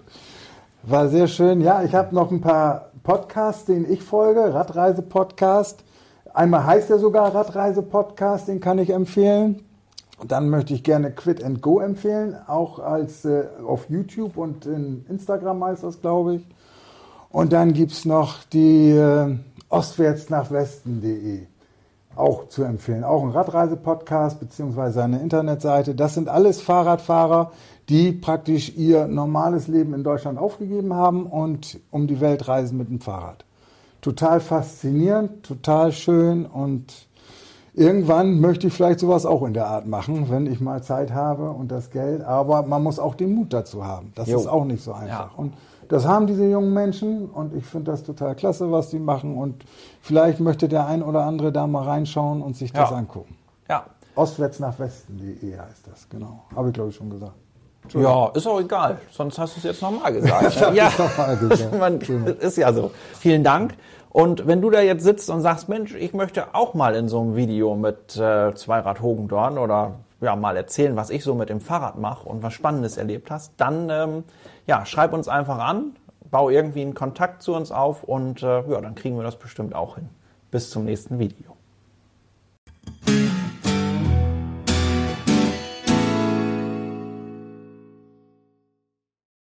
War 0.82 1.08
sehr 1.08 1.26
schön. 1.26 1.60
Ja, 1.60 1.82
ich 1.82 1.94
habe 1.94 2.14
noch 2.14 2.30
ein 2.30 2.40
paar 2.40 2.92
Podcasts, 3.02 3.66
denen 3.66 3.90
ich 3.92 4.02
folge. 4.02 4.54
Radreise-Podcast. 4.54 5.84
Einmal 6.32 6.64
heißt 6.64 6.88
er 6.88 6.98
sogar 6.98 7.34
Radreise-Podcast, 7.34 8.48
den 8.48 8.60
kann 8.60 8.78
ich 8.78 8.88
empfehlen. 8.88 9.62
Dann 10.26 10.48
möchte 10.48 10.72
ich 10.72 10.82
gerne 10.82 11.10
Quit 11.10 11.44
and 11.44 11.60
Go 11.60 11.80
empfehlen, 11.80 12.34
auch 12.46 12.78
als 12.78 13.26
äh, 13.26 13.44
auf 13.66 13.90
YouTube 13.90 14.38
und 14.38 14.64
in 14.64 15.04
Instagram 15.10 15.62
heißt 15.64 15.84
das, 15.84 16.00
glaube 16.00 16.36
ich. 16.36 16.46
Und 17.28 17.52
dann 17.52 17.74
gibt's 17.74 18.06
noch 18.06 18.42
die 18.44 18.90
äh, 18.92 19.36
ostwärts 19.68 20.30
nach 20.30 20.50
Westen.de. 20.50 21.46
auch 22.16 22.48
zu 22.48 22.64
empfehlen. 22.64 23.04
Auch 23.04 23.22
ein 23.22 23.30
Radreise-Podcast 23.30 24.40
beziehungsweise 24.40 25.04
eine 25.04 25.20
Internetseite. 25.20 25.94
Das 25.94 26.14
sind 26.14 26.30
alles 26.30 26.62
Fahrradfahrer, 26.62 27.52
die 27.90 28.12
praktisch 28.12 28.74
ihr 28.76 29.06
normales 29.08 29.66
Leben 29.66 29.92
in 29.94 30.04
Deutschland 30.04 30.38
aufgegeben 30.38 30.94
haben 30.94 31.26
und 31.26 31.80
um 31.90 32.06
die 32.06 32.20
Welt 32.20 32.46
reisen 32.48 32.78
mit 32.78 32.88
dem 32.88 33.00
Fahrrad. 33.00 33.44
Total 34.00 34.40
faszinierend, 34.40 35.42
total 35.42 35.92
schön 35.92 36.46
und 36.46 37.08
irgendwann 37.74 38.40
möchte 38.40 38.68
ich 38.68 38.72
vielleicht 38.72 39.00
sowas 39.00 39.26
auch 39.26 39.42
in 39.42 39.54
der 39.54 39.66
Art 39.66 39.86
machen, 39.86 40.30
wenn 40.30 40.46
ich 40.46 40.60
mal 40.60 40.82
Zeit 40.82 41.12
habe 41.12 41.50
und 41.50 41.70
das 41.70 41.90
Geld. 41.90 42.22
Aber 42.22 42.62
man 42.62 42.82
muss 42.82 42.98
auch 42.98 43.14
den 43.14 43.34
Mut 43.34 43.52
dazu 43.52 43.84
haben. 43.84 44.12
Das 44.14 44.28
Jo. 44.28 44.38
ist 44.38 44.46
auch 44.46 44.64
nicht 44.64 44.82
so 44.82 44.92
einfach. 44.92 45.32
Ja. 45.32 45.36
Und 45.36 45.54
das 45.88 46.06
haben 46.06 46.28
diese 46.28 46.46
jungen 46.48 46.72
Menschen 46.72 47.26
und 47.28 47.52
ich 47.54 47.66
finde 47.66 47.90
das 47.90 48.04
total 48.04 48.36
klasse, 48.36 48.70
was 48.70 48.90
die 48.90 49.00
machen. 49.00 49.36
Und 49.36 49.64
vielleicht 50.00 50.38
möchte 50.38 50.68
der 50.68 50.86
ein 50.86 51.02
oder 51.02 51.24
andere 51.24 51.50
da 51.50 51.66
mal 51.66 51.82
reinschauen 51.82 52.40
und 52.40 52.56
sich 52.56 52.72
das 52.72 52.90
Ja. 52.90 52.96
angucken. 52.96 53.36
Ja. 53.68 53.84
Ostwärts 54.14 54.60
nach 54.60 54.78
Westen.de 54.78 55.58
heißt 55.58 55.88
das, 55.90 56.08
genau. 56.08 56.44
Habe 56.54 56.68
ich 56.68 56.74
glaube 56.74 56.90
ich 56.90 56.96
schon 56.96 57.10
gesagt. 57.10 57.34
Ja, 57.94 58.28
ist 58.28 58.46
auch 58.46 58.60
egal. 58.60 58.98
Sonst 59.10 59.38
hast 59.38 59.56
du 59.56 59.58
es 59.58 59.64
jetzt 59.64 59.82
nochmal 59.82 60.12
gesagt. 60.12 60.60
hab 60.60 60.74
ja, 60.74 60.88
ich 60.88 60.98
noch 60.98 61.18
mal 61.18 61.36
gesagt. 61.36 61.78
Man, 61.78 62.00
ist 62.00 62.56
ja 62.56 62.72
so. 62.72 62.90
Vielen 63.18 63.44
Dank. 63.44 63.74
Und 64.10 64.46
wenn 64.46 64.60
du 64.60 64.70
da 64.70 64.80
jetzt 64.80 65.04
sitzt 65.04 65.30
und 65.30 65.40
sagst, 65.40 65.68
Mensch, 65.68 65.94
ich 65.94 66.12
möchte 66.14 66.54
auch 66.54 66.74
mal 66.74 66.96
in 66.96 67.08
so 67.08 67.20
einem 67.20 67.36
Video 67.36 67.76
mit 67.76 68.16
äh, 68.16 68.52
Zweirad 68.54 69.00
Hogendorn 69.00 69.56
oder 69.56 69.96
ja, 70.20 70.36
mal 70.36 70.56
erzählen, 70.56 70.96
was 70.96 71.10
ich 71.10 71.22
so 71.22 71.34
mit 71.34 71.48
dem 71.48 71.60
Fahrrad 71.60 71.98
mache 71.98 72.28
und 72.28 72.42
was 72.42 72.52
Spannendes 72.52 72.96
erlebt 72.96 73.30
hast, 73.30 73.52
dann 73.56 73.88
ähm, 73.88 74.24
ja, 74.66 74.84
schreib 74.84 75.12
uns 75.12 75.28
einfach 75.28 75.58
an, 75.58 75.96
bau 76.30 76.50
irgendwie 76.50 76.82
einen 76.82 76.94
Kontakt 76.94 77.42
zu 77.42 77.54
uns 77.54 77.70
auf 77.70 78.02
und 78.02 78.42
äh, 78.42 78.68
ja, 78.68 78.80
dann 78.80 78.94
kriegen 78.94 79.16
wir 79.16 79.22
das 79.22 79.36
bestimmt 79.36 79.74
auch 79.74 79.94
hin. 79.94 80.08
Bis 80.50 80.70
zum 80.70 80.84
nächsten 80.84 81.18
Video. 81.18 81.56